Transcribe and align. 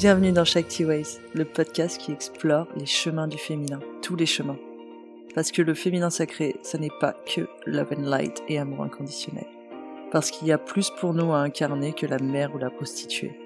Bienvenue 0.00 0.32
dans 0.32 0.46
Shakti 0.46 0.86
Ways, 0.86 1.18
le 1.34 1.44
podcast 1.44 1.98
qui 1.98 2.10
explore 2.10 2.66
les 2.74 2.86
chemins 2.86 3.28
du 3.28 3.36
féminin, 3.36 3.80
tous 4.00 4.16
les 4.16 4.24
chemins. 4.24 4.56
Parce 5.34 5.52
que 5.52 5.60
le 5.60 5.74
féminin 5.74 6.08
sacré, 6.08 6.56
ce 6.62 6.78
n'est 6.78 6.88
pas 7.00 7.14
que 7.26 7.42
love 7.66 7.92
and 7.94 8.08
light 8.08 8.42
et 8.48 8.58
amour 8.58 8.82
inconditionnel. 8.82 9.44
Parce 10.10 10.30
qu'il 10.30 10.48
y 10.48 10.52
a 10.52 10.56
plus 10.56 10.88
pour 10.88 11.12
nous 11.12 11.34
à 11.34 11.40
incarner 11.40 11.92
que 11.92 12.06
la 12.06 12.16
mère 12.16 12.54
ou 12.54 12.58
la 12.58 12.70
prostituée. 12.70 13.38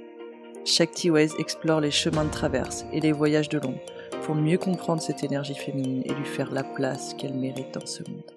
Shakti 0.65 1.11
Ways 1.11 1.31
explore 1.41 1.81
les 1.81 1.91
chemins 1.91 2.25
de 2.25 2.31
traverse 2.31 2.85
et 2.93 3.01
les 3.01 3.11
voyages 3.11 3.49
de 3.49 3.59
l'ombre 3.59 3.81
pour 4.23 4.37
mieux 4.37 4.59
comprendre 4.59 5.03
cette 5.03 5.25
énergie 5.25 5.57
féminine 5.57 6.05
et 6.05 6.15
lui 6.15 6.25
faire 6.25 6.53
la 6.53 6.63
place 6.63 7.15
qu'elle 7.15 7.35
mérite 7.35 7.75
dans 7.75 7.87
ce 7.87 8.05
monde. 8.09 8.31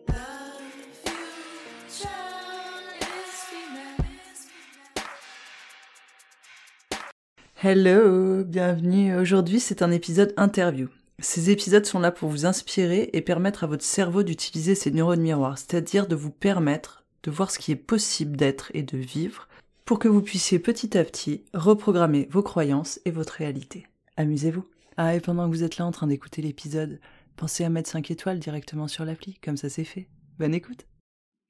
Hello, 7.60 8.44
bienvenue. 8.44 9.18
Aujourd'hui, 9.18 9.60
c'est 9.60 9.82
un 9.82 9.90
épisode 9.90 10.32
interview. 10.38 10.90
Ces 11.18 11.50
épisodes 11.50 11.88
sont 11.88 11.98
là 11.98 12.12
pour 12.12 12.30
vous 12.30 12.46
inspirer 12.46 13.10
et 13.14 13.22
permettre 13.22 13.64
à 13.64 13.68
votre 13.68 13.84
cerveau 13.84 14.22
d'utiliser 14.22 14.76
ses 14.76 14.92
neurones 14.92 15.22
miroirs, 15.22 15.58
c'est-à-dire 15.58 16.06
de 16.06 16.16
vous 16.16 16.30
permettre 16.30 17.04
de 17.24 17.32
voir 17.32 17.50
ce 17.50 17.58
qui 17.58 17.72
est 17.72 17.76
possible 17.76 18.38
d'être 18.38 18.70
et 18.76 18.84
de 18.84 19.00
vivre 19.00 19.48
pour 19.86 19.98
que 19.98 20.08
vous 20.08 20.22
puissiez 20.22 20.60
petit 20.60 20.96
à 21.00 21.04
petit 21.04 21.46
reprogrammer 21.56 22.28
vos 22.30 22.44
croyances 22.44 23.00
et 23.06 23.12
votre 23.12 23.34
réalité. 23.34 23.88
Amusez-vous. 24.18 24.68
Ah, 24.96 25.16
et 25.16 25.20
pendant 25.20 25.50
que 25.50 25.56
vous 25.56 25.64
êtes 25.64 25.80
là 25.80 25.88
en 25.88 25.92
train 25.92 26.06
d'écouter 26.06 26.44
l'épisode, 26.44 27.00
pensez 27.38 27.64
à 27.64 27.70
mettre 27.70 27.90
5 27.90 28.12
étoiles 28.12 28.38
directement 28.38 28.88
sur 28.88 29.04
l'appli, 29.04 29.40
comme 29.44 29.58
ça 29.58 29.70
c'est 29.70 29.84
fait. 29.84 30.08
Bonne 30.38 30.54
écoute. 30.54 30.86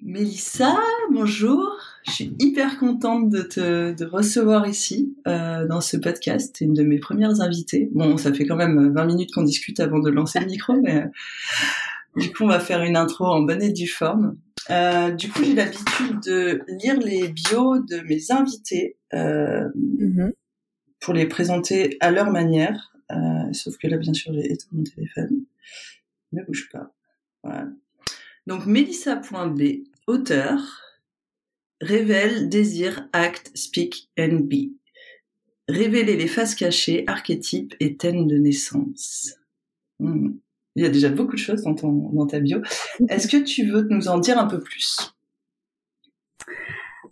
Mélissa, 0.02 0.78
bonjour. 1.12 1.76
Je 2.06 2.12
suis 2.12 2.36
hyper 2.40 2.78
contente 2.78 3.30
de 3.30 3.42
te 3.42 3.94
de 3.94 4.06
recevoir 4.06 4.68
ici 4.68 5.16
euh, 5.28 5.68
dans 5.68 5.82
ce 5.82 5.98
podcast. 5.98 6.56
T'es 6.56 6.66
une 6.66 6.74
de 6.74 6.84
mes 6.84 7.00
premières 7.00 7.42
invitées. 7.42 7.90
Bon, 7.94 8.16
ça 8.18 8.32
fait 8.32 8.46
quand 8.46 8.56
même 8.56 8.94
20 8.94 9.06
minutes 9.06 9.34
qu'on 9.34 9.42
discute 9.42 9.80
avant 9.80 10.00
de 10.00 10.10
lancer 10.12 10.40
le 10.40 10.46
micro, 10.46 10.80
mais 10.80 11.04
euh, 11.04 11.08
du 12.16 12.32
coup, 12.32 12.44
on 12.44 12.48
va 12.48 12.60
faire 12.60 12.84
une 12.84 12.96
intro 12.96 13.26
en 13.26 13.42
bonne 13.42 13.62
et 13.62 13.72
due 13.72 13.88
forme. 13.88 14.38
Euh, 14.70 15.12
du 15.12 15.30
coup, 15.30 15.44
j'ai 15.44 15.56
l'habitude 15.56 16.20
de 16.26 16.62
lire 16.68 17.00
les 17.00 17.30
bios 17.30 17.80
de 17.80 18.02
mes 18.02 18.32
invités 18.32 18.98
euh, 19.14 19.68
mm-hmm. 19.76 20.32
pour 21.00 21.14
les 21.14 21.26
présenter 21.26 21.98
à 22.02 22.12
leur 22.12 22.32
manière. 22.32 22.92
Euh, 23.12 23.52
sauf 23.54 23.78
que 23.78 23.88
là, 23.88 23.98
bien 23.98 24.14
sûr, 24.14 24.34
j'ai 24.34 24.52
éteint 24.52 24.68
mon 24.72 24.84
téléphone. 24.84 25.46
Ne 26.34 26.44
bouge 26.44 26.70
pas. 26.72 26.94
Voilà. 27.44 27.68
Donc 28.48 28.66
Mélissa.b, 28.66 29.62
auteur, 30.08 30.58
révèle, 31.82 32.48
désir, 32.48 33.10
acte, 33.12 33.52
speak 33.56 34.10
and 34.18 34.40
be. 34.44 34.72
Révéler 35.68 36.16
les 36.16 36.28
faces 36.28 36.56
cachées, 36.56 37.04
archétypes 37.08 37.76
et 37.82 37.98
thèmes 37.98 38.26
de 38.26 38.38
naissance. 38.38 39.36
Hmm. 40.00 40.30
Il 40.78 40.84
y 40.84 40.86
a 40.86 40.90
déjà 40.90 41.10
beaucoup 41.10 41.34
de 41.34 41.40
choses 41.40 41.64
dans, 41.64 41.76
ton, 41.76 41.92
dans 41.92 42.26
ta 42.26 42.40
bio. 42.40 42.62
Est-ce 43.10 43.28
que 43.28 43.44
tu 43.44 43.66
veux 43.66 43.82
nous 43.90 44.08
en 44.08 44.18
dire 44.18 44.40
un 44.40 44.48
peu 44.48 44.62
plus? 44.62 45.14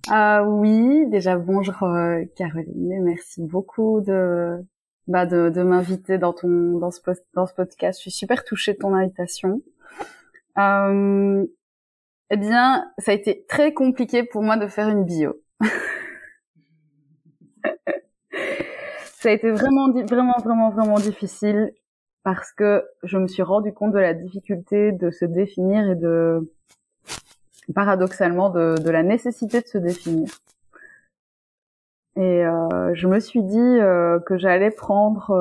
Euh, 0.10 0.42
Oui, 0.46 1.06
déjà 1.10 1.36
bonjour 1.36 1.84
euh, 1.84 2.24
Caroline, 2.38 3.04
merci 3.04 3.42
beaucoup 3.42 4.00
de, 4.00 4.64
bah, 5.08 5.26
de, 5.26 5.50
de 5.50 5.64
m'inviter 5.64 6.18
dans 6.18 6.32
ton 6.32 6.80
dans 6.80 6.92
ce, 6.92 7.02
dans 7.34 7.46
ce 7.46 7.54
podcast. 7.54 8.00
Je 8.00 8.04
suis 8.04 8.12
super 8.12 8.46
touchée 8.46 8.72
de 8.72 8.78
ton 8.78 8.94
invitation. 8.94 9.62
Euh, 10.58 11.46
eh 12.32 12.38
bien, 12.38 12.92
ça 12.98 13.12
a 13.12 13.14
été 13.14 13.46
très 13.48 13.74
compliqué 13.74 14.24
pour 14.24 14.42
moi 14.42 14.58
de 14.58 14.68
faire 14.68 14.90
une 14.90 15.04
bio. 15.06 15.40
ça 19.04 19.30
a 19.30 19.32
été 19.32 19.52
vraiment, 19.52 19.92
vraiment, 19.92 20.38
vraiment, 20.44 20.70
vraiment 20.70 21.00
difficile 21.00 21.74
parce 22.24 22.52
que 22.52 22.84
je 23.04 23.18
me 23.18 23.28
suis 23.28 23.44
rendu 23.44 23.74
compte 23.74 23.94
de 23.94 24.00
la 24.00 24.14
difficulté 24.14 24.92
de 24.92 25.12
se 25.12 25.26
définir 25.26 25.92
et 25.92 25.96
de, 25.96 26.52
paradoxalement, 27.74 28.50
de, 28.50 28.90
la 28.90 29.04
nécessité 29.04 29.62
de 29.62 29.68
se 29.68 29.78
définir. 29.78 30.30
Et 32.18 32.46
euh, 32.46 32.96
je 32.96 33.08
me 33.08 33.20
suis 33.20 33.44
dit 33.44 33.60
euh, 33.60 34.20
que 34.20 34.38
j'allais 34.38 34.72
prendre 34.72 35.32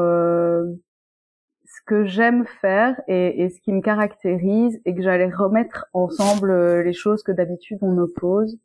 que 1.86 2.04
j'aime 2.06 2.46
faire 2.60 3.00
et, 3.08 3.42
et, 3.42 3.50
ce 3.50 3.60
qui 3.60 3.72
me 3.72 3.80
caractérise 3.80 4.80
et 4.84 4.94
que 4.94 5.02
j'allais 5.02 5.30
remettre 5.30 5.86
ensemble 5.92 6.50
euh, 6.50 6.82
les 6.82 6.94
choses 6.94 7.22
que 7.22 7.32
d'habitude 7.32 7.78
on 7.82 7.98
oppose. 7.98 8.58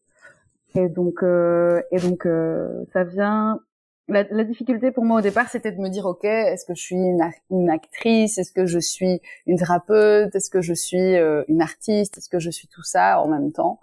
Et 0.76 0.88
donc, 0.88 1.24
euh, 1.24 1.82
et 1.92 1.98
donc, 1.98 2.26
euh, 2.26 2.86
ça 2.94 3.04
vient. 3.04 3.60
La, 4.08 4.24
la, 4.32 4.44
difficulté 4.44 4.92
pour 4.92 5.06
moi 5.06 5.20
au 5.20 5.22
départ, 5.22 5.50
c'était 5.50 5.72
de 5.72 5.80
me 5.80 5.90
dire, 5.90 6.06
ok, 6.06 6.24
est-ce 6.24 6.66
que 6.66 6.74
je 6.74 6.82
suis 6.82 6.96
une, 6.96 7.70
actrice, 7.70 8.40
est-ce 8.40 8.52
que 8.52 8.66
je 8.66 8.80
suis 8.80 9.22
une 9.46 9.58
thérapeute, 9.58 10.34
est-ce 10.34 10.50
que 10.50 10.62
je 10.62 10.74
suis 10.74 11.16
euh, 11.16 11.44
une 11.48 11.62
artiste, 11.62 12.18
est-ce 12.18 12.30
que 12.30 12.40
je 12.40 12.50
suis 12.50 12.68
tout 12.68 12.82
ça 12.82 13.22
en 13.22 13.28
même 13.28 13.52
temps? 13.52 13.80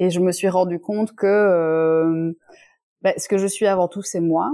Et 0.00 0.10
je 0.10 0.18
me 0.18 0.32
suis 0.32 0.48
rendu 0.48 0.80
compte 0.80 1.14
que 1.14 2.34
ben, 3.02 3.14
ce 3.16 3.28
que 3.28 3.38
je 3.38 3.46
suis 3.46 3.66
avant 3.66 3.86
tout, 3.86 4.02
c'est 4.02 4.20
moi, 4.20 4.52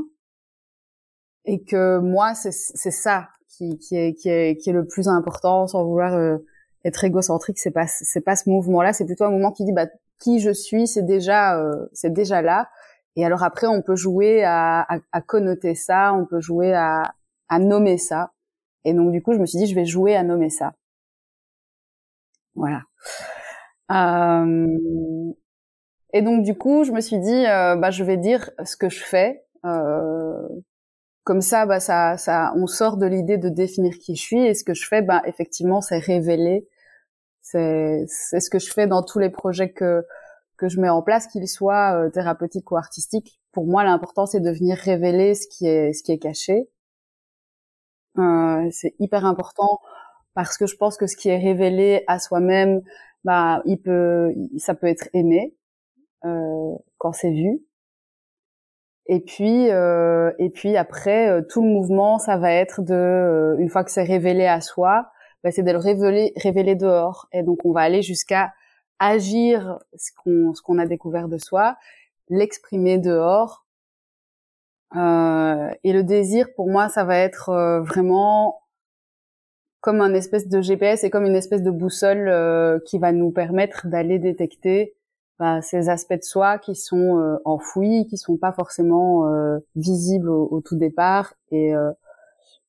et 1.49 1.63
que 1.63 1.99
moi, 1.99 2.35
c'est 2.35 2.53
ça 2.53 3.31
qui, 3.49 3.79
qui, 3.79 3.97
est, 3.97 4.15
qui, 4.15 4.29
est, 4.29 4.57
qui 4.59 4.69
est 4.69 4.73
le 4.75 4.87
plus 4.87 5.09
important 5.09 5.67
sans 5.67 5.83
vouloir 5.83 6.13
euh, 6.13 6.37
être 6.85 7.03
égocentrique. 7.05 7.59
C'est 7.59 7.71
pas 7.71 7.87
c'est 7.87 8.21
pas 8.21 8.37
ce 8.37 8.49
mouvement 8.51 8.83
là 8.83 8.93
c'est 8.93 9.07
plutôt 9.07 9.25
un 9.25 9.31
mouvement 9.31 9.51
qui 9.51 9.65
dit 9.65 9.73
bah 9.73 9.87
qui 10.21 10.41
je 10.41 10.51
suis 10.51 10.87
c'est 10.87 11.03
déjà 11.03 11.59
euh, 11.59 11.87
c'est 11.95 12.13
déjà 12.13 12.43
là. 12.43 12.69
Et 13.17 13.25
alors 13.25 13.43
après 13.43 13.67
on 13.67 13.81
peut 13.81 13.97
jouer 13.97 14.45
à, 14.45 14.83
à, 14.83 14.99
à, 15.13 15.21
connoter 15.23 15.75
ça. 15.75 16.13
On 16.13 16.27
peut 16.27 16.41
jouer 16.41 16.75
à, 16.75 17.15
à 17.49 17.59
nommer 17.59 17.97
ça. 17.97 18.33
Et 18.85 18.93
donc 18.93 19.11
du 19.11 19.23
coup 19.23 19.33
je 19.33 19.39
me 19.39 19.47
suis 19.47 19.59
dit 19.59 19.67
je 19.67 19.75
vais 19.75 19.87
jouer 19.87 20.17
à 20.17 20.23
nommer 20.23 20.51
ça. 20.51 20.75
Voilà. 22.55 22.83
Euh, 23.91 25.33
et 26.13 26.21
donc 26.21 26.45
du 26.45 26.57
coup 26.59 26.85
je 26.85 26.93
me 26.93 27.01
suis 27.01 27.19
dit 27.19 27.47
euh, 27.47 27.75
bah 27.77 27.91
je 27.91 28.05
vais 28.05 28.19
dire 28.19 28.51
ce 28.65 28.77
que 28.77 28.91
je 28.91 29.03
fais 29.03 29.45
euh, 29.65 30.47
comme 31.29 31.43
ça, 31.43 31.67
bah 31.67 31.79
ça, 31.79 32.17
ça, 32.17 32.55
on 32.57 32.67
sort 32.67 32.97
de 32.97 33.05
l'idée 33.05 33.37
de 33.37 33.51
définir 33.51 33.99
qui 33.99 34.17
je 34.17 34.23
suis 34.23 34.41
et 34.47 34.55
ce 34.55 34.65
que 34.65 34.73
je 34.73 34.87
fais, 34.87 35.03
bah 35.03 35.21
effectivement, 35.27 35.83
c'est 35.83 35.99
révéler. 35.99 36.67
C'est, 37.43 38.07
c'est 38.09 38.41
ce 38.41 38.49
que 38.51 38.59
je 38.59 38.73
fais 38.73 38.87
dans 38.87 39.03
tous 39.03 39.19
les 39.19 39.31
projets 39.31 39.71
que 39.73 40.07
que 40.57 40.69
je 40.69 40.81
mets 40.81 40.89
en 40.89 41.03
place, 41.03 41.27
qu'ils 41.29 41.49
soient 41.49 41.93
euh, 42.07 42.11
thérapeutiques 42.11 42.71
ou 42.73 42.77
artistiques. 42.79 43.41
Pour 43.53 43.67
moi, 43.67 43.85
l'important 43.85 44.27
c'est 44.27 44.41
de 44.41 44.51
venir 44.51 44.79
révéler 44.79 45.35
ce 45.35 45.47
qui 45.49 45.67
est 45.69 45.93
ce 45.93 46.03
qui 46.03 46.13
est 46.13 46.19
caché. 46.19 46.71
Euh, 48.19 48.69
c'est 48.73 48.95
hyper 48.99 49.27
important 49.27 49.81
parce 50.35 50.57
que 50.59 50.67
je 50.67 50.77
pense 50.77 50.97
que 50.97 51.07
ce 51.07 51.17
qui 51.17 51.29
est 51.29 51.39
révélé 51.39 52.05
à 52.07 52.19
soi-même, 52.19 52.81
bah, 53.25 53.63
il 53.67 53.79
peut, 53.83 54.33
ça 54.59 54.75
peut 54.75 54.87
être 54.87 55.09
aimé 55.13 55.55
euh, 56.25 56.75
quand 56.99 57.13
c'est 57.13 57.33
vu. 57.33 57.61
Et 59.09 59.21
puis, 59.21 59.71
euh, 59.71 60.33
et 60.39 60.51
puis 60.51 60.77
après, 60.77 61.31
euh, 61.31 61.43
tout 61.43 61.63
le 61.63 61.69
mouvement, 61.69 62.19
ça 62.19 62.37
va 62.37 62.53
être 62.53 62.83
de, 62.83 62.95
euh, 62.95 63.57
une 63.59 63.71
fois 63.71 63.83
que 63.83 63.91
c'est 63.91 64.03
révélé 64.03 64.47
à 64.47 64.61
soi, 64.61 65.11
bah, 65.43 65.51
c'est 65.51 65.63
de 65.63 65.73
le 65.73 65.79
révéler, 65.79 66.33
révéler 66.37 66.75
dehors. 66.75 67.27
Et 67.33 67.43
donc, 67.43 67.65
on 67.65 67.73
va 67.73 67.81
aller 67.81 68.03
jusqu'à 68.03 68.53
agir 68.99 69.79
ce 69.97 70.11
qu'on, 70.13 70.53
ce 70.55 70.61
qu'on 70.61 70.79
a 70.79 70.87
découvert 70.87 71.29
de 71.29 71.39
soi, 71.39 71.79
l'exprimer 72.29 72.99
dehors. 72.99 73.65
Euh, 74.97 75.71
et 75.85 75.93
le 75.93 76.03
désir, 76.03 76.49
pour 76.55 76.69
moi, 76.69 76.89
ça 76.91 77.05
va 77.05 77.19
être 77.19 77.49
euh, 77.51 77.81
vraiment 77.81 78.61
comme 79.81 80.01
un 80.03 80.13
espèce 80.13 80.49
de 80.49 80.61
GPS 80.61 81.05
et 81.05 81.11
comme 81.11 81.25
une 81.25 81.37
espèce 81.37 81.63
de 81.63 81.71
boussole 81.71 82.83
qui 82.85 82.99
va 82.99 83.13
nous 83.13 83.31
permettre 83.31 83.87
d'aller 83.87 84.19
détecter 84.19 84.98
bah, 85.39 85.63
ces 85.63 85.89
aspects 85.89 86.15
de 86.15 86.23
soi 86.23 86.59
qui 86.59 86.75
sont 86.75 87.19
euh, 87.19 87.37
enfouis, 87.45 88.07
qui 88.09 88.19
sont 88.19 88.37
pas 88.37 88.53
forcément 88.53 89.29
euh, 89.29 89.59
visibles 89.77 90.29
au, 90.29 90.61
tout 90.61 90.77
départ. 90.77 91.35
Et, 91.53 91.75
euh, 91.75 91.93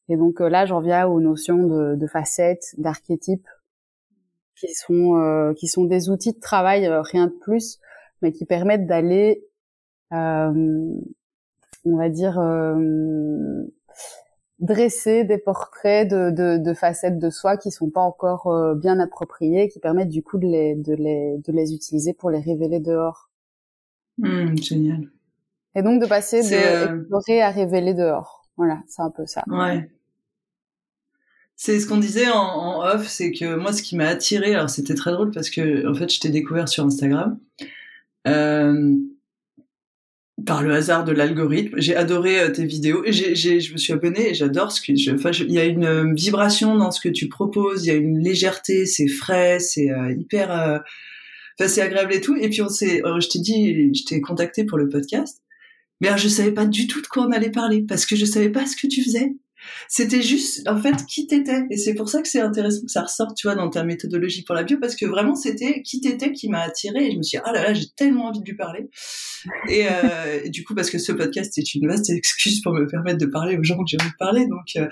et 0.08 0.18
donc 0.18 0.40
là, 0.40 0.66
j'en 0.66 0.80
viens 0.80 1.08
aux 1.08 1.20
notions 1.20 1.64
de, 1.64 1.96
de 1.96 2.08
facettes, 2.08 2.76
d'archétypes, 2.78 3.48
qui 4.56 4.74
sont 4.74 5.54
qui 5.58 5.68
sont 5.68 5.86
des 5.86 6.10
outils 6.10 6.34
de 6.34 6.40
travail, 6.40 6.88
rien 6.88 7.28
de 7.28 7.32
plus, 7.32 7.80
mais 8.22 8.34
qui 8.34 8.46
permettent 8.46 8.88
d'aller, 8.88 9.48
on 10.12 11.02
va 11.86 12.10
dire 12.10 12.38
dresser 14.60 15.24
des 15.24 15.38
portraits 15.38 16.10
de, 16.10 16.32
de, 16.32 16.58
de, 16.58 16.74
facettes 16.74 17.18
de 17.18 17.30
soi 17.30 17.58
qui 17.58 17.72
sont 17.72 17.90
pas 17.90 18.02
encore 18.02 18.48
euh, 18.48 18.76
bien 18.76 19.00
appropriées, 19.00 19.70
qui 19.70 19.80
permettent 19.80 20.10
du 20.10 20.22
coup 20.22 20.38
de 20.38 20.48
les, 20.48 20.76
de 20.76 20.94
les, 20.94 21.38
de 21.38 21.52
les 21.52 21.74
utiliser 21.74 22.14
pour 22.14 22.30
les 22.30 22.40
révéler 22.40 22.80
dehors. 22.80 23.30
Mmh, 24.18 24.58
génial. 24.58 25.10
Et 25.76 25.82
donc 25.82 26.02
de 26.02 26.08
passer 26.08 26.42
de 26.42 27.00
euh... 27.16 27.42
à 27.42 27.50
révéler 27.52 27.94
dehors. 27.94 28.48
Voilà, 28.58 28.82
c'est 28.88 29.02
un 29.02 29.12
peu 29.12 29.26
ça. 29.26 29.44
Ouais. 29.48 29.90
C'est 31.56 31.80
ce 31.80 31.88
qu'on 31.88 31.98
disait 31.98 32.30
en, 32.30 32.38
en 32.38 32.86
off, 32.86 33.08
c'est 33.08 33.32
que 33.32 33.56
moi, 33.56 33.74
ce 33.74 33.82
qui 33.82 33.96
m'a 33.96 34.08
attiré, 34.08 34.56
alors 34.56 34.70
c'était 34.70 34.96
très 34.96 35.12
drôle 35.12 35.32
parce 35.32 35.50
que 35.50 35.90
en 35.90 35.94
fait, 35.94 36.12
je 36.14 36.20
t'ai 36.20 36.30
découvert 36.30 36.68
sur 36.68 36.86
Instagram. 36.86 37.40
Euh, 38.28 38.96
par 40.46 40.64
le 40.64 40.74
hasard 40.74 41.04
de 41.04 41.12
l'algorithme. 41.12 41.76
J'ai 41.78 41.96
adoré 41.96 42.40
euh, 42.40 42.50
tes 42.50 42.66
vidéos 42.66 43.04
et 43.06 43.12
j'ai, 43.12 43.36
j'ai, 43.36 43.60
je 43.60 43.74
me 43.74 43.78
suis 43.78 43.94
abonnée 43.94 44.30
et 44.30 44.34
j'adore 44.34 44.72
ce 44.72 44.82
que 44.82 44.96
je, 44.96 45.12
enfin, 45.12 45.32
il 45.32 45.52
y 45.52 45.60
a 45.60 45.66
une 45.66 45.86
euh, 45.86 46.14
vibration 46.14 46.78
dans 46.78 46.92
ce 46.92 47.00
que 47.02 47.10
tu 47.10 47.30
proposes, 47.30 47.86
il 47.86 47.90
y 47.90 47.92
a 47.92 47.96
une 47.96 48.20
légèreté, 48.20 48.86
c'est 48.86 49.08
frais, 49.08 49.60
c'est 49.60 49.92
euh, 49.92 50.14
hyper, 50.18 50.50
enfin, 50.52 51.68
c'est 51.68 51.82
agréable 51.82 52.14
et 52.14 52.22
tout. 52.22 52.36
Et 52.36 52.50
puis 52.50 52.62
on 52.62 52.70
s'est, 52.70 53.02
je 53.04 53.28
t'ai 53.28 53.40
dit, 53.40 53.94
je 53.94 54.04
t'ai 54.04 54.22
contacté 54.22 54.64
pour 54.64 54.78
le 54.78 54.90
podcast, 54.90 55.42
mais 56.02 56.08
alors, 56.08 56.20
je 56.20 56.30
savais 56.30 56.52
pas 56.52 56.66
du 56.66 56.88
tout 56.88 57.02
de 57.02 57.08
quoi 57.08 57.26
on 57.28 57.32
allait 57.32 57.52
parler 57.52 57.84
parce 57.88 58.06
que 58.06 58.16
je 58.16 58.26
savais 58.26 58.50
pas 58.50 58.66
ce 58.66 58.76
que 58.76 58.88
tu 58.88 59.04
faisais. 59.04 59.36
C'était 59.88 60.22
juste, 60.22 60.68
en 60.68 60.78
fait, 60.78 61.06
qui 61.08 61.28
t'étais. 61.28 61.64
Et 61.70 61.78
c'est 61.78 61.94
pour 61.94 62.10
ça 62.10 62.22
que 62.22 62.28
c'est 62.28 62.42
intéressant 62.42 62.82
que 62.86 62.92
ça 62.92 63.04
ressorte, 63.04 63.36
tu 63.36 63.48
vois, 63.48 63.56
dans 63.56 63.70
ta 63.70 63.84
méthodologie 63.84 64.44
pour 64.44 64.56
la 64.56 64.64
bio, 64.64 64.78
parce 64.80 64.96
que 64.96 65.06
vraiment, 65.06 65.36
c'était 65.36 65.82
qui 65.82 66.02
t'étais 66.02 66.32
qui 66.32 66.50
m'a 66.50 66.62
attiré. 66.62 67.08
Et 67.08 67.12
je 67.12 67.18
me 67.18 67.24
suis 67.24 67.38
dit, 67.38 67.44
ah 67.46 67.52
là 67.52 67.64
là, 67.64 67.74
j'ai 67.74 67.88
tellement 67.96 68.28
envie 68.28 68.40
de 68.42 68.46
lui 68.46 68.56
parler. 68.56 68.90
Et, 69.68 69.86
euh, 69.90 70.50
du 70.50 70.64
coup, 70.64 70.76
parce 70.76 70.90
que 70.90 70.98
ce 70.98 71.12
podcast 71.12 71.58
est 71.58 71.76
une 71.76 71.88
vaste 71.88 72.10
excuse 72.10 72.62
pour 72.62 72.74
me 72.74 72.88
permettre 72.88 73.20
de 73.20 73.26
parler 73.26 73.58
aux 73.58 73.64
gens 73.64 73.78
que 73.78 73.86
j'ai 73.88 73.98
envie 74.00 74.12
de 74.12 74.18
parler. 74.18 74.48
Donc, 74.48 74.76
euh, 74.76 74.88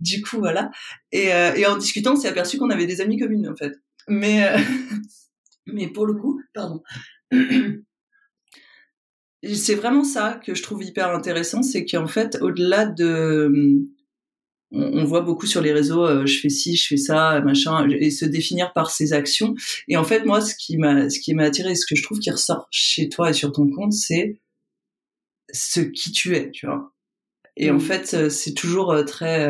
du 0.00 0.22
coup, 0.22 0.38
voilà. 0.38 0.70
Et, 1.12 1.32
euh, 1.32 1.54
et 1.54 1.66
en 1.66 1.76
discutant, 1.76 2.12
on 2.14 2.16
s'est 2.16 2.28
aperçu 2.28 2.58
qu'on 2.58 2.70
avait 2.70 2.86
des 2.86 3.00
amis 3.00 3.18
communes, 3.18 3.48
en 3.48 3.56
fait. 3.56 3.72
Mais, 4.08 4.46
mais 5.66 5.88
pour 5.88 6.06
le 6.06 6.14
coup, 6.14 6.40
pardon. 6.52 6.82
c'est 9.52 9.74
vraiment 9.74 10.04
ça 10.04 10.40
que 10.44 10.54
je 10.54 10.62
trouve 10.62 10.82
hyper 10.82 11.14
intéressant, 11.14 11.62
c'est 11.62 11.84
qu'en 11.84 12.06
fait, 12.06 12.38
au-delà 12.40 12.86
de 12.86 13.84
on, 14.74 15.04
voit 15.04 15.20
beaucoup 15.20 15.46
sur 15.46 15.60
les 15.60 15.72
réseaux, 15.72 16.04
euh, 16.04 16.26
je 16.26 16.40
fais 16.40 16.48
ci, 16.48 16.76
je 16.76 16.86
fais 16.86 16.96
ça, 16.96 17.40
machin, 17.40 17.88
et 17.88 18.10
se 18.10 18.24
définir 18.24 18.72
par 18.72 18.90
ses 18.90 19.12
actions. 19.12 19.54
Et 19.88 19.96
en 19.96 20.04
fait, 20.04 20.24
moi, 20.24 20.40
ce 20.40 20.54
qui 20.54 20.76
m'a, 20.76 21.08
ce 21.10 21.20
qui 21.20 21.34
m'a 21.34 21.44
attiré, 21.44 21.74
ce 21.74 21.86
que 21.86 21.94
je 21.94 22.02
trouve 22.02 22.18
qui 22.18 22.30
ressort 22.30 22.66
chez 22.70 23.08
toi 23.08 23.30
et 23.30 23.32
sur 23.32 23.52
ton 23.52 23.68
compte, 23.70 23.92
c'est 23.92 24.40
ce 25.52 25.80
qui 25.80 26.12
tu 26.12 26.36
es, 26.36 26.50
tu 26.50 26.66
vois. 26.66 26.92
Et 27.56 27.70
en 27.70 27.76
mmh. 27.76 27.80
fait, 27.80 28.14
euh, 28.14 28.30
c'est 28.30 28.54
toujours 28.54 28.92
euh, 28.92 29.04
très, 29.04 29.48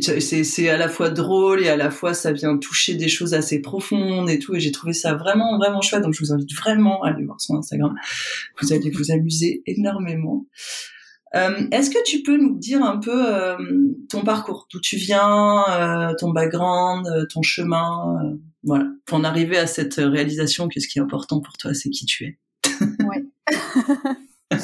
c'est, 0.00 0.44
c'est 0.44 0.68
à 0.68 0.76
la 0.76 0.88
fois 0.88 1.10
drôle 1.10 1.62
et 1.62 1.68
à 1.68 1.76
la 1.76 1.90
fois 1.90 2.14
ça 2.14 2.32
vient 2.32 2.56
toucher 2.56 2.94
des 2.94 3.08
choses 3.08 3.34
assez 3.34 3.60
profondes 3.60 4.30
et 4.30 4.38
tout. 4.38 4.54
Et 4.54 4.60
j'ai 4.60 4.72
trouvé 4.72 4.92
ça 4.92 5.14
vraiment, 5.14 5.58
vraiment 5.58 5.80
chouette. 5.80 6.02
Donc 6.02 6.14
je 6.14 6.20
vous 6.20 6.32
invite 6.32 6.52
vraiment 6.54 7.02
à 7.02 7.10
aller 7.10 7.24
voir 7.24 7.40
son 7.40 7.56
Instagram. 7.56 7.94
Vous 8.60 8.72
allez 8.72 8.90
vous 8.90 9.12
amuser 9.12 9.62
énormément. 9.66 10.46
Euh, 11.34 11.66
est-ce 11.70 11.90
que 11.90 12.02
tu 12.04 12.22
peux 12.22 12.36
nous 12.36 12.58
dire 12.58 12.84
un 12.84 12.98
peu 12.98 13.34
euh, 13.34 13.56
ton 14.10 14.22
parcours, 14.22 14.66
d'où 14.70 14.80
tu 14.80 14.96
viens, 14.96 15.64
euh, 15.70 16.14
ton 16.14 16.30
background, 16.30 17.08
ton 17.32 17.40
chemin, 17.42 18.36
voilà, 18.62 18.84
pour 19.06 19.18
en 19.18 19.24
arriver 19.24 19.56
à 19.58 19.66
cette 19.66 19.94
réalisation 19.94 20.68
que 20.68 20.78
ce 20.78 20.88
qui 20.88 20.98
est 20.98 21.02
important 21.02 21.40
pour 21.40 21.56
toi, 21.56 21.72
c'est 21.72 21.88
qui 21.88 22.04
tu 22.04 22.24
es? 22.26 22.38
oui. 22.80 23.32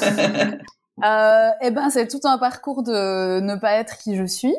eh 1.61 1.71
ben, 1.71 1.89
c'est 1.89 2.07
tout 2.07 2.21
un 2.25 2.37
parcours 2.37 2.83
de 2.83 3.39
ne 3.39 3.55
pas 3.55 3.73
être 3.73 3.97
qui 3.97 4.15
je 4.15 4.25
suis. 4.25 4.55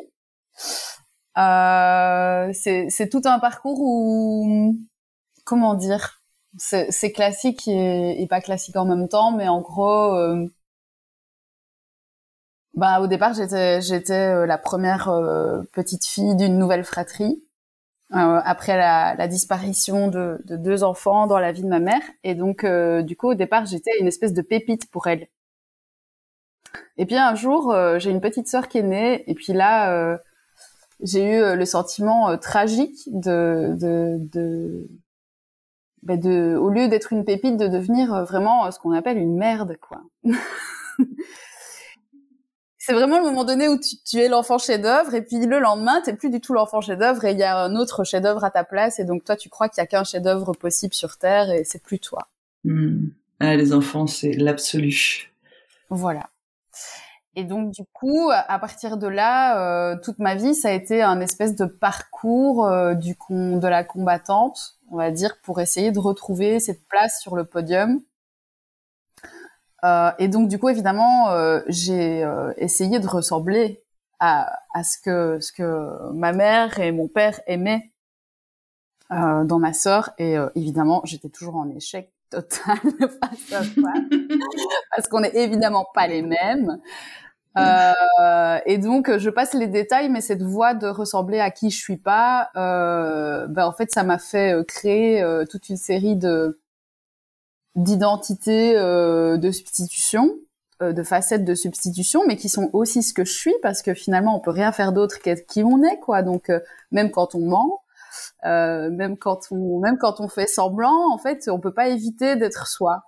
c'est 2.53 3.09
tout 3.09 3.21
un 3.23 3.39
parcours 3.39 3.79
où, 3.79 4.75
comment 5.45 5.75
dire, 5.75 6.21
c'est 6.57 7.13
classique 7.13 7.69
et, 7.69 8.21
et, 8.21 8.27
pas 8.27 8.41
classique 8.41 8.75
en 8.75 8.85
même 8.85 9.07
temps, 9.07 9.31
mais 9.31 9.47
en 9.47 9.61
gros 9.61 10.13
bah, 12.73 13.01
au 13.01 13.07
départ, 13.07 13.33
j'étais 13.33 13.81
j'étais 13.81 14.13
euh, 14.13 14.45
la 14.45 14.57
première 14.57 15.09
euh, 15.09 15.61
petite 15.73 16.05
fille 16.05 16.35
d'une 16.35 16.57
nouvelle 16.57 16.83
fratrie. 16.85 17.43
Euh, 18.13 18.41
après 18.43 18.75
la, 18.77 19.27
disparition 19.27 20.09
de, 20.09 20.41
de, 20.45 20.57
deux 20.57 20.83
enfants 20.83 21.27
dans 21.27 21.39
la 21.39 21.53
vie 21.53 21.63
de 21.63 21.69
ma 21.69 21.79
mère, 21.79 22.01
et 22.25 22.35
donc 22.35 22.65
du 22.65 23.15
coup 23.15 23.29
au 23.29 23.35
départ 23.35 23.65
j'étais 23.65 23.91
une 24.01 24.07
espèce 24.07 24.33
de 24.33 24.41
pépite 24.41 24.91
pour 24.91 25.07
elle. 25.07 25.27
Et 26.97 27.05
puis 27.05 27.15
un 27.15 27.35
jour 27.35 27.73
j'ai 27.99 28.11
une 28.11 28.19
petite 28.19 28.49
sœur 28.49 28.67
qui 28.67 28.79
est 28.79 28.83
née, 28.83 29.23
et 29.31 29.33
puis 29.33 29.53
là 29.53 30.19
j'ai 31.01 31.37
eu 31.37 31.55
le 31.55 31.65
sentiment 31.65 32.37
tragique 32.37 32.99
de 33.07 33.75
de, 33.79 34.17
de 34.19 34.89
bah, 36.03 36.17
de, 36.17 36.57
au 36.57 36.69
lieu 36.69 36.89
d'être 36.89 37.13
une 37.13 37.23
pépite, 37.23 37.55
de 37.55 37.67
devenir 37.67 38.25
vraiment 38.25 38.69
ce 38.71 38.79
qu'on 38.79 38.91
appelle 38.91 39.17
une 39.17 39.37
merde, 39.37 39.77
quoi. 39.79 40.01
c'est 42.83 42.93
vraiment 42.93 43.19
le 43.19 43.25
moment 43.25 43.43
donné 43.43 43.69
où 43.69 43.77
tu, 43.77 44.17
es 44.17 44.27
l'enfant 44.27 44.57
chef-d'œuvre 44.57 45.13
et 45.13 45.21
puis 45.21 45.45
le 45.45 45.59
lendemain, 45.59 46.01
t'es 46.03 46.13
plus 46.13 46.31
du 46.31 46.41
tout 46.41 46.53
l'enfant 46.53 46.81
chef-d'œuvre 46.81 47.23
et 47.25 47.31
il 47.31 47.37
y 47.37 47.43
a 47.43 47.55
un 47.55 47.75
autre 47.75 48.03
chef-d'œuvre 48.03 48.43
à 48.43 48.49
ta 48.49 48.63
place 48.63 48.99
et 48.99 49.05
donc 49.05 49.23
toi, 49.23 49.35
tu 49.35 49.49
crois 49.49 49.69
qu'il 49.69 49.81
y 49.81 49.83
a 49.83 49.85
qu'un 49.85 50.03
chef-d'œuvre 50.03 50.53
possible 50.53 50.95
sur 50.95 51.17
terre 51.17 51.51
et 51.51 51.63
c'est 51.63 51.83
plus 51.83 51.99
toi. 51.99 52.27
Hmm. 52.63 53.09
Ah, 53.39 53.55
les 53.55 53.73
enfants, 53.73 54.07
c'est 54.07 54.31
l'absolu. 54.31 55.31
Voilà. 55.91 56.31
Et 57.35 57.43
donc 57.43 57.69
du 57.69 57.83
coup, 57.93 58.31
à 58.31 58.57
partir 58.57 58.97
de 58.97 59.07
là, 59.07 59.91
euh, 59.91 59.95
toute 60.03 60.17
ma 60.17 60.33
vie, 60.33 60.55
ça 60.55 60.69
a 60.69 60.71
été 60.71 61.03
un 61.03 61.21
espèce 61.21 61.55
de 61.55 61.65
parcours 61.65 62.65
euh, 62.65 62.95
du 62.95 63.15
con, 63.15 63.57
de 63.57 63.67
la 63.67 63.83
combattante, 63.83 64.79
on 64.89 64.97
va 64.97 65.11
dire, 65.11 65.37
pour 65.43 65.61
essayer 65.61 65.91
de 65.91 65.99
retrouver 65.99 66.59
cette 66.59 66.87
place 66.87 67.21
sur 67.21 67.35
le 67.35 67.45
podium 67.45 68.01
euh, 69.83 70.11
et 70.19 70.27
donc 70.27 70.47
du 70.47 70.59
coup 70.59 70.69
évidemment 70.69 71.31
euh, 71.31 71.61
j'ai 71.67 72.23
euh, 72.23 72.53
essayé 72.57 72.99
de 72.99 73.07
ressembler 73.07 73.83
à, 74.19 74.59
à, 74.75 74.83
ce 74.83 74.99
que 74.99 75.39
ce 75.39 75.51
que 75.51 76.11
ma 76.13 76.33
mère 76.33 76.79
et 76.79 76.91
mon 76.91 77.07
père 77.07 77.41
aimaient 77.47 77.91
euh, 79.11 79.43
dans 79.43 79.57
ma 79.57 79.73
sœur 79.73 80.11
et 80.19 80.35
évidemment 80.55 81.01
j'étais 81.05 81.29
toujours 81.29 81.55
en 81.55 81.67
échec 81.69 82.11
total 82.29 82.77
face 82.99 83.53
à 83.53 83.63
ça 83.63 83.93
parce 84.95 85.07
qu'on 85.07 85.23
est 85.23 85.35
évidemment 85.35 85.87
pas 85.95 86.07
les 86.07 86.21
mêmes. 86.21 86.77
et 88.65 88.77
donc 88.77 89.17
je 89.17 89.29
passe 89.31 89.53
les 89.55 89.67
détails, 89.67 90.09
mais 90.09 90.21
cette 90.21 90.43
voie 90.43 90.75
de 90.75 90.87
ressembler 90.87 91.39
à 91.39 91.49
qui 91.49 91.71
je 91.71 91.77
suis 91.77 91.97
pas, 91.97 92.51
ben 92.53 93.65
en 93.65 93.73
fait 93.73 93.91
ça 93.91 94.03
m'a 94.03 94.19
fait 94.19 94.55
créer 94.67 95.25
toute 95.49 95.69
une 95.69 95.77
série 95.77 96.15
de 96.15 96.61
d'identité 97.75 98.77
euh, 98.77 99.37
de 99.37 99.51
substitution, 99.51 100.35
euh, 100.81 100.93
de 100.93 101.03
facettes 101.03 101.45
de 101.45 101.55
substitution, 101.55 102.23
mais 102.27 102.35
qui 102.35 102.49
sont 102.49 102.69
aussi 102.73 103.03
ce 103.03 103.13
que 103.13 103.25
je 103.25 103.33
suis, 103.33 103.53
parce 103.61 103.81
que 103.81 103.93
finalement, 103.93 104.35
on 104.35 104.39
peut 104.39 104.51
rien 104.51 104.71
faire 104.71 104.93
d'autre 104.93 105.19
qu'être 105.19 105.47
qui 105.47 105.63
on 105.63 105.83
est, 105.83 105.99
quoi. 105.99 106.23
Donc, 106.23 106.49
euh, 106.49 106.59
même 106.91 107.11
quand 107.11 107.35
on 107.35 107.39
ment, 107.39 107.81
même 108.43 109.17
quand 109.17 109.51
on, 109.51 109.79
même 109.79 109.97
quand 109.97 110.19
on 110.19 110.27
fait 110.27 110.47
semblant, 110.47 111.11
en 111.11 111.17
fait, 111.17 111.47
on 111.49 111.59
peut 111.59 111.73
pas 111.73 111.87
éviter 111.87 112.35
d'être 112.35 112.67
soi. 112.67 113.03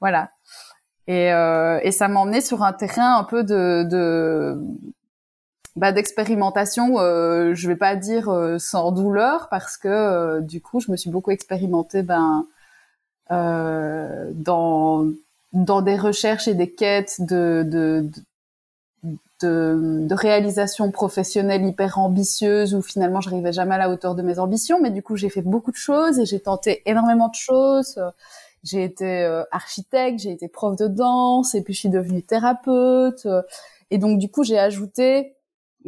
Voilà. 0.00 0.30
Et, 1.06 1.28
et 1.28 1.90
ça 1.90 2.08
m'a 2.08 2.20
emmené 2.20 2.40
sur 2.40 2.62
un 2.62 2.72
terrain 2.72 3.16
un 3.16 3.24
peu 3.24 3.42
de, 3.42 3.82
de 3.84 4.58
bah, 5.78 5.92
d'expérimentation, 5.92 6.98
euh, 6.98 7.54
je 7.54 7.68
vais 7.68 7.76
pas 7.76 7.94
dire 7.94 8.56
sans 8.58 8.90
douleur 8.90 9.48
parce 9.48 9.76
que 9.76 10.40
du 10.40 10.60
coup 10.60 10.80
je 10.80 10.90
me 10.90 10.96
suis 10.96 11.08
beaucoup 11.10 11.30
expérimentée 11.30 12.02
ben 12.02 12.44
euh, 12.44 12.57
dans 13.30 15.04
dans 15.52 15.82
des 15.82 15.96
recherches 15.96 16.48
et 16.48 16.54
des 16.54 16.70
quêtes 16.70 17.16
de, 17.20 17.64
de, 17.66 18.10
de, 19.40 20.06
de 20.06 20.14
réalisation 20.14 20.90
professionnelle 20.90 21.64
hyper 21.64 21.98
ambitieuse 21.98 22.74
où 22.74 22.82
finalement 22.82 23.20
je 23.20 23.30
n'arrivais 23.30 23.52
jamais 23.52 23.74
à 23.76 23.78
la 23.78 23.90
hauteur 23.90 24.14
de 24.14 24.22
mes 24.22 24.38
ambitions, 24.38 24.80
mais 24.80 24.90
du 24.90 25.02
coup 25.02 25.16
j'ai 25.16 25.30
fait 25.30 25.42
beaucoup 25.42 25.70
de 25.70 25.76
choses 25.76 26.18
et 26.18 26.26
j'ai 26.26 26.40
tenté 26.40 26.82
énormément 26.86 27.28
de 27.28 27.34
choses. 27.34 28.00
J'ai 28.64 28.82
été 28.84 29.22
euh, 29.22 29.44
architecte, 29.52 30.18
j'ai 30.18 30.32
été 30.32 30.48
prof 30.48 30.76
de 30.76 30.88
danse 30.88 31.54
et 31.54 31.62
puis 31.62 31.74
je 31.74 31.80
suis 31.80 31.88
devenue 31.88 32.22
thérapeute. 32.22 33.26
Et 33.90 33.98
donc 33.98 34.18
du 34.18 34.28
coup 34.30 34.42
j'ai 34.44 34.58
ajouté 34.58 35.34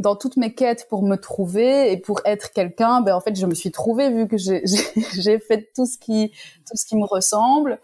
dans 0.00 0.16
toutes 0.16 0.36
mes 0.36 0.54
quêtes 0.54 0.88
pour 0.88 1.02
me 1.02 1.16
trouver 1.16 1.92
et 1.92 1.96
pour 1.96 2.20
être 2.24 2.52
quelqu'un, 2.52 3.00
ben 3.00 3.14
en 3.14 3.20
fait 3.20 3.36
je 3.36 3.46
me 3.46 3.54
suis 3.54 3.70
trouvée 3.70 4.10
vu 4.10 4.26
que 4.26 4.36
j'ai 4.38 5.38
fait 5.38 5.70
tout 5.74 5.86
ce 5.86 5.98
qui 5.98 6.30
tout 6.66 6.76
ce 6.76 6.84
qui 6.84 6.96
me 6.96 7.04
ressemble. 7.04 7.78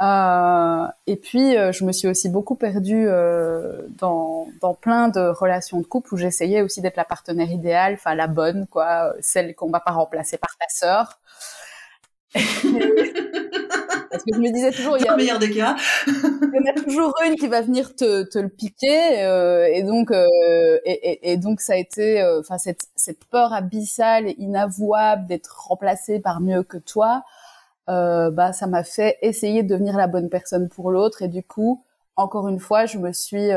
Euh, 0.00 0.86
et 1.06 1.16
puis 1.16 1.56
euh, 1.56 1.70
je 1.70 1.84
me 1.84 1.92
suis 1.92 2.08
aussi 2.08 2.28
beaucoup 2.28 2.56
perdue 2.56 3.06
euh, 3.06 3.82
dans 3.98 4.48
dans 4.60 4.74
plein 4.74 5.08
de 5.08 5.20
relations 5.20 5.78
de 5.80 5.86
couple 5.86 6.14
où 6.14 6.16
j'essayais 6.16 6.62
aussi 6.62 6.80
d'être 6.80 6.96
la 6.96 7.04
partenaire 7.04 7.52
idéale, 7.52 7.94
enfin 7.94 8.14
la 8.14 8.26
bonne 8.26 8.66
quoi, 8.66 9.14
celle 9.20 9.54
qu'on 9.54 9.70
va 9.70 9.80
pas 9.80 9.92
remplacer 9.92 10.38
par 10.38 10.56
ta 10.58 10.66
sœur. 10.68 11.20
Parce 14.12 14.24
que 14.24 14.34
je 14.34 14.40
me 14.40 14.52
disais 14.52 14.70
toujours, 14.70 14.98
il 14.98 15.04
y 15.04 15.08
a, 15.08 15.16
meilleur 15.16 15.38
des 15.38 15.50
cas. 15.50 15.74
il 16.06 16.50
y 16.52 16.58
en 16.58 16.70
a 16.70 16.74
toujours 16.74 17.14
une 17.26 17.34
qui 17.36 17.48
va 17.48 17.62
venir 17.62 17.96
te, 17.96 18.24
te 18.24 18.38
le 18.38 18.50
piquer, 18.50 19.22
euh, 19.22 19.66
et 19.72 19.82
donc, 19.82 20.10
euh, 20.10 20.78
et, 20.84 21.32
et, 21.32 21.38
donc 21.38 21.62
ça 21.62 21.72
a 21.72 21.76
été, 21.76 22.20
euh, 22.20 22.40
enfin 22.40 22.58
cette, 22.58 22.88
cette 22.94 23.24
peur 23.24 23.54
abyssale 23.54 24.28
et 24.28 24.34
inavouable 24.38 25.26
d'être 25.26 25.66
remplacée 25.66 26.20
par 26.20 26.42
mieux 26.42 26.62
que 26.62 26.76
toi, 26.76 27.24
euh, 27.88 28.30
bah 28.30 28.52
ça 28.52 28.66
m'a 28.66 28.84
fait 28.84 29.16
essayer 29.22 29.62
de 29.62 29.68
devenir 29.68 29.96
la 29.96 30.08
bonne 30.08 30.28
personne 30.28 30.68
pour 30.68 30.90
l'autre, 30.90 31.22
et 31.22 31.28
du 31.28 31.42
coup, 31.42 31.82
encore 32.16 32.48
une 32.48 32.60
fois, 32.60 32.84
je 32.84 32.98
me 32.98 33.12
suis, 33.12 33.48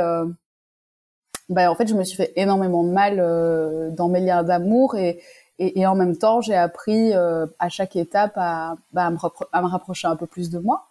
bah 1.50 1.70
en 1.70 1.76
fait, 1.76 1.88
je 1.88 1.96
me 1.96 2.06
suis 2.06 2.16
fait 2.16 2.32
énormément 2.38 2.86
de 2.86 2.92
mal 2.92 3.94
dans 3.94 4.08
mes 4.08 4.22
liens 4.22 4.44
d'amour 4.44 4.96
et 4.96 5.22
et, 5.60 5.80
et, 5.80 5.88
en 5.88 5.96
même 5.96 6.18
temps, 6.18 6.42
j'ai 6.42 6.56
appris 6.56 7.14
euh, 7.14 7.46
à 7.60 7.70
chaque 7.70 7.96
étape 7.96 8.34
à, 8.36 8.76
bah, 8.92 9.12
à, 9.52 9.62
me 9.62 9.68
rapprocher 9.68 10.08
un 10.08 10.16
peu 10.16 10.28
plus 10.28 10.50
de 10.50 10.60
moi. 10.60 10.88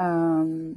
Euh, 0.00 0.72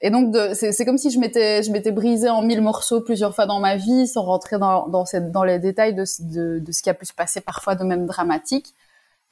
Et 0.00 0.10
donc, 0.10 0.34
c'est 0.54 0.84
comme 0.84 0.98
si 0.98 1.10
je 1.10 1.20
m'étais, 1.20 1.62
je 1.62 1.70
m'étais 1.70 1.92
brisé 1.92 2.28
en 2.28 2.42
mille 2.42 2.60
morceaux 2.60 3.00
plusieurs 3.00 3.34
fois 3.34 3.46
dans 3.46 3.60
ma 3.60 3.76
vie, 3.76 4.08
sans 4.08 4.22
rentrer 4.24 4.58
dans, 4.58 4.88
dans, 4.88 5.04
dans 5.30 5.44
les 5.44 5.60
détails 5.60 5.94
de, 5.94 6.04
de, 6.20 6.58
de, 6.58 6.72
ce 6.72 6.82
qui 6.82 6.90
a 6.90 6.94
pu 6.94 7.06
se 7.06 7.14
passer 7.14 7.40
parfois 7.40 7.76
de 7.76 7.84
même 7.84 8.06
dramatique. 8.06 8.74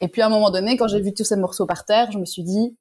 Et 0.00 0.09
puis, 0.09 0.23
à 0.23 0.26
un 0.26 0.31
moment 0.31 0.50
donné, 0.50 0.76
quand 0.76 0.88
j'ai 0.88 1.00
vu 1.00 1.12
tous 1.12 1.25
ces 1.25 1.37
morceaux 1.37 1.67
par 1.67 1.85
terre, 1.85 2.12
je 2.12 2.19
me 2.19 2.25
suis 2.25 2.45
dit, 2.45 2.76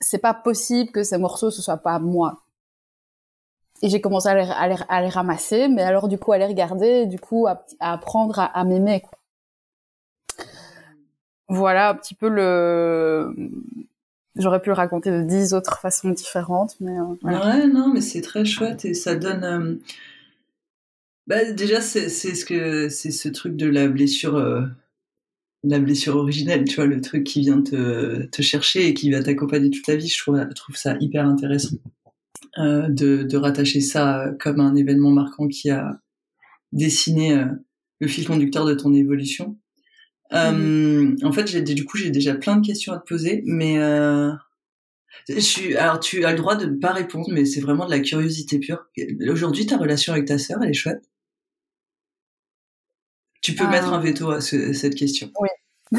c'est 0.00 0.18
pas 0.18 0.34
possible 0.34 0.90
que 0.90 1.02
ces 1.04 1.18
morceaux, 1.18 1.50
ce 1.50 1.62
soit 1.62 1.78
pas 1.78 1.98
moi. 2.00 2.42
Et 3.82 3.88
j'ai 3.88 4.00
commencé 4.00 4.28
à 4.28 5.00
les, 5.00 5.08
ramasser, 5.08 5.68
mais 5.68 5.82
alors, 5.82 6.08
du 6.08 6.18
coup, 6.18 6.32
à 6.32 6.38
les 6.38 6.46
regarder, 6.46 7.02
et 7.02 7.06
du 7.06 7.18
coup, 7.18 7.46
à, 7.46 7.64
apprendre 7.80 8.38
à, 8.52 8.64
m'aimer, 8.64 9.02
Voilà 11.48 11.90
un 11.90 11.94
petit 11.94 12.14
peu 12.14 12.28
le, 12.28 13.34
J'aurais 14.38 14.62
pu 14.62 14.68
le 14.68 14.74
raconter 14.74 15.10
de 15.10 15.22
dix 15.22 15.52
autres 15.52 15.80
façons 15.80 16.10
différentes, 16.10 16.76
mais 16.80 16.92
euh, 16.92 17.16
ouais, 17.22 17.66
non, 17.66 17.92
mais 17.92 18.00
c'est 18.00 18.20
très 18.20 18.44
chouette 18.44 18.84
et 18.84 18.94
ça 18.94 19.16
donne. 19.16 19.44
Euh, 19.44 19.74
bah, 21.26 21.50
déjà, 21.52 21.80
c'est 21.80 22.08
ce 22.08 22.44
que 22.44 22.88
c'est 22.88 23.10
ce 23.10 23.28
truc 23.28 23.56
de 23.56 23.66
la 23.66 23.88
blessure, 23.88 24.36
euh, 24.36 24.62
la 25.64 25.80
blessure 25.80 26.14
originelle, 26.14 26.64
tu 26.64 26.76
vois, 26.76 26.86
le 26.86 27.00
truc 27.00 27.24
qui 27.24 27.40
vient 27.40 27.60
te, 27.60 28.26
te 28.26 28.42
chercher 28.42 28.86
et 28.86 28.94
qui 28.94 29.10
va 29.10 29.24
t'accompagner 29.24 29.70
toute 29.70 29.84
ta 29.84 29.96
vie. 29.96 30.06
Je 30.06 30.22
trouve 30.22 30.76
ça 30.76 30.96
hyper 31.00 31.26
intéressant 31.26 31.76
de, 32.56 33.22
de 33.22 33.36
rattacher 33.36 33.80
ça 33.80 34.32
comme 34.40 34.60
un 34.60 34.74
événement 34.74 35.10
marquant 35.10 35.48
qui 35.48 35.70
a 35.70 36.00
dessiné 36.72 37.44
le 38.00 38.08
fil 38.08 38.26
conducteur 38.26 38.64
de 38.64 38.74
ton 38.74 38.92
évolution. 38.94 39.58
Euh, 40.32 41.16
en 41.22 41.32
fait, 41.32 41.46
j'ai 41.46 41.62
du 41.62 41.84
coup 41.84 41.96
j'ai 41.96 42.10
déjà 42.10 42.34
plein 42.34 42.56
de 42.56 42.66
questions 42.66 42.92
à 42.92 42.98
te 42.98 43.06
poser, 43.06 43.42
mais 43.46 43.78
euh, 43.78 44.30
je 45.28 45.40
suis 45.40 45.76
alors 45.76 46.00
tu 46.00 46.24
as 46.24 46.32
le 46.32 46.36
droit 46.36 46.56
de 46.56 46.66
ne 46.66 46.76
pas 46.76 46.92
répondre, 46.92 47.28
mais 47.30 47.44
c'est 47.44 47.60
vraiment 47.60 47.86
de 47.86 47.90
la 47.90 48.00
curiosité 48.00 48.58
pure. 48.58 48.86
Aujourd'hui, 49.30 49.66
ta 49.66 49.78
relation 49.78 50.12
avec 50.12 50.26
ta 50.26 50.38
sœur, 50.38 50.58
elle 50.62 50.70
est 50.70 50.74
chouette. 50.74 51.02
Tu 53.40 53.54
peux 53.54 53.66
mettre 53.68 53.92
un 53.92 54.00
veto 54.00 54.30
à 54.30 54.40
cette 54.40 54.94
question. 54.94 55.30
Oui. 55.40 55.98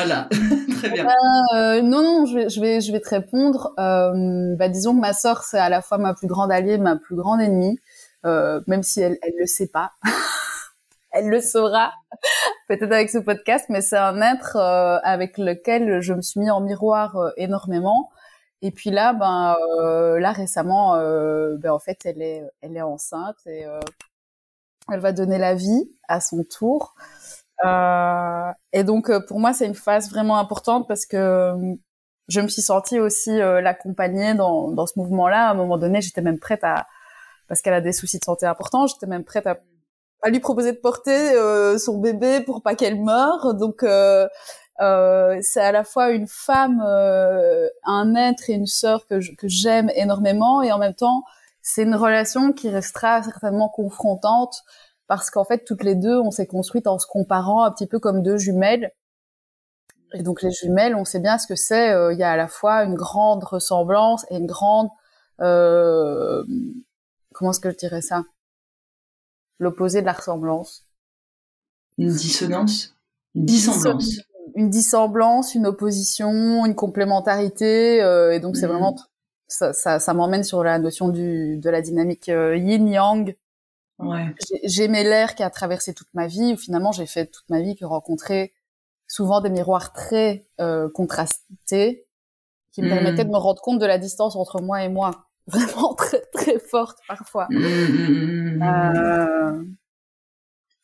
Voilà, 0.00 0.28
très 0.78 0.90
bien. 0.90 1.06
Euh, 1.54 1.82
non, 1.82 2.02
non, 2.02 2.24
je 2.24 2.34
vais, 2.34 2.48
je 2.48 2.60
vais, 2.60 2.80
je 2.80 2.90
vais 2.90 3.00
te 3.00 3.10
répondre. 3.10 3.74
Euh, 3.78 4.56
bah, 4.56 4.70
disons 4.70 4.94
que 4.94 5.00
ma 5.00 5.12
sœur, 5.12 5.42
c'est 5.42 5.58
à 5.58 5.68
la 5.68 5.82
fois 5.82 5.98
ma 5.98 6.14
plus 6.14 6.26
grande 6.26 6.50
alliée, 6.50 6.78
ma 6.78 6.96
plus 6.96 7.16
grande 7.16 7.40
ennemie, 7.40 7.78
euh, 8.24 8.62
même 8.66 8.82
si 8.82 9.02
elle, 9.02 9.18
elle 9.22 9.34
le 9.38 9.46
sait 9.46 9.68
pas. 9.68 9.92
elle 11.12 11.28
le 11.28 11.40
saura 11.42 11.92
peut-être 12.68 12.92
avec 12.92 13.10
ce 13.10 13.18
podcast, 13.18 13.66
mais 13.68 13.82
c'est 13.82 13.98
un 13.98 14.22
être 14.22 14.56
avec 14.56 15.36
lequel 15.36 16.00
je 16.00 16.14
me 16.14 16.22
suis 16.22 16.40
mis 16.40 16.50
en 16.50 16.62
miroir 16.62 17.32
énormément. 17.36 18.10
Et 18.62 18.70
puis 18.70 18.90
là, 18.90 19.12
ben 19.12 19.56
là 20.18 20.32
récemment, 20.32 20.96
ben 20.96 21.70
en 21.70 21.78
fait, 21.78 21.98
elle 22.04 22.22
est 22.22 22.42
elle 22.62 22.76
est 22.76 22.82
enceinte 22.82 23.36
et 23.46 23.64
elle 24.90 25.00
va 25.00 25.12
donner 25.12 25.38
la 25.38 25.54
vie 25.54 25.90
à 26.08 26.20
son 26.20 26.44
tour. 26.44 26.94
Et 27.64 28.84
donc 28.84 29.10
pour 29.26 29.40
moi, 29.40 29.52
c'est 29.52 29.66
une 29.66 29.74
phase 29.74 30.10
vraiment 30.10 30.38
importante 30.38 30.88
parce 30.88 31.06
que 31.06 31.52
je 32.28 32.40
me 32.40 32.48
suis 32.48 32.62
sentie 32.62 33.00
aussi 33.00 33.36
l'accompagner 33.36 34.34
dans 34.34 34.70
dans 34.70 34.86
ce 34.86 34.98
mouvement-là. 34.98 35.48
À 35.48 35.50
un 35.50 35.54
moment 35.54 35.78
donné, 35.78 36.00
j'étais 36.00 36.22
même 36.22 36.38
prête 36.38 36.64
à 36.64 36.86
parce 37.48 37.62
qu'elle 37.62 37.74
a 37.74 37.80
des 37.80 37.92
soucis 37.92 38.18
de 38.18 38.24
santé 38.24 38.46
importants, 38.46 38.86
j'étais 38.86 39.06
même 39.06 39.24
prête 39.24 39.46
à 39.46 39.58
à 40.22 40.30
lui 40.30 40.40
proposer 40.40 40.72
de 40.72 40.76
porter 40.78 41.32
euh, 41.32 41.78
son 41.78 41.98
bébé 41.98 42.40
pour 42.40 42.62
pas 42.62 42.74
qu'elle 42.74 43.00
meure. 43.00 43.54
Donc 43.54 43.82
euh, 43.82 44.28
euh, 44.80 45.38
c'est 45.42 45.60
à 45.60 45.72
la 45.72 45.84
fois 45.84 46.10
une 46.10 46.26
femme, 46.26 46.82
euh, 46.86 47.68
un 47.84 48.14
être 48.14 48.50
et 48.50 48.54
une 48.54 48.66
sœur 48.66 49.06
que 49.06 49.20
j'aime 49.44 49.90
énormément, 49.94 50.62
et 50.62 50.72
en 50.72 50.78
même 50.78 50.94
temps 50.94 51.22
c'est 51.62 51.82
une 51.82 51.94
relation 51.94 52.52
qui 52.52 52.70
restera 52.70 53.22
certainement 53.22 53.68
confrontante 53.68 54.62
parce 55.10 55.28
qu'en 55.30 55.44
fait 55.44 55.64
toutes 55.64 55.82
les 55.82 55.96
deux 55.96 56.18
on 56.20 56.30
s'est 56.30 56.46
construites 56.46 56.86
en 56.86 56.98
se 56.98 57.06
comparant 57.06 57.64
un 57.64 57.72
petit 57.72 57.86
peu 57.86 57.98
comme 57.98 58.22
deux 58.22 58.38
jumelles. 58.38 58.92
Et 60.12 60.22
donc 60.22 60.42
les 60.42 60.50
jumelles, 60.50 60.94
on 60.96 61.04
sait 61.04 61.20
bien 61.20 61.38
ce 61.38 61.46
que 61.46 61.54
c'est. 61.54 61.90
Il 62.12 62.18
y 62.18 62.24
a 62.24 62.32
à 62.32 62.36
la 62.36 62.48
fois 62.48 62.82
une 62.84 62.94
grande 62.94 63.44
ressemblance 63.44 64.26
et 64.30 64.36
une 64.36 64.46
grande 64.46 64.88
comment 67.40 67.50
est-ce 67.50 67.60
que 67.60 67.70
je 67.70 67.76
dirais 67.76 68.02
ça? 68.02 68.24
L'opposé 69.58 70.00
de 70.00 70.06
la 70.06 70.12
ressemblance. 70.12 70.86
Une 71.98 72.14
dissonance? 72.14 72.94
Une 73.34 73.44
dissemblance 73.44 74.20
Une 74.54 74.70
dissemblance, 74.70 75.54
une 75.54 75.66
opposition, 75.66 76.66
une 76.66 76.74
complémentarité. 76.74 78.02
Euh, 78.02 78.32
et 78.32 78.40
donc, 78.40 78.56
c'est 78.56 78.66
mm. 78.66 78.70
vraiment... 78.70 78.96
Ça, 79.48 79.72
ça, 79.72 79.98
ça 79.98 80.14
m'emmène 80.14 80.44
sur 80.44 80.62
la 80.62 80.78
notion 80.78 81.08
du, 81.08 81.56
de 81.56 81.70
la 81.70 81.82
dynamique 81.82 82.28
euh, 82.28 82.56
yin-yang. 82.56 83.34
Ouais. 84.02 84.34
J'ai 84.64 84.88
mes 84.88 85.04
l'air 85.04 85.34
qui 85.34 85.42
a 85.42 85.50
traversé 85.50 85.94
toute 85.94 86.12
ma 86.14 86.26
vie, 86.26 86.54
où 86.54 86.56
finalement, 86.56 86.92
j'ai 86.92 87.06
fait 87.06 87.26
toute 87.26 87.48
ma 87.48 87.60
vie 87.60 87.76
que 87.76 87.84
rencontrer 87.84 88.52
souvent 89.06 89.40
des 89.40 89.50
miroirs 89.50 89.92
très 89.92 90.46
euh, 90.60 90.88
contrastés 90.88 92.06
qui 92.72 92.82
me 92.82 92.86
mm. 92.86 92.90
permettaient 92.90 93.24
de 93.24 93.30
me 93.30 93.36
rendre 93.36 93.60
compte 93.60 93.80
de 93.80 93.86
la 93.86 93.98
distance 93.98 94.36
entre 94.36 94.62
moi 94.62 94.82
et 94.84 94.88
moi 94.88 95.26
vraiment 95.46 95.94
très 95.94 96.22
très 96.32 96.58
forte 96.60 96.98
parfois. 97.08 97.48
Mmh, 97.50 97.58
mmh, 97.58 98.56
mmh, 98.56 98.62
euh... 98.62 99.62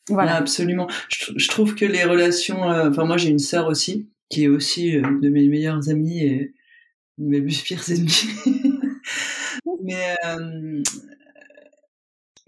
Voilà. 0.09 0.37
absolument. 0.37 0.89
Je, 1.09 1.49
trouve 1.49 1.75
que 1.75 1.85
les 1.85 2.05
relations. 2.05 2.71
Euh, 2.71 2.91
enfin, 2.91 3.05
moi, 3.05 3.17
j'ai 3.17 3.29
une 3.29 3.39
sœur 3.39 3.67
aussi 3.67 4.09
qui 4.29 4.45
est 4.45 4.49
aussi 4.49 4.97
euh, 4.97 5.03
de 5.21 5.29
mes 5.29 5.49
meilleures 5.49 5.89
amies 5.89 6.25
et 6.25 6.55
de 7.19 7.25
mes 7.27 7.41
pires 7.43 7.89
ennemis. 7.91 8.29
mais 9.83 10.15
euh, 10.27 10.83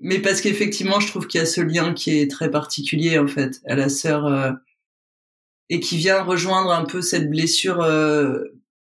mais 0.01 0.21
parce 0.21 0.41
qu'effectivement, 0.41 1.01
je 1.01 1.09
trouve 1.09 1.27
qu'il 1.27 1.41
y 1.41 1.43
a 1.43 1.47
ce 1.47 1.61
lien 1.61 1.93
qui 1.95 2.19
est 2.19 2.31
très 2.31 2.51
particulier 2.51 3.19
en 3.19 3.27
fait 3.27 3.61
à 3.67 3.75
la 3.75 3.89
sœur 3.89 4.57
et 5.71 5.81
qui 5.81 5.97
vient 5.97 6.23
rejoindre 6.23 6.71
un 6.71 6.85
peu 6.85 7.03
cette 7.03 7.29
blessure 7.29 7.79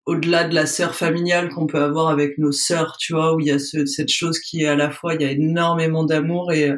au-delà 0.06 0.48
de 0.48 0.56
la 0.56 0.65
sœur 0.65 0.96
familiale 0.96 1.50
qu'on 1.50 1.68
peut 1.68 1.82
avoir 1.82 2.10
avec 2.10 2.38
nos 2.38 2.51
sœurs, 2.51 2.98
tu 2.98 3.13
vois, 3.13 3.36
où 3.36 3.39
il 3.39 3.48
y 3.48 3.51
a 3.51 3.60
cette 3.60 4.12
chose 4.12 4.39
qui 4.39 4.63
est 4.63 4.68
à 4.68 4.75
la 4.75 4.89
fois, 4.89 5.13
il 5.13 5.22
y 5.22 5.25
a 5.25 5.32
énormément 5.32 6.03
d'amour 6.03 6.51
et, 6.51 6.72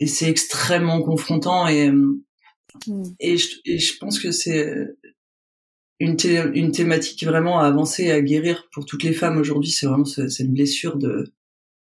et 0.00 0.06
c'est 0.06 0.28
extrêmement 0.28 1.02
confrontant 1.02 1.68
et, 1.68 1.90
mm. 1.90 2.22
et, 3.20 3.36
je, 3.36 3.56
et 3.64 3.78
je 3.78 3.96
pense 3.98 4.18
que 4.18 4.32
c'est 4.32 4.88
une, 6.00 6.16
une 6.54 6.72
thématique 6.72 7.24
vraiment 7.24 7.60
à 7.60 7.66
avancer 7.66 8.04
et 8.04 8.12
à 8.12 8.20
guérir 8.20 8.68
pour 8.72 8.84
toutes 8.84 9.02
les 9.02 9.12
femmes 9.12 9.38
aujourd'hui. 9.38 9.70
C'est 9.70 9.86
vraiment 9.86 10.04
cette 10.04 10.50
blessure 10.50 10.96
de, 10.96 11.32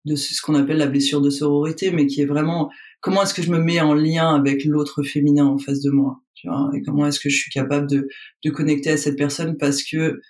de 0.06 0.16
ce 0.16 0.42
qu'on 0.42 0.56
appelle 0.56 0.78
la 0.78 0.88
blessure 0.88 1.22
de 1.22 1.30
sororité, 1.30 1.92
mais 1.92 2.08
qui 2.08 2.22
est 2.22 2.26
vraiment 2.26 2.72
comment 3.02 3.24
est-ce 3.24 3.34
que 3.34 3.42
je 3.42 3.52
me 3.52 3.60
mets 3.60 3.82
en 3.82 3.94
lien 3.94 4.34
avec 4.34 4.66
l'autre 4.66 5.04
féminin 5.04 5.46
en 5.46 5.58
face 5.58 5.82
de 5.82 5.92
moi 5.92 6.22
tu 6.34 6.48
vois, 6.48 6.72
et 6.74 6.82
comment 6.82 7.06
est-ce 7.06 7.20
que 7.20 7.30
je 7.30 7.38
suis 7.38 7.52
capable 7.52 7.88
de, 7.88 8.08
de 8.44 8.50
connecter 8.50 8.90
à 8.90 8.98
cette 8.98 9.18
personne 9.18 9.58
parce 9.58 9.84
que 9.84 10.22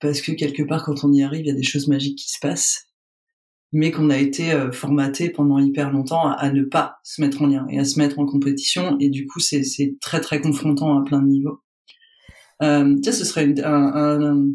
parce 0.00 0.22
que 0.22 0.32
quelque 0.32 0.62
part 0.62 0.84
quand 0.84 1.04
on 1.04 1.12
y 1.12 1.22
arrive, 1.22 1.42
il 1.42 1.48
y 1.48 1.52
a 1.52 1.54
des 1.54 1.62
choses 1.62 1.88
magiques 1.88 2.18
qui 2.18 2.30
se 2.30 2.38
passent, 2.40 2.88
mais 3.72 3.90
qu'on 3.90 4.08
a 4.08 4.16
été 4.16 4.52
euh, 4.52 4.72
formaté 4.72 5.28
pendant 5.28 5.58
hyper 5.58 5.90
longtemps 5.90 6.30
à, 6.30 6.50
ne 6.50 6.62
pas 6.62 6.98
se 7.04 7.20
mettre 7.20 7.42
en 7.42 7.46
lien 7.46 7.66
et 7.68 7.78
à 7.78 7.84
se 7.84 7.98
mettre 7.98 8.18
en 8.18 8.26
compétition, 8.26 8.96
et 9.00 9.10
du 9.10 9.26
coup 9.26 9.40
c'est 9.40 9.62
très 10.00 10.20
très 10.22 10.40
confrontant 10.40 10.98
à 10.98 11.04
plein 11.04 11.20
de 11.20 11.28
niveaux. 11.28 11.60
Euh, 12.62 12.96
ça, 13.02 13.12
ce 13.12 13.24
serait 13.24 13.54
un, 13.62 14.20
un, 14.22 14.46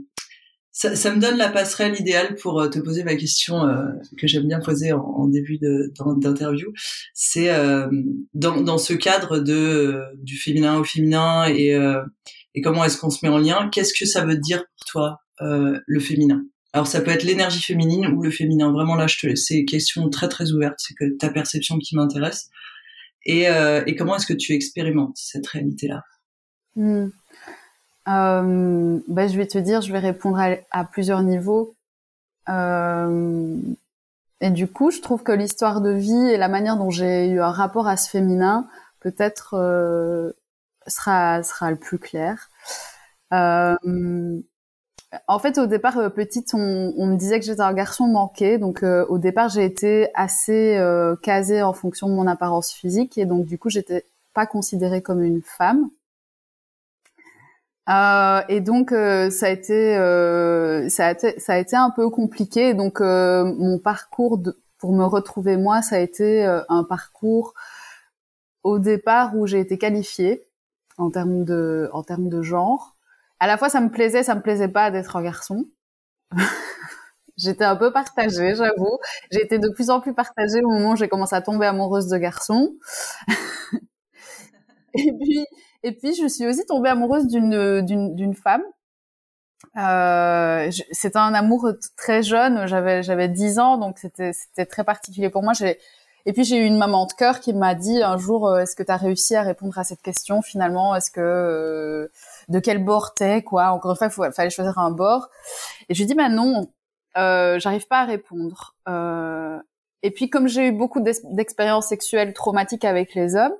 ça, 0.77 0.93
ça, 0.93 1.15
me 1.15 1.21
donne 1.21 1.37
la 1.37 1.47
passerelle 1.47 1.97
idéale 1.97 2.35
pour 2.35 2.59
euh, 2.59 2.67
te 2.67 2.79
poser 2.79 3.05
ma 3.05 3.15
question 3.15 3.65
euh, 3.65 3.85
que 4.17 4.27
j'aime 4.27 4.45
bien 4.45 4.59
poser 4.59 4.91
en, 4.91 4.99
en 4.99 5.27
début 5.29 5.57
d'interview. 5.57 6.73
C'est 7.13 7.49
euh, 7.49 7.87
dans, 8.33 8.59
dans, 8.59 8.77
ce 8.77 8.91
cadre 8.91 9.39
de 9.39 10.01
du 10.21 10.37
féminin 10.37 10.77
au 10.77 10.83
féminin 10.83 11.47
et, 11.47 11.73
et 12.55 12.61
comment 12.61 12.83
est-ce 12.83 12.97
qu'on 12.97 13.09
se 13.09 13.25
met 13.25 13.31
en 13.31 13.37
lien. 13.37 13.69
Qu'est-ce 13.71 13.93
que 13.97 14.05
ça 14.05 14.25
veut 14.25 14.35
dire 14.35 14.65
pour 14.77 14.85
toi 14.85 15.19
le 15.39 15.99
féminin? 16.01 16.43
Alors 16.73 16.87
ça 16.87 16.99
peut 16.99 17.11
être 17.11 17.23
l'énergie 17.23 17.61
féminine 17.61 18.07
ou 18.07 18.21
le 18.21 18.31
féminin. 18.31 18.69
Vraiment 18.73 18.95
là, 18.95 19.07
je 19.07 19.17
te, 19.17 19.35
c'est 19.35 19.63
question 19.63 20.09
très 20.09 20.27
très 20.27 20.51
ouverte. 20.51 20.75
C'est 20.79 20.93
que 20.93 21.15
ta 21.17 21.29
perception 21.29 21.77
qui 21.79 21.95
m'intéresse. 21.95 22.49
Et, 23.25 23.45
et 23.45 23.95
comment 23.95 24.17
est-ce 24.17 24.27
que 24.27 24.33
tu 24.33 24.51
expérimentes 24.51 25.15
cette 25.15 25.47
réalité-là? 25.47 26.01
Hmm 26.75 27.07
euh, 28.07 28.99
bah, 29.07 29.27
Je 29.27 29.37
vais 29.37 29.47
te 29.47 29.57
dire, 29.57 29.81
je 29.81 29.91
vais 29.91 29.99
répondre 29.99 30.39
à, 30.71 30.83
plusieurs 30.85 31.23
niveaux. 31.23 31.75
Euh, 32.49 33.57
et 34.41 34.49
du 34.51 34.67
coup, 34.67 34.91
je 34.91 35.01
trouve 35.01 35.23
que 35.23 35.31
l'histoire 35.31 35.81
de 35.81 35.91
vie 35.91 36.29
et 36.29 36.37
la 36.37 36.47
manière 36.47 36.77
dont 36.77 36.89
j'ai 36.89 37.27
eu 37.29 37.41
un 37.41 37.51
rapport 37.51 37.87
à 37.87 37.97
ce 37.97 38.09
féminin, 38.09 38.67
peut-être, 38.99 39.55
euh, 39.55 40.31
sera, 40.87 41.43
sera 41.43 41.71
le 41.71 41.77
plus 41.77 41.99
clair. 41.99 42.49
Euh, 43.33 43.75
en 45.27 45.39
fait, 45.39 45.57
au 45.57 45.65
départ, 45.65 45.97
euh, 45.97 46.09
petite, 46.09 46.53
on, 46.53 46.93
on, 46.97 47.05
me 47.07 47.15
disait 47.15 47.39
que 47.39 47.45
j'étais 47.45 47.61
un 47.61 47.73
garçon 47.73 48.07
manqué. 48.07 48.57
Donc, 48.57 48.83
euh, 48.83 49.05
au 49.07 49.17
départ, 49.17 49.49
j'ai 49.49 49.65
été 49.65 50.09
assez 50.15 50.79
casée 51.21 51.61
en 51.61 51.73
fonction 51.73 52.09
de 52.09 52.13
mon 52.13 52.27
apparence 52.27 52.71
physique. 52.71 53.17
Et 53.17 53.25
donc, 53.25 53.45
du 53.45 53.57
coup, 53.57 53.69
j'étais 53.69 54.05
pas 54.33 54.45
considérée 54.45 55.01
comme 55.01 55.23
une 55.23 55.41
femme. 55.41 55.89
Euh, 57.87 58.41
et 58.49 58.61
donc 58.61 58.91
euh, 58.91 59.29
ça 59.29 59.45
a 59.45 59.49
été 59.49 59.95
euh, 59.95 60.89
ça 60.89 61.07
a 61.07 61.11
été 61.11 61.39
ça 61.39 61.53
a 61.53 61.57
été 61.57 61.75
un 61.75 61.91
peu 61.91 62.09
compliqué. 62.09 62.73
Donc 62.73 62.99
mon 62.99 63.79
parcours 63.79 64.37
de, 64.37 64.59
pour 64.79 64.93
me 64.93 65.05
retrouver 65.05 65.57
moi, 65.57 65.81
ça 65.81 65.97
a 65.97 65.99
été 65.99 66.43
un 66.69 66.83
parcours 66.83 67.53
au 68.63 68.79
départ 68.79 69.35
où 69.35 69.47
j'ai 69.47 69.59
été 69.59 69.77
qualifiée 69.77 70.47
en 70.97 71.11
termes 71.11 71.45
de 71.45 71.89
en 71.93 72.03
termes 72.03 72.29
de 72.29 72.41
genre. 72.41 72.95
À 73.39 73.47
la 73.47 73.57
fois 73.57 73.69
ça 73.69 73.81
me 73.81 73.89
plaisait, 73.89 74.23
ça 74.23 74.35
me 74.35 74.41
plaisait 74.41 74.67
pas 74.69 74.91
d'être 74.91 75.15
un 75.17 75.23
garçon. 75.23 75.65
J'étais 77.37 77.65
un 77.65 77.75
peu 77.75 77.91
partagée, 77.91 78.55
j'avoue. 78.55 78.97
J'ai 79.31 79.43
été 79.43 79.59
de 79.59 79.69
plus 79.69 79.89
en 79.89 79.99
plus 79.99 80.13
partagée 80.13 80.61
au 80.63 80.69
moment 80.69 80.93
où 80.93 80.95
j'ai 80.95 81.09
commencé 81.09 81.35
à 81.35 81.41
tomber 81.41 81.65
amoureuse 81.65 82.07
de 82.07 82.17
garçons. 82.17 82.73
et 84.93 85.11
puis 85.19 85.45
et 85.85 85.91
puis, 85.91 86.15
je 86.15 86.27
suis 86.27 86.45
aussi 86.47 86.65
tombée 86.65 86.89
amoureuse 86.89 87.27
d'une 87.27 87.81
d'une 87.85 88.33
femme. 88.33 88.63
Euh, 89.77 90.69
c'était 90.91 91.17
un 91.17 91.33
amour 91.33 91.67
très 91.97 92.23
jeune. 92.23 92.67
J'avais 92.67 93.03
j'avais 93.03 93.29
10 93.29 93.59
ans, 93.59 93.77
donc 93.77 93.99
c'était 93.99 94.33
c'était 94.33 94.65
très 94.65 94.83
particulier 94.83 95.29
pour 95.29 95.43
moi. 95.43 95.53
Et 96.27 96.33
puis 96.33 96.43
j'ai 96.43 96.57
eu 96.57 96.65
une 96.65 96.77
maman 96.77 97.05
de 97.05 97.13
cœur 97.13 97.39
qui 97.39 97.53
m'a 97.53 97.75
dit 97.75 98.01
un 98.01 98.17
jour 98.17 98.47
euh, 98.47 98.59
est-ce 98.59 98.75
que 98.75 98.81
tu 98.81 98.91
as 98.91 98.97
réussi 98.97 99.35
à 99.35 99.43
répondre 99.43 99.77
à 99.77 99.83
cette 99.83 100.01
question 100.01 100.41
finalement? 100.41 100.95
Est-ce 100.95 101.11
que 101.11 101.21
euh, 101.21 102.11
de 102.49 102.59
quel 102.59 102.83
bord 102.83 103.13
t'es 103.13 103.43
quoi? 103.43 103.69
Encore 103.71 103.91
une 104.01 104.09
fois, 104.09 104.27
il 104.27 104.33
fallait 104.33 104.49
choisir 104.49 104.79
un 104.79 104.91
bord. 104.91 105.29
Et 105.89 105.93
je 105.93 105.99
lui 105.99 106.07
dis 106.07 106.15
bah 106.15 106.29
non, 106.29 106.67
euh, 107.17 107.59
j'arrive 107.59 107.87
pas 107.87 108.01
à 108.01 108.05
répondre. 108.05 108.75
Euh, 108.89 109.59
et 110.03 110.11
puis 110.11 110.29
comme 110.29 110.47
j'ai 110.47 110.67
eu 110.67 110.71
beaucoup 110.71 111.01
d'expériences 111.01 111.87
sexuelles 111.87 112.33
traumatiques 112.33 112.85
avec 112.85 113.13
les 113.15 113.35
hommes, 113.35 113.53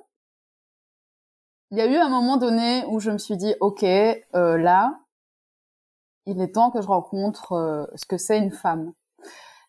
il 1.70 1.78
y 1.78 1.80
a 1.80 1.86
eu 1.86 1.96
un 1.96 2.08
moment 2.08 2.36
donné 2.36 2.84
où 2.86 3.00
je 3.00 3.10
me 3.10 3.18
suis 3.18 3.36
dit, 3.36 3.54
ok, 3.60 3.82
euh, 3.82 4.56
là, 4.58 5.00
il 6.26 6.40
est 6.40 6.54
temps 6.54 6.70
que 6.70 6.80
je 6.80 6.86
rencontre 6.86 7.52
euh, 7.52 7.86
ce 7.94 8.06
que 8.06 8.18
c'est 8.18 8.38
une 8.38 8.52
femme. 8.52 8.92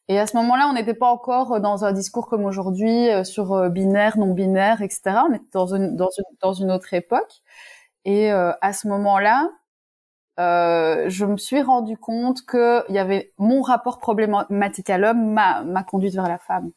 Et 0.08 0.20
à 0.20 0.28
ce 0.28 0.38
moment-là, 0.38 0.68
on 0.70 0.74
n'était 0.74 0.94
pas 0.94 1.10
encore 1.12 1.60
dans 1.60 1.86
un 1.86 1.92
discours 1.92 2.28
comme 2.28 2.46
aujourd'hui 2.46 3.10
euh, 3.10 3.24
sur 3.24 3.70
binaire, 3.70 4.18
non 4.18 4.34
binaire, 4.34 4.82
etc. 4.82 5.02
On 5.30 5.34
était 5.34 5.46
dans 5.54 5.74
une 5.76 5.96
dans 5.96 6.10
une 6.18 6.38
dans 6.42 6.54
une 6.54 6.72
autre 6.72 6.94
époque. 6.94 7.42
Et 8.06 8.32
à 8.32 8.74
ce 8.74 8.88
moment-là, 8.88 9.50
je 10.38 11.26
me 11.26 11.38
suis 11.38 11.62
rendu 11.62 11.98
compte 11.98 12.46
que 12.46 12.86
il 12.90 12.96
y 12.96 13.00
avait 13.00 13.34
mon 13.38 13.62
rapport 13.62 14.00
problématique 14.00 14.90
à 14.90 14.98
l'homme 14.98 15.34
m'a 15.34 15.84
conduite 15.84 16.16
vers 16.16 16.30
la 16.30 16.40
femme. 16.40 16.72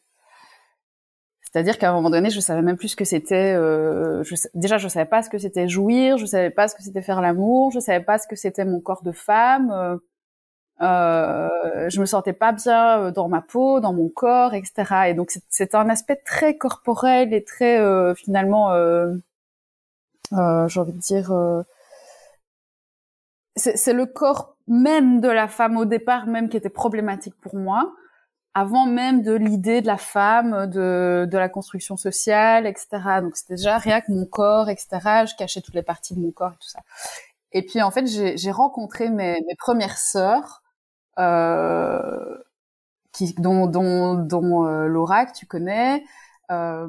C'est-à-dire 1.51 1.77
qu'à 1.77 1.89
un 1.89 1.93
moment 1.93 2.09
donné, 2.09 2.29
je 2.29 2.39
savais 2.39 2.61
même 2.61 2.77
plus 2.77 2.89
ce 2.89 2.95
que 2.95 3.03
c'était. 3.05 3.53
Euh, 3.53 4.23
je, 4.23 4.35
déjà, 4.53 4.77
je 4.77 4.87
savais 4.87 5.05
pas 5.05 5.21
ce 5.21 5.29
que 5.29 5.37
c'était 5.37 5.67
jouir, 5.67 6.17
je 6.17 6.25
savais 6.25 6.49
pas 6.49 6.67
ce 6.69 6.75
que 6.75 6.83
c'était 6.83 7.01
faire 7.01 7.21
l'amour, 7.21 7.71
je 7.71 7.79
savais 7.79 8.03
pas 8.03 8.17
ce 8.17 8.27
que 8.27 8.37
c'était 8.37 8.63
mon 8.65 8.79
corps 8.79 9.03
de 9.03 9.11
femme. 9.11 9.71
Euh, 9.71 9.97
euh, 10.81 11.89
je 11.89 11.99
me 11.99 12.05
sentais 12.05 12.33
pas 12.33 12.53
bien 12.53 12.99
euh, 12.99 13.11
dans 13.11 13.27
ma 13.27 13.41
peau, 13.41 13.79
dans 13.79 13.93
mon 13.93 14.09
corps, 14.09 14.53
etc. 14.53 15.09
Et 15.09 15.13
donc 15.13 15.31
c'est 15.49 15.75
un 15.75 15.89
aspect 15.89 16.15
très 16.15 16.57
corporel 16.57 17.33
et 17.33 17.43
très 17.43 17.79
euh, 17.79 18.15
finalement, 18.15 18.71
euh, 18.71 19.13
j'ai 20.31 20.79
envie 20.79 20.93
de 20.93 20.97
dire, 20.97 21.31
c'est 23.55 23.93
le 23.93 24.05
corps 24.05 24.55
même 24.67 25.21
de 25.21 25.27
la 25.27 25.47
femme 25.47 25.77
au 25.77 25.85
départ 25.85 26.25
même 26.27 26.49
qui 26.49 26.57
était 26.57 26.69
problématique 26.69 27.35
pour 27.41 27.55
moi 27.55 27.93
avant 28.53 28.85
même 28.85 29.21
de 29.21 29.33
l'idée 29.33 29.81
de 29.81 29.87
la 29.87 29.97
femme, 29.97 30.67
de, 30.67 31.27
de 31.29 31.37
la 31.37 31.49
construction 31.49 31.97
sociale, 31.97 32.67
etc. 32.67 32.87
Donc 33.21 33.37
c'était 33.37 33.55
déjà 33.55 33.77
rien 33.77 34.01
que 34.01 34.11
mon 34.11 34.25
corps, 34.25 34.69
etc. 34.69 34.89
Je 35.25 35.35
cachais 35.37 35.61
toutes 35.61 35.75
les 35.75 35.83
parties 35.83 36.15
de 36.15 36.19
mon 36.19 36.31
corps 36.31 36.51
et 36.51 36.57
tout 36.59 36.69
ça. 36.69 36.81
Et 37.53 37.65
puis 37.65 37.81
en 37.81 37.91
fait, 37.91 38.05
j'ai 38.07 38.51
rencontré 38.51 39.09
mes, 39.09 39.41
mes 39.47 39.55
premières 39.57 39.97
sœurs, 39.97 40.61
euh, 41.19 42.37
qui, 43.11 43.33
dont, 43.35 43.67
dont, 43.67 44.15
dont 44.15 44.65
euh, 44.65 45.25
tu 45.35 45.45
connais. 45.45 46.03
Euh, 46.51 46.87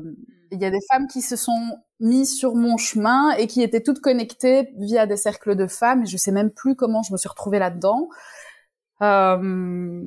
il 0.51 0.61
y 0.61 0.65
a 0.65 0.71
des 0.71 0.81
femmes 0.91 1.07
qui 1.07 1.23
se 1.23 1.37
sont 1.37 1.79
mises 2.01 2.37
sur 2.37 2.55
mon 2.55 2.77
chemin 2.77 3.31
et 3.33 3.47
qui 3.47 3.63
étaient 3.63 3.83
toutes 3.83 4.01
connectées 4.01 4.73
via 4.79 5.07
des 5.07 5.17
cercles 5.17 5.57
de 5.57 5.67
femmes. 5.67 6.03
Et 6.03 6.07
je 6.07 6.17
sais 6.17 6.33
même 6.33 6.51
plus 6.51 6.77
comment 6.77 7.03
je 7.03 7.13
me 7.13 7.17
suis 7.19 7.29
retrouvée 7.29 7.59
là-dedans. 7.59 8.09
Euh, 9.03 10.03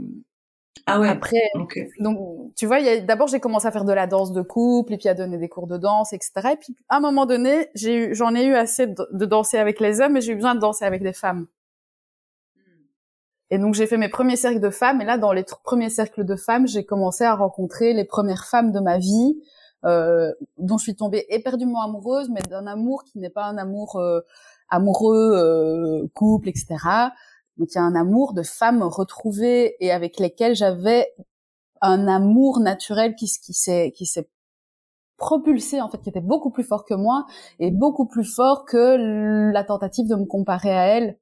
ah 0.88 0.99
ouais. 0.99 1.09
Après, 1.09 1.49
donc 1.99 2.23
tu 2.55 2.65
vois, 2.67 2.79
d'abord 3.01 3.27
j'ai 3.27 3.39
commencé 3.39 3.67
à 3.67 3.71
faire 3.71 3.85
de 3.85 3.93
la 3.93 4.07
danse 4.07 4.33
de 4.33 4.41
couple 4.41 4.93
et 4.93 4.97
puis 4.97 5.09
à 5.09 5.13
donner 5.13 5.38
des 5.38 5.49
cours 5.49 5.67
de 5.67 5.77
danse, 5.77 6.13
etc. 6.13 6.31
Et 6.53 6.57
puis 6.57 6.75
à 6.89 6.97
un 6.97 6.99
moment 6.99 7.25
donné, 7.25 7.69
j'ai 7.73 8.13
j'en 8.13 8.35
ai 8.35 8.45
eu 8.45 8.55
assez 8.55 8.88
de, 8.88 9.25
danser 9.25 9.57
avec 9.57 9.79
les 9.79 10.01
hommes, 10.01 10.13
mais 10.13 10.21
j'ai 10.21 10.33
eu 10.33 10.35
besoin 10.35 10.53
de 10.53 10.59
danser 10.59 10.85
avec 10.85 11.01
des 11.01 11.13
femmes. 11.13 11.47
Et 13.49 13.57
donc 13.57 13.73
j'ai 13.73 13.88
fait 13.88 13.97
mes 13.97 14.09
premiers 14.09 14.35
cercles 14.35 14.59
de 14.59 14.69
femmes. 14.69 15.01
Et 15.01 15.05
là, 15.05 15.17
dans 15.17 15.31
les 15.31 15.45
premiers 15.63 15.89
cercles 15.89 16.23
de 16.23 16.35
femmes, 16.35 16.67
j'ai 16.67 16.85
commencé 16.85 17.23
à 17.23 17.35
rencontrer 17.35 17.93
les 17.93 18.05
premières 18.05 18.45
femmes 18.45 18.71
de 18.71 18.79
ma 18.79 18.99
vie, 18.99 19.41
euh, 19.85 20.31
dont 20.57 20.77
je 20.77 20.83
suis 20.83 20.95
tombée 20.95 21.25
éperdument 21.29 21.81
amoureuse, 21.81 22.29
mais 22.29 22.41
d'un 22.41 22.67
amour 22.67 23.03
qui 23.05 23.17
n'est 23.19 23.29
pas 23.29 23.45
un 23.45 23.57
amour 23.57 23.95
euh, 23.95 24.21
amoureux, 24.69 25.31
euh, 25.35 26.07
couple, 26.13 26.49
etc 26.49 27.09
donc 27.58 27.70
il 27.72 27.76
y 27.76 27.78
a 27.78 27.84
un 27.84 27.96
amour 27.96 28.34
de 28.34 28.44
femmes 28.44 28.84
retrouvées 28.84 29.76
et 29.80 29.91
avec 29.91 30.20
lesquelles 30.20 30.56
j'avais 30.56 31.13
un 31.82 32.08
amour 32.08 32.60
naturel 32.60 33.15
qui, 33.15 33.28
s'est 33.28 33.91
qui 33.96 34.06
s'est 34.06 34.30
propulsé 35.18 35.82
en 35.82 35.89
fait, 35.89 36.00
qui 36.00 36.10
était 36.10 36.22
beaucoup 36.22 36.52
plus 36.52 36.63
fort 36.63 36.86
que 36.86 36.94
moi 36.94 37.26
et 37.60 37.72
beaucoup 37.72 38.08
plus 38.08 38.26
fort 38.26 38.65
que 38.65 39.52
la 39.52 39.63
tentative 39.63 40.08
de 40.08 40.15
me 40.15 40.26
comparer 40.26 40.72
à 40.72 40.88
elle. 40.88 41.18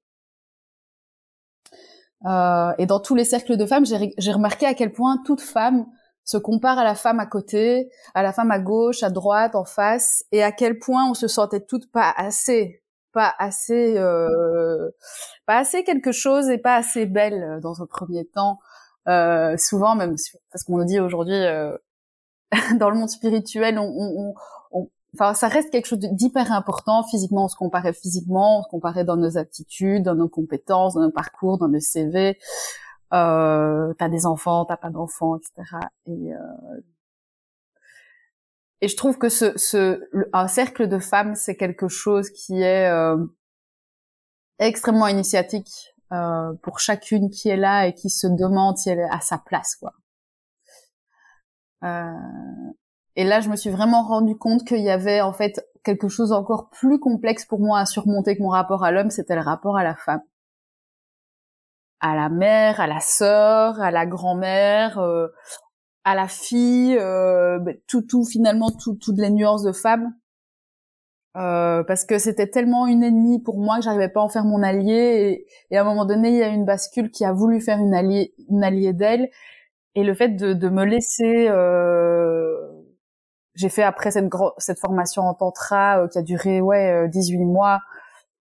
Euh, 2.25 2.73
et 2.77 2.85
dans 2.85 2.99
tous 2.99 3.15
les 3.15 3.25
cercles 3.25 3.57
de 3.57 3.65
femmes, 3.65 3.85
j'ai 3.85 4.31
remarqué 4.31 4.65
à 4.65 4.73
quel 4.73 4.91
point 4.91 5.17
toute 5.25 5.41
femme 5.41 5.85
se 6.23 6.37
compare 6.37 6.79
à 6.79 6.85
la 6.85 6.95
femme 6.95 7.19
à 7.19 7.25
côté, 7.25 7.89
à 8.13 8.23
la 8.23 8.31
femme 8.31 8.49
à 8.49 8.59
gauche, 8.59 9.03
à 9.03 9.09
droite, 9.09 9.55
en 9.55 9.65
face, 9.65 10.23
et 10.31 10.41
à 10.41 10.53
quel 10.53 10.79
point 10.79 11.09
on 11.09 11.13
se 11.13 11.27
sentait 11.27 11.65
toutes 11.65 11.91
pas 11.91 12.13
assez 12.15 12.82
pas 13.13 13.33
assez 13.37 13.97
euh, 13.97 14.89
pas 15.45 15.57
assez 15.57 15.83
quelque 15.83 16.11
chose 16.11 16.49
et 16.49 16.57
pas 16.57 16.75
assez 16.75 17.05
belle 17.05 17.43
euh, 17.43 17.59
dans 17.61 17.81
un 17.81 17.85
premier 17.85 18.25
temps 18.25 18.59
euh, 19.07 19.55
souvent 19.57 19.95
même 19.95 20.15
parce 20.51 20.63
qu'on 20.63 20.77
le 20.77 20.85
dit 20.85 20.99
aujourd'hui 20.99 21.33
euh, 21.33 21.77
dans 22.79 22.89
le 22.89 22.97
monde 22.97 23.09
spirituel 23.09 23.79
enfin 25.13 25.33
ça 25.33 25.47
reste 25.47 25.69
quelque 25.69 25.85
chose 25.85 25.99
d'hyper 25.99 26.51
important 26.51 27.03
physiquement 27.03 27.45
on 27.45 27.47
se 27.47 27.55
comparait 27.55 27.93
physiquement 27.93 28.59
on 28.59 28.63
se 28.63 28.69
comparait 28.69 29.05
dans 29.05 29.17
nos 29.17 29.37
aptitudes 29.37 30.03
dans 30.03 30.15
nos 30.15 30.29
compétences 30.29 30.95
dans 30.95 31.01
nos 31.01 31.11
parcours 31.11 31.57
dans 31.57 31.69
nos 31.69 31.79
CV 31.79 32.37
t'as 33.11 34.09
des 34.09 34.25
enfants 34.25 34.65
t'as 34.65 34.77
pas 34.77 34.89
d'enfants 34.89 35.37
etc 35.37 35.77
et 36.07 36.31
et 38.83 38.89
je 38.89 38.97
trouve 38.97 39.17
que 39.17 39.29
ce, 39.29 39.57
ce 39.57 40.01
un 40.33 40.49
cercle 40.49 40.89
de 40.89 40.99
femmes, 40.99 41.35
c'est 41.35 41.55
quelque 41.55 41.87
chose 41.87 42.29
qui 42.29 42.61
est 42.61 42.89
euh, 42.89 43.15
extrêmement 44.59 45.07
initiatique 45.07 45.95
euh, 46.11 46.51
pour 46.61 46.79
chacune 46.79 47.29
qui 47.29 47.47
est 47.47 47.55
là 47.55 47.87
et 47.87 47.93
qui 47.93 48.09
se 48.09 48.27
demande 48.27 48.77
si 48.77 48.89
elle 48.89 48.99
est 48.99 49.09
à 49.09 49.21
sa 49.21 49.37
place, 49.37 49.77
quoi. 49.77 49.93
Euh, 51.85 52.11
et 53.15 53.23
là, 53.23 53.39
je 53.39 53.47
me 53.47 53.55
suis 53.55 53.69
vraiment 53.69 54.03
rendu 54.03 54.35
compte 54.35 54.67
qu'il 54.67 54.81
y 54.81 54.89
avait 54.89 55.21
en 55.21 55.31
fait 55.31 55.65
quelque 55.85 56.09
chose 56.09 56.33
encore 56.33 56.69
plus 56.69 56.99
complexe 56.99 57.45
pour 57.45 57.61
moi 57.61 57.79
à 57.79 57.85
surmonter 57.85 58.35
que 58.35 58.43
mon 58.43 58.49
rapport 58.49 58.83
à 58.83 58.91
l'homme, 58.91 59.11
c'était 59.11 59.35
le 59.35 59.41
rapport 59.41 59.77
à 59.77 59.85
la 59.85 59.95
femme, 59.95 60.23
à 62.01 62.17
la 62.17 62.27
mère, 62.27 62.81
à 62.81 62.87
la 62.87 62.99
sœur, 62.99 63.79
à 63.79 63.91
la 63.91 64.05
grand-mère, 64.05 64.99
euh, 64.99 65.29
à 66.03 66.15
la 66.15 66.27
fille, 66.27 66.97
euh, 66.99 67.59
bah, 67.59 67.71
tout, 67.87 68.01
tout 68.01 68.25
finalement, 68.25 68.71
tout, 68.71 68.95
toutes 68.95 69.17
les 69.17 69.29
nuances 69.29 69.63
de 69.63 69.71
femme, 69.71 70.13
euh, 71.35 71.83
parce 71.83 72.05
que 72.05 72.19
c'était 72.19 72.47
tellement 72.47 72.85
une 72.87 73.03
ennemie 73.03 73.39
pour 73.41 73.57
moi 73.57 73.77
que 73.77 73.83
j'arrivais 73.83 74.09
pas 74.09 74.19
à 74.21 74.23
en 74.23 74.29
faire 74.29 74.45
mon 74.45 74.61
allié. 74.61 75.47
Et, 75.71 75.77
à 75.77 75.81
un 75.81 75.83
moment 75.83 76.05
donné, 76.05 76.29
il 76.29 76.35
y 76.35 76.43
a 76.43 76.47
une 76.49 76.65
bascule 76.65 77.09
qui 77.11 77.25
a 77.25 77.33
voulu 77.33 77.61
faire 77.61 77.79
une 77.79 77.93
alliée, 77.93 78.33
une 78.49 78.63
alliée 78.63 78.93
d'elle. 78.93 79.29
Et 79.95 80.03
le 80.03 80.13
fait 80.13 80.29
de, 80.29 80.53
de 80.53 80.69
me 80.69 80.85
laisser, 80.85 81.47
euh, 81.49 82.55
j'ai 83.55 83.69
fait 83.69 83.83
après 83.83 84.11
cette, 84.11 84.29
cette 84.57 84.79
formation 84.79 85.23
en 85.23 85.33
tantra 85.33 86.03
euh, 86.03 86.07
qui 86.07 86.17
a 86.17 86.21
duré 86.21 86.61
ouais 86.61 87.07
18 87.09 87.37
euh, 87.37 87.45
mois, 87.45 87.79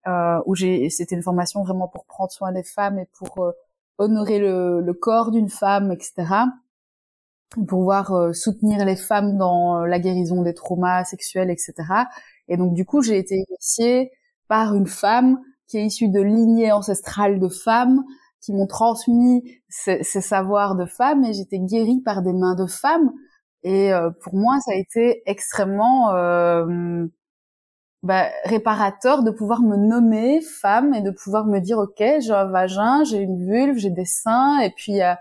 euh, 0.06 0.40
où 0.46 0.54
j'ai, 0.54 0.90
c'était 0.90 1.14
une 1.16 1.22
formation 1.22 1.62
vraiment 1.64 1.88
pour 1.88 2.06
prendre 2.06 2.30
soin 2.30 2.52
des 2.52 2.62
femmes 2.62 2.98
et 2.98 3.08
pour 3.18 3.52
honorer 3.98 4.38
le, 4.38 4.80
le 4.80 4.94
corps 4.94 5.30
d'une 5.30 5.48
femme, 5.50 5.92
etc 5.92 6.46
pouvoir 7.50 8.12
euh, 8.12 8.32
soutenir 8.32 8.84
les 8.84 8.96
femmes 8.96 9.36
dans 9.38 9.82
euh, 9.82 9.86
la 9.86 9.98
guérison 9.98 10.42
des 10.42 10.54
traumas 10.54 11.04
sexuels, 11.04 11.50
etc. 11.50 11.74
Et 12.48 12.56
donc 12.56 12.74
du 12.74 12.84
coup, 12.84 13.02
j'ai 13.02 13.18
été 13.18 13.36
initiée 13.48 14.10
par 14.48 14.74
une 14.74 14.86
femme 14.86 15.38
qui 15.66 15.78
est 15.78 15.86
issue 15.86 16.08
de 16.08 16.20
lignées 16.20 16.72
ancestrales 16.72 17.40
de 17.40 17.48
femmes 17.48 18.04
qui 18.40 18.52
m'ont 18.52 18.66
transmis 18.66 19.60
ces, 19.68 20.02
savoirs 20.02 20.76
de 20.76 20.86
femmes 20.86 21.24
et 21.24 21.32
j'étais 21.32 21.58
guérie 21.58 22.00
par 22.04 22.22
des 22.22 22.32
mains 22.32 22.54
de 22.54 22.66
femmes. 22.66 23.12
Et 23.62 23.92
euh, 23.92 24.10
pour 24.22 24.34
moi, 24.34 24.58
ça 24.60 24.72
a 24.72 24.76
été 24.76 25.22
extrêmement 25.26 26.12
bah, 28.04 28.28
réparateur 28.44 29.24
de 29.24 29.30
pouvoir 29.32 29.60
me 29.60 29.76
nommer 29.76 30.40
femme 30.40 30.94
et 30.94 31.02
de 31.02 31.10
pouvoir 31.10 31.46
me 31.46 31.58
dire 31.58 31.78
ok 31.78 31.98
j'ai 31.98 32.30
un 32.30 32.44
vagin 32.44 33.02
j'ai 33.02 33.18
une 33.18 33.44
vulve 33.44 33.76
j'ai 33.76 33.90
des 33.90 34.04
seins 34.04 34.60
et 34.60 34.70
puis 34.70 34.92
il 34.92 34.98
y 34.98 35.02
a 35.02 35.18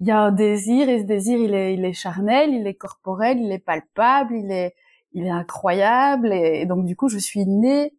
il 0.00 0.08
y 0.08 0.10
a 0.10 0.18
un 0.18 0.32
désir 0.32 0.88
et 0.88 1.00
ce 1.00 1.04
désir 1.04 1.38
il 1.38 1.54
est 1.54 1.74
il 1.74 1.84
est 1.84 1.92
charnel 1.92 2.52
il 2.52 2.66
est 2.66 2.74
corporel 2.74 3.40
il 3.40 3.52
est 3.52 3.58
palpable 3.58 4.34
il 4.34 4.50
est 4.50 4.74
il 5.12 5.26
est 5.26 5.30
incroyable 5.30 6.32
et, 6.32 6.66
donc 6.66 6.84
du 6.84 6.96
coup 6.96 7.08
je 7.08 7.18
suis 7.18 7.46
née 7.46 7.94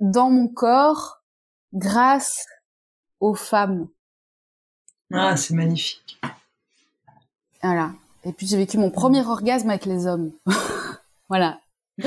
dans 0.00 0.30
mon 0.30 0.48
corps 0.48 1.22
grâce 1.72 2.46
aux 3.20 3.34
femmes. 3.34 3.88
Ah 5.12 5.36
c'est 5.36 5.54
magnifique. 5.54 6.20
Voilà. 7.62 7.92
Et 8.24 8.32
puis 8.32 8.46
j'ai 8.46 8.56
vécu 8.56 8.78
mon 8.78 8.90
premier 8.90 9.26
orgasme 9.26 9.70
avec 9.70 9.84
les 9.84 10.06
hommes. 10.06 10.32
Voilà. 11.30 11.60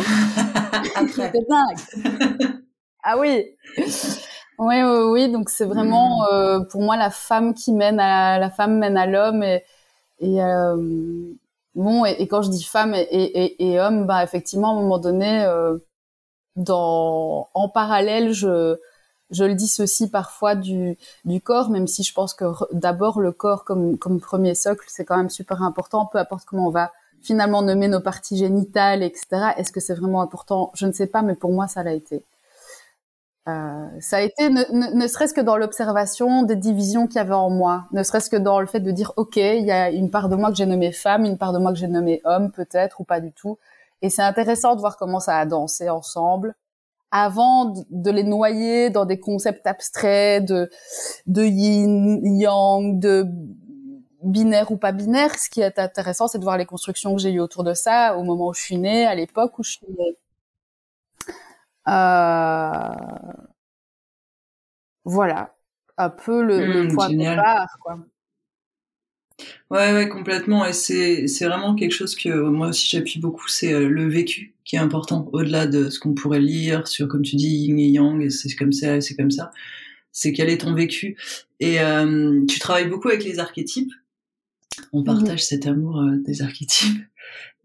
Après. 0.96 1.32
ah 3.04 3.20
oui. 3.20 3.56
Oui, 4.62 4.76
oui, 4.84 5.00
oui. 5.12 5.32
Donc 5.32 5.50
c'est 5.50 5.66
vraiment 5.66 6.22
hmm. 6.22 6.34
euh, 6.34 6.60
pour 6.66 6.82
moi 6.84 6.96
la 6.96 7.10
femme 7.10 7.56
qui 7.56 7.74
mène 7.74 8.00
à 8.00 8.38
la 8.38 8.52
femme 8.52 8.78
mène 8.78 8.96
à 8.96 9.08
l'homme 9.08 9.42
et, 9.42 9.64
et 10.20 10.44
euh, 10.44 10.78
bon 11.74 12.06
et, 12.06 12.28
quand 12.28 12.44
je 12.44 12.52
dis 12.52 12.64
femme 12.64 12.94
et, 12.94 13.00
et, 13.02 13.72
et, 13.72 13.80
homme, 13.80 14.06
bah 14.06 14.24
effectivement 14.24 14.70
à 14.70 14.72
un 14.74 14.82
moment 14.82 15.00
donné, 15.00 15.44
euh, 15.46 15.80
dans 16.58 17.50
en 17.54 17.70
parallèle, 17.70 18.34
je 18.34 18.78
je 19.32 19.46
le 19.46 19.56
dissocie 19.56 20.10
parfois 20.12 20.56
du 20.56 20.98
du 21.26 21.42
corps, 21.42 21.70
même 21.72 21.88
si 21.88 22.04
je 22.04 22.14
pense 22.14 22.34
que 22.36 22.46
d'abord 22.74 23.20
le 23.22 23.32
corps 23.32 23.66
comme 23.66 23.98
comme 23.98 24.20
premier 24.22 24.56
socle, 24.56 24.86
c'est 24.90 25.06
quand 25.06 25.18
même 25.18 25.30
super 25.32 25.64
important, 25.64 26.06
peu 26.08 26.20
importe 26.20 26.46
comment 26.46 26.68
on 26.68 26.72
va 26.72 26.92
finalement 27.22 27.64
nommer 27.64 27.88
nos 27.88 28.02
parties 28.02 28.38
génitales, 28.38 29.04
etc. 29.04 29.54
Est-ce 29.58 29.72
que 29.72 29.80
c'est 29.80 29.96
vraiment 29.96 30.22
important? 30.22 30.72
Je 30.76 30.88
ne 30.88 30.92
sais 30.92 31.08
pas, 31.08 31.22
mais 31.24 31.36
pour 31.36 31.52
moi, 31.54 31.68
ça 31.68 31.84
l'a 31.84 31.94
été. 31.94 32.26
Euh, 33.48 33.88
ça 34.00 34.18
a 34.18 34.22
été 34.22 34.50
ne, 34.50 34.96
ne, 34.96 35.08
serait-ce 35.08 35.34
que 35.34 35.42
dans 35.42 35.58
l'observation 35.58 36.44
des 36.44 36.56
divisions 36.56 37.08
qu'il 37.08 37.16
y 37.16 37.20
avait 37.20 37.34
en 37.34 37.50
moi, 37.50 37.86
ne 37.92 38.04
serait-ce 38.04 38.30
que 38.30 38.36
dans 38.36 38.60
le 38.60 38.68
fait 38.68 38.80
de 38.82 38.92
dire 38.92 39.14
ok, 39.18 39.36
il 39.38 39.66
y 39.66 39.72
a 39.72 39.90
une 39.90 40.12
part 40.12 40.30
de 40.30 40.36
moi 40.36 40.52
que 40.52 40.58
j'ai 40.58 40.68
nommée 40.68 40.92
femme, 40.92 41.26
une 41.26 41.40
part 41.40 41.52
de 41.52 41.58
moi 41.58 41.72
que 41.72 41.80
j'ai 41.80 41.88
nommée 41.88 42.22
homme 42.24 42.52
peut-être 42.52 43.02
ou 43.02 43.04
pas 43.04 43.20
du 43.20 43.32
tout. 43.32 43.58
Et 44.04 44.10
c'est 44.12 44.22
intéressant 44.22 44.76
de 44.76 44.82
voir 44.82 44.96
comment 44.98 45.20
ça 45.20 45.38
a 45.40 45.46
dansé 45.48 45.90
ensemble 45.90 46.56
avant 47.12 47.74
de 47.90 48.12
les 48.12 48.24
noyer 48.24 48.90
dans 48.92 49.06
des 49.06 49.20
concepts 49.20 49.68
abstraits 49.68 50.46
de 50.46 50.70
de 51.28 51.44
yin 51.44 52.22
yang, 52.40 53.00
de 53.00 53.26
binaire 54.24 54.72
ou 54.72 54.78
pas 54.78 54.92
binaire. 54.92 55.36
Ce 55.38 55.50
qui 55.50 55.62
est 55.62 55.80
intéressant, 55.80 56.28
c'est 56.28 56.40
de 56.40 56.44
voir 56.44 56.58
les 56.58 56.66
constructions 56.66 57.16
que 57.16 57.22
j'ai 57.22 57.32
eues 57.32 57.40
autour 57.42 57.64
de 57.64 57.74
ça 57.74 58.18
au 58.18 58.24
moment 58.24 58.50
où 58.50 58.54
je 58.54 58.62
suis 58.62 58.78
née, 58.78 59.06
à 59.06 59.16
l'époque 59.16 59.58
où 59.60 59.64
je 59.64 59.72
suis 59.72 59.88
née. 59.98 60.18
Euh... 61.88 62.96
Voilà, 65.04 65.56
un 65.98 66.10
peu 66.10 66.44
le, 66.44 66.86
hmm, 66.86 66.94
point 66.94 67.10
de 67.10 67.18
départ, 67.18 67.78
quoi. 67.82 68.06
Ouais, 69.72 69.94
ouais, 69.94 70.10
complètement. 70.10 70.66
Et 70.66 70.74
c'est, 70.74 71.28
c'est 71.28 71.46
vraiment 71.46 71.74
quelque 71.74 71.94
chose 71.94 72.16
que 72.16 72.30
moi 72.30 72.68
aussi 72.68 72.88
j'appuie 72.88 73.20
beaucoup, 73.20 73.48
c'est 73.48 73.74
euh, 73.74 73.90
le 73.90 74.08
vécu 74.08 74.54
qui 74.64 74.76
est 74.76 74.80
important, 74.80 75.28
au-delà 75.34 75.66
de 75.66 75.90
ce 75.90 76.00
qu'on 76.00 76.14
pourrait 76.14 76.40
lire 76.40 76.88
sur, 76.88 77.08
comme 77.08 77.24
tu 77.24 77.36
dis, 77.36 77.48
yin 77.48 77.80
et 77.80 77.88
yang, 77.88 78.22
et 78.22 78.30
c'est 78.30 78.54
comme 78.56 78.72
ça, 78.72 79.02
c'est 79.02 79.16
comme 79.16 79.32
ça. 79.32 79.52
C'est 80.12 80.34
quel 80.34 80.50
est 80.50 80.60
ton 80.60 80.74
vécu. 80.74 81.18
Et 81.60 81.80
euh, 81.80 82.46
tu 82.48 82.60
travailles 82.60 82.90
beaucoup 82.90 83.08
avec 83.08 83.24
les 83.24 83.40
archétypes. 83.40 83.92
On 84.94 85.00
mhm. 85.00 85.06
partage 85.06 85.46
cet 85.46 85.68
amour 85.68 86.02
euh, 86.02 86.18
des 86.26 86.42
archétypes. 86.42 87.04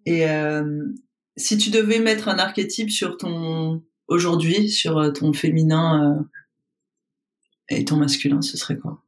Et 0.05 0.29
euh, 0.29 0.85
si 1.37 1.59
tu 1.59 1.70
devais 1.70 1.98
mettre 1.98 2.29
un 2.29 2.38
archétype 2.38 2.90
sur 2.90 3.16
ton 3.16 3.83
aujourd'hui, 4.09 4.69
sur 4.69 4.99
euh, 4.99 5.11
ton 5.11 5.33
féminin 5.33 6.27
et 7.69 7.85
ton 7.85 7.97
masculin, 7.97 8.42
ce 8.42 8.57
serait 8.57 8.77
quoi? 8.77 9.03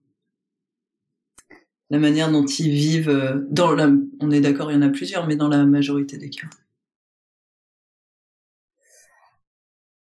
La 1.90 1.98
manière 1.98 2.30
dont 2.30 2.44
ils 2.44 2.70
vivent 2.70 3.46
dans 3.50 3.72
la, 3.72 3.88
on 4.20 4.30
est 4.30 4.40
d'accord, 4.40 4.70
il 4.70 4.74
y 4.74 4.78
en 4.78 4.82
a 4.82 4.90
plusieurs, 4.90 5.26
mais 5.26 5.36
dans 5.36 5.48
la 5.48 5.64
majorité 5.64 6.18
des 6.18 6.28
cas. 6.28 6.48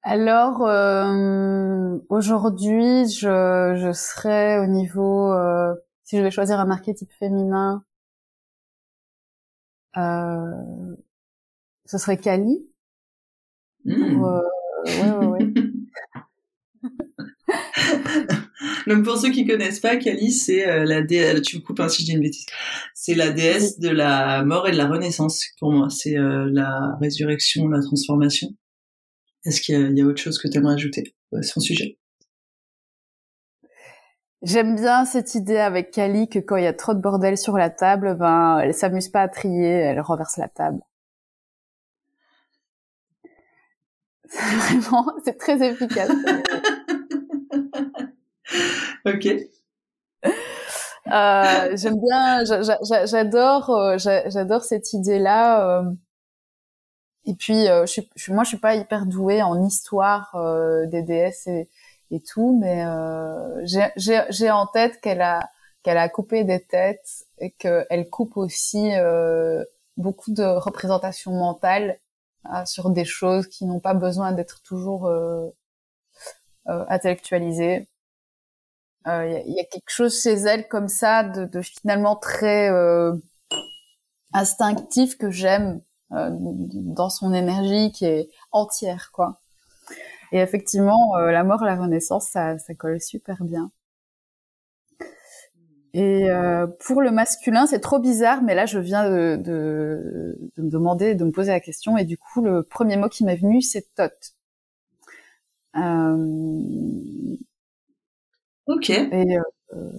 Alors 0.03 0.61
aujourd'hui, 2.09 3.07
je, 3.07 3.75
je 3.77 3.91
serais 3.93 4.59
au 4.59 4.67
niveau 4.67 5.33
si 6.11 6.17
je 6.17 6.23
vais 6.23 6.31
choisir 6.31 6.59
un 6.59 6.69
archétype 6.69 7.13
féminin, 7.13 7.85
euh, 9.95 10.95
ce 11.85 11.97
serait 11.97 12.17
Kali. 12.17 12.67
Mmh. 13.85 14.21
Euh, 14.21 14.41
ouais, 14.85 15.27
ouais, 15.27 15.53
Donc 18.87 19.03
pour 19.03 19.17
ceux 19.17 19.31
qui 19.31 19.45
connaissent 19.45 19.79
pas, 19.79 19.97
Kali, 19.97 20.31
c'est 20.31 20.67
euh, 20.67 20.85
la 20.85 21.01
déesse. 21.01 21.41
Tu 21.41 21.57
me 21.57 21.61
coupes 21.61 21.79
hein, 21.79 21.89
si 21.89 22.01
je 22.01 22.07
dis 22.07 22.13
une 22.13 22.21
bêtise. 22.21 22.45
C'est 22.93 23.15
la 23.15 23.31
déesse 23.31 23.79
de 23.79 23.89
la 23.89 24.43
mort 24.43 24.67
et 24.67 24.71
de 24.71 24.77
la 24.77 24.87
renaissance 24.87 25.45
pour 25.59 25.71
moi. 25.71 25.89
C'est 25.89 26.17
euh, 26.17 26.49
la 26.51 26.95
résurrection, 26.99 27.67
la 27.67 27.81
transformation. 27.81 28.49
Est-ce 29.45 29.61
qu'il 29.61 29.97
y, 29.97 30.01
a 30.01 30.05
autre 30.05 30.21
chose 30.21 30.37
que 30.37 30.47
tu 30.47 30.57
aimerais 30.57 30.75
ajouter 30.75 31.15
à 31.35 31.41
son 31.41 31.59
sujet? 31.59 31.97
J'aime 34.43 34.75
bien 34.75 35.05
cette 35.05 35.35
idée 35.35 35.57
avec 35.57 35.91
Kali 35.91 36.27
que 36.27 36.39
quand 36.39 36.57
il 36.57 36.63
y 36.63 36.67
a 36.67 36.73
trop 36.73 36.93
de 36.93 36.99
bordel 36.99 37.37
sur 37.37 37.57
la 37.57 37.69
table, 37.69 38.15
ben 38.17 38.59
elle 38.59 38.73
s'amuse 38.73 39.09
pas 39.09 39.21
à 39.21 39.27
trier, 39.27 39.67
elle 39.67 40.01
renverse 40.01 40.37
la 40.37 40.47
table. 40.47 40.79
Vraiment, 44.33 45.05
c'est 45.25 45.37
très 45.37 45.61
efficace. 45.61 46.09
ok. 49.05 49.27
Euh, 51.07 51.75
j'aime 51.75 51.99
bien, 51.99 52.43
j'adore, 53.05 53.69
euh, 53.71 53.97
j'adore 53.97 54.63
cette 54.63 54.93
idée-là. 54.93 55.79
Euh. 55.79 55.83
Et 57.25 57.33
puis, 57.35 57.65
je 57.65 57.85
suis, 57.85 58.09
moi, 58.33 58.43
je 58.43 58.49
suis 58.49 58.57
pas 58.57 58.75
hyper 58.75 59.05
douée 59.05 59.43
en 59.43 59.61
histoire 59.63 60.35
des 60.87 61.03
déesses 61.03 61.45
et, 61.47 61.69
et 62.11 62.21
tout, 62.21 62.57
mais 62.59 62.85
euh, 62.85 63.65
j'ai 63.95 64.51
en 64.51 64.67
tête 64.67 64.99
qu'elle 65.01 65.21
a 65.21 65.49
qu'elle 65.83 65.97
a 65.97 66.09
coupé 66.09 66.43
des 66.43 66.63
têtes 66.63 67.25
et 67.39 67.51
qu'elle 67.51 68.07
coupe 68.11 68.37
aussi 68.37 68.93
euh, 68.95 69.63
beaucoup 69.97 70.31
de 70.31 70.43
représentations 70.43 71.31
mentales 71.31 71.91
euh, 71.91 71.95
sur 72.65 72.89
des 72.89 73.05
choses 73.05 73.47
qui 73.47 73.65
n'ont 73.65 73.79
pas 73.79 73.93
besoin 73.93 74.31
d'être 74.31 74.61
toujours 74.63 75.07
euh, 75.07 75.49
euh 76.67 76.85
intellectualisées. 76.89 77.87
Il 79.07 79.43
y, 79.47 79.53
y, 79.53 79.59
a 79.59 79.63
quelque 79.65 79.89
chose 79.89 80.21
chez 80.21 80.33
elle 80.33 80.67
comme 80.67 80.87
ça 80.87 81.23
de, 81.23 81.45
de 81.45 81.61
finalement 81.61 82.15
très 82.15 82.69
instinctif 84.33 85.17
que 85.17 85.31
j'aime 85.31 85.81
dans 86.11 87.09
son 87.09 87.33
énergie 87.33 87.91
qui 87.91 88.05
est 88.05 88.29
entière, 88.51 89.11
quoi. 89.11 89.41
Et 90.31 90.39
effectivement, 90.39 91.17
euh, 91.17 91.31
la 91.31 91.43
mort, 91.43 91.63
la 91.63 91.75
renaissance, 91.75 92.27
ça, 92.29 92.57
ça 92.57 92.73
colle 92.73 93.01
super 93.01 93.43
bien. 93.43 93.71
Et 95.93 96.29
euh, 96.29 96.67
pour 96.67 97.01
le 97.01 97.11
masculin, 97.11 97.65
c'est 97.65 97.81
trop 97.81 97.99
bizarre, 97.99 98.41
mais 98.41 98.55
là, 98.55 98.65
je 98.65 98.79
viens 98.79 99.09
de, 99.09 99.35
de, 99.35 100.37
de, 100.55 100.63
me 100.63 100.69
demander, 100.69 101.15
de 101.15 101.25
me 101.25 101.31
poser 101.31 101.51
la 101.51 101.59
question, 101.59 101.97
et 101.97 102.05
du 102.05 102.17
coup, 102.17 102.41
le 102.41 102.63
premier 102.63 102.95
mot 102.95 103.09
qui 103.09 103.25
m'est 103.25 103.35
venu, 103.35 103.61
c'est 103.61 103.93
tot. 103.95 104.11
Euh... 105.75 107.35
Ok. 108.67 108.89
Et 108.89 109.37
euh, 109.73 109.91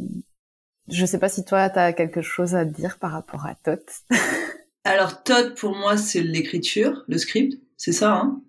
je 0.89 1.05
sais 1.05 1.19
pas 1.19 1.29
si 1.29 1.45
toi, 1.45 1.69
tu 1.69 1.79
as 1.79 1.93
quelque 1.93 2.23
chose 2.23 2.55
à 2.55 2.65
dire 2.65 2.99
par 2.99 3.13
rapport 3.13 3.47
à 3.47 3.55
tot. 3.55 3.85
Alors, 4.85 5.23
tot, 5.23 5.55
pour 5.57 5.77
moi, 5.77 5.97
c'est 5.97 6.23
l'écriture, 6.23 7.05
le 7.07 7.19
script, 7.19 7.61
c'est 7.77 7.93
ça, 7.93 8.15
hein? 8.15 8.43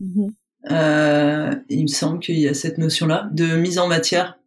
Mm-hmm. 0.00 0.30
Euh, 0.70 1.54
il 1.68 1.82
me 1.82 1.86
semble 1.86 2.18
qu'il 2.18 2.38
y 2.38 2.48
a 2.48 2.54
cette 2.54 2.78
notion-là 2.78 3.28
de 3.32 3.56
mise 3.56 3.78
en 3.78 3.86
matière, 3.86 4.38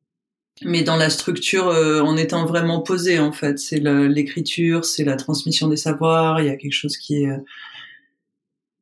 mais 0.66 0.84
dans 0.84 0.96
la 0.96 1.10
structure 1.10 1.68
euh, 1.68 2.02
en 2.02 2.18
étant 2.18 2.46
vraiment 2.46 2.82
posé 2.82 3.20
en 3.20 3.32
fait. 3.32 3.60
C'est 3.60 3.80
l'écriture, 3.80 4.86
c'est 4.86 5.04
la 5.04 5.16
transmission 5.16 5.68
des 5.68 5.78
savoirs. 5.78 6.42
Il 6.42 6.48
y 6.48 6.50
a 6.50 6.56
quelque 6.56 6.74
chose 6.74 6.98
qui 6.98 7.24
est, 7.24 7.30
euh, 7.30 7.38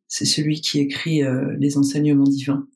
c'est 0.08 0.26
celui 0.26 0.62
qui 0.62 0.80
écrit 0.80 1.24
euh, 1.24 1.56
les 1.60 1.78
enseignements 1.78 2.24
divins. 2.24 2.68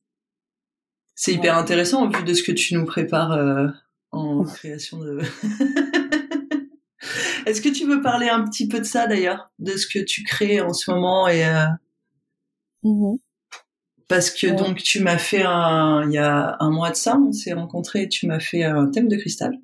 C'est 1.16 1.34
hyper 1.34 1.58
intéressant 1.58 2.08
au 2.08 2.10
vu 2.10 2.24
de 2.24 2.34
ce 2.34 2.42
que 2.44 2.52
tu 2.52 2.74
nous 2.74 2.86
prépares 2.86 3.74
en 4.12 4.44
création 4.44 4.98
de. 5.00 5.20
Est-ce 7.46 7.62
que 7.62 7.70
tu 7.70 7.86
veux 7.86 8.02
parler 8.02 8.28
un 8.30 8.44
petit 8.44 8.68
peu 8.68 8.80
de 8.80 8.86
ça 8.86 9.06
d'ailleurs, 9.08 9.52
de 9.60 9.78
ce 9.78 9.86
que 9.86 10.00
tu 10.00 10.24
crées 10.24 10.62
en 10.62 10.74
ce 10.74 10.90
moment 10.90 11.28
et 11.28 11.44
mmh 12.84 13.18
parce 14.12 14.30
que 14.30 14.48
donc 14.48 14.84
tu 14.84 15.02
m'as 15.02 15.18
fait 15.18 15.44
un 15.44 16.04
il 16.06 16.12
y 16.12 16.18
a 16.18 16.58
un 16.60 16.70
mois 16.70 16.92
de 16.92 16.98
ça 16.98 17.18
on 17.18 17.32
s'est 17.32 17.54
rencontrés 17.54 18.10
tu 18.10 18.28
m'as 18.28 18.42
fait 18.42 18.64
un 18.64 18.88
thème 18.88 19.08
de 19.08 19.16
cristal 19.16 19.58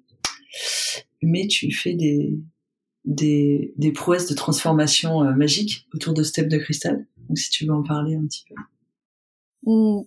mais 1.21 1.47
tu 1.47 1.69
fais 1.73 1.93
des 1.93 2.39
des, 3.03 3.73
des 3.77 3.91
prouesses 3.91 4.27
de 4.27 4.35
transformation 4.35 5.23
euh, 5.23 5.33
magique 5.33 5.87
autour 5.93 6.13
de 6.13 6.23
ce 6.23 6.31
thème 6.31 6.47
de 6.47 6.57
cristal 6.57 7.05
Donc 7.27 7.37
si 7.37 7.49
tu 7.49 7.65
veux 7.65 7.73
en 7.73 7.83
parler 7.83 8.15
un 8.15 8.25
petit 8.25 8.45
peu. 8.47 8.55
Mmh. 9.63 10.03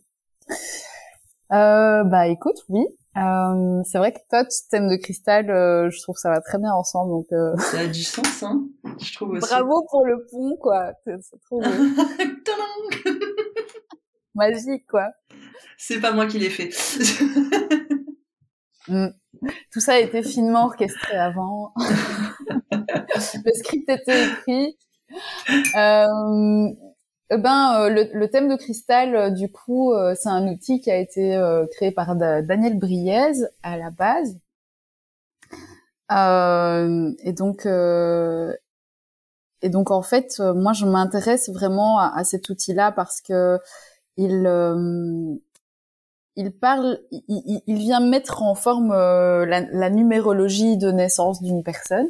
Euh, 1.53 2.05
bah 2.05 2.29
écoute, 2.29 2.57
oui. 2.68 2.87
Euh, 3.16 3.83
c'est 3.85 3.98
vrai 3.98 4.12
que 4.12 4.20
toi, 4.29 4.44
thème 4.70 4.88
de 4.88 4.96
cristal, 4.96 5.50
euh, 5.50 5.90
je 5.90 6.00
trouve 6.03 6.14
que 6.14 6.20
ça 6.20 6.31
va 6.31 6.40
très 6.40 6.59
bien 6.59 6.72
ensemble. 6.72 7.11
Donc 7.11 7.26
euh... 7.33 7.57
ça 7.59 7.81
a 7.81 7.87
du 7.87 8.05
sens, 8.05 8.42
hein. 8.42 8.68
Je 9.00 9.14
trouve 9.14 9.31
aussi. 9.31 9.48
Bravo 9.48 9.85
pour 9.90 10.07
le 10.07 10.24
pont, 10.31 10.57
quoi. 10.61 10.92
C'est 11.05 11.40
trop 11.46 11.62
magique, 14.35 14.87
quoi. 14.87 15.11
C'est 15.77 16.01
pas 16.01 16.12
moi 16.12 16.27
qui 16.27 16.38
l'ai 16.38 16.51
fait. 16.51 16.71
mm. 18.88 19.09
Tout 19.73 19.81
ça 19.81 19.95
a 19.95 19.99
été 19.99 20.23
finement 20.23 20.66
orchestré 20.66 21.16
avant. 21.16 21.73
le 22.71 23.53
script 23.55 23.88
était 23.88 24.27
écrit. 24.27 24.77
Euh, 25.77 26.69
eh 27.33 27.38
ben, 27.38 27.81
euh, 27.81 28.07
le, 28.12 28.29
thème 28.29 28.49
de 28.49 28.57
cristal, 28.57 29.14
euh, 29.14 29.31
du 29.31 29.51
coup, 29.51 29.93
c'est 30.16 30.29
un 30.29 30.49
outil 30.49 30.81
qui 30.81 30.90
a 30.90 30.97
été 30.97 31.40
créé 31.73 31.93
par 31.93 32.16
Daniel 32.16 32.79
Briez 32.79 33.33
à 33.62 33.77
la 33.77 33.90
base. 33.90 34.38
et 36.11 37.33
donc, 37.33 37.66
et 39.62 39.69
donc 39.69 39.90
en 39.90 40.03
fait, 40.03 40.40
moi, 40.40 40.73
je 40.73 40.87
m'intéresse 40.87 41.51
vraiment 41.51 41.99
à, 41.99 42.25
cet 42.25 42.49
outil-là 42.49 42.93
parce 42.93 43.21
que 43.21 43.59
il 44.16 45.40
il 46.37 46.53
parle, 46.53 47.01
il, 47.11 47.62
il, 47.66 47.79
vient 47.79 48.01
mettre 48.01 48.42
en 48.42 48.55
forme 48.55 48.92
la, 48.92 49.61
la 49.61 49.90
numérologie 49.90 50.77
de 50.79 50.90
naissance 50.90 51.42
d'une 51.42 51.62
personne. 51.62 52.09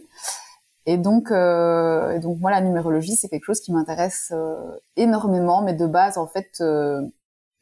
Et 0.87 0.97
donc, 0.97 1.31
euh, 1.31 2.13
et 2.13 2.21
donc 2.21 2.41
moi, 2.41 2.51
la 2.51 2.61
numérologie, 2.61 3.15
c'est 3.17 3.29
quelque 3.29 3.45
chose 3.45 3.61
qui 3.61 3.73
m'intéresse 3.73 4.33
euh, 4.35 4.57
énormément, 4.97 5.63
mais 5.63 5.75
de 5.75 5.87
base, 5.87 6.19
en 6.19 6.27
fait, 6.27 6.51
euh, 6.61 7.03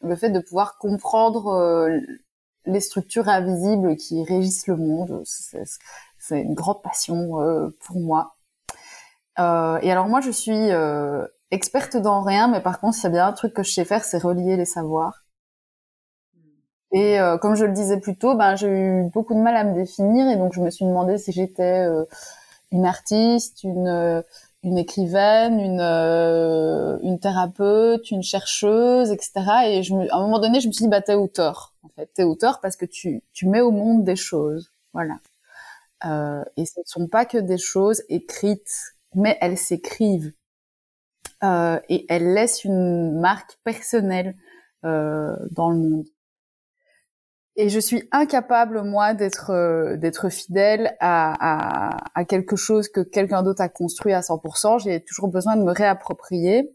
le 0.03 0.17
fait 0.17 0.31
de 0.31 0.41
pouvoir 0.41 0.79
comprendre 0.79 1.49
euh, 1.49 2.01
les 2.65 2.81
structures 2.81 3.29
invisibles 3.29 3.97
qui 3.97 4.23
régissent 4.25 4.67
le 4.67 4.77
monde, 4.77 5.23
c'est 5.25 6.41
une 6.41 6.55
grande 6.55 6.83
passion 6.83 7.41
euh, 7.41 7.69
pour 7.85 8.01
moi. 8.01 8.37
et 9.39 9.91
alors 9.91 10.09
moi, 10.09 10.21
je 10.21 10.31
suis 10.31 10.71
experte 11.51 11.97
dans 11.97 12.23
rien, 12.23 12.49
mais 12.49 12.61
par 12.61 12.81
contre, 12.81 12.97
s'il 12.97 13.05
y 13.05 13.07
a 13.09 13.11
bien 13.11 13.27
un 13.27 13.33
truc 13.33 13.55
que 13.55 13.63
je 13.63 13.73
sais 13.73 13.85
faire, 13.85 14.05
c'est 14.05 14.19
relier 14.19 14.57
les 14.57 14.65
savoirs. 14.65 15.25
Et 16.93 17.19
comme 17.43 17.55
je 17.55 17.67
le 17.67 17.73
disais 17.73 18.01
plus 18.01 18.17
tôt, 18.17 18.35
ben, 18.35 18.57
j'ai 18.57 18.69
eu 18.69 19.11
beaucoup 19.13 19.35
de 19.35 19.41
mal 19.41 19.57
à 19.57 19.65
me 19.65 19.75
définir, 19.75 20.27
et 20.31 20.37
donc 20.37 20.55
je 20.55 20.61
me 20.61 20.71
suis 20.71 20.87
demandé 20.87 21.19
si 21.19 21.33
j'étais 21.33 21.87
une 22.73 22.87
artiste, 22.87 23.63
une 23.63 24.25
une 24.63 24.79
écrivaine, 24.79 25.61
une 25.61 25.81
euh, 25.81 26.99
une 27.03 27.19
thérapeute, 27.21 28.11
une 28.11 28.23
chercheuse, 28.23 29.11
etc. 29.11 29.33
Et 29.67 29.83
je 29.83 29.95
me, 29.95 30.13
à 30.13 30.17
un 30.17 30.23
moment 30.23 30.41
donné, 30.41 30.61
je 30.61 30.69
me 30.69 30.73
suis 30.73 30.85
dit 30.85 30.91
bah 30.91 31.01
t'es 31.01 31.15
auteur 31.15 31.75
en 31.83 31.89
fait, 31.89 32.11
t'es 32.15 32.25
auteur 32.25 32.61
parce 32.61 32.77
que 32.77 32.85
tu 32.87 33.23
tu 33.33 33.47
mets 33.47 33.61
au 33.61 33.71
monde 33.71 34.05
des 34.05 34.17
choses, 34.17 34.73
voilà. 34.93 35.19
Euh, 36.05 36.45
et 36.57 36.67
ce 36.67 36.81
ne 36.81 36.85
sont 36.87 37.09
pas 37.09 37.25
que 37.25 37.39
des 37.39 37.59
choses 37.59 38.03
écrites, 38.09 38.95
mais 39.15 39.39
elles 39.41 39.59
s'écrivent 39.59 40.33
euh, 41.45 41.79
et 41.89 42.07
elles 42.09 42.33
laissent 42.35 42.65
une 42.65 43.19
marque 43.21 43.59
personnelle 43.65 44.37
euh, 44.85 45.37
dans 45.51 45.71
le 45.71 45.79
monde 45.79 46.07
et 47.59 47.69
je 47.69 47.81
suis 47.81 48.09
incapable 48.13 48.83
moi 48.85 49.15
d'être 49.15 49.51
euh, 49.51 49.97
d'être 49.97 50.29
fidèle 50.29 50.97
à, 51.01 51.35
à, 51.41 51.97
à, 52.15 52.25
quelque 52.25 52.55
chose 52.55 52.89
que 52.89 53.01
quelqu'un 53.01 53.43
d'autre 53.43 53.61
a 53.61 53.69
construit 53.69 54.13
à 54.13 54.21
100%. 54.21 54.79
J'ai 54.79 55.03
toujours 55.03 55.27
besoin 55.27 55.57
de 55.57 55.65
me 55.65 55.73
réapproprier 55.73 56.73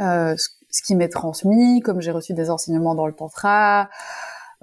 euh, 0.00 0.36
ce, 0.36 0.82
qui 0.86 0.94
m'est 0.94 1.08
transmis, 1.08 1.80
comme 1.80 2.00
j'ai 2.00 2.12
reçu 2.12 2.34
des 2.34 2.50
enseignements 2.50 2.94
dans 2.94 3.08
le 3.08 3.14
tantra, 3.14 3.90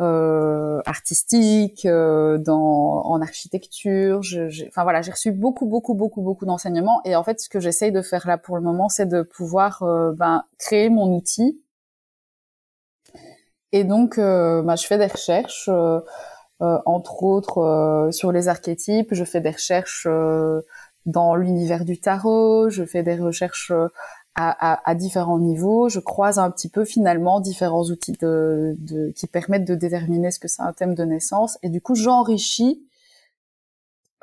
euh, 0.01 0.81
artistique, 0.85 1.85
euh, 1.85 2.37
dans 2.37 3.03
en 3.05 3.21
architecture. 3.21 4.23
Je, 4.23 4.67
enfin 4.67 4.83
voilà, 4.83 5.01
j'ai 5.01 5.11
reçu 5.11 5.31
beaucoup 5.31 5.65
beaucoup 5.65 5.93
beaucoup 5.93 6.21
beaucoup 6.21 6.45
d'enseignements. 6.45 7.01
Et 7.05 7.15
en 7.15 7.23
fait, 7.23 7.39
ce 7.39 7.49
que 7.49 7.59
j'essaye 7.59 7.91
de 7.91 8.01
faire 8.01 8.27
là 8.27 8.37
pour 8.37 8.57
le 8.57 8.63
moment, 8.63 8.89
c'est 8.89 9.05
de 9.07 9.21
pouvoir 9.21 9.83
euh, 9.83 10.11
ben, 10.13 10.43
créer 10.57 10.89
mon 10.89 11.15
outil 11.15 11.61
et 13.71 13.83
donc, 13.83 14.17
euh, 14.17 14.61
bah, 14.61 14.75
je 14.75 14.85
fais 14.85 14.97
des 14.97 15.07
recherches, 15.07 15.69
euh, 15.69 15.99
euh, 16.61 16.77
entre 16.85 17.23
autres 17.23 18.09
sur 18.11 18.31
les 18.31 18.47
archétypes. 18.47 19.13
Je 19.13 19.23
fais 19.23 19.41
des 19.41 19.51
recherches 19.51 20.07
dans 21.05 21.35
l'univers 21.35 21.85
du 21.85 21.99
tarot. 21.99 22.69
Je 22.69 22.85
fais 22.85 23.03
des 23.03 23.15
recherches 23.15 23.71
à, 24.35 24.73
à, 24.73 24.89
à, 24.89 24.95
différents 24.95 25.39
niveaux. 25.39 25.89
Je 25.89 25.99
croise 25.99 26.39
un 26.39 26.49
petit 26.51 26.69
peu 26.69 26.85
finalement 26.85 27.39
différents 27.39 27.83
outils 27.83 28.13
de, 28.13 28.75
de, 28.79 29.11
qui 29.15 29.27
permettent 29.27 29.67
de 29.67 29.75
déterminer 29.75 30.31
ce 30.31 30.39
que 30.39 30.47
c'est 30.47 30.61
un 30.61 30.73
thème 30.73 30.95
de 30.95 31.03
naissance. 31.03 31.57
Et 31.63 31.69
du 31.69 31.81
coup, 31.81 31.95
j'enrichis 31.95 32.85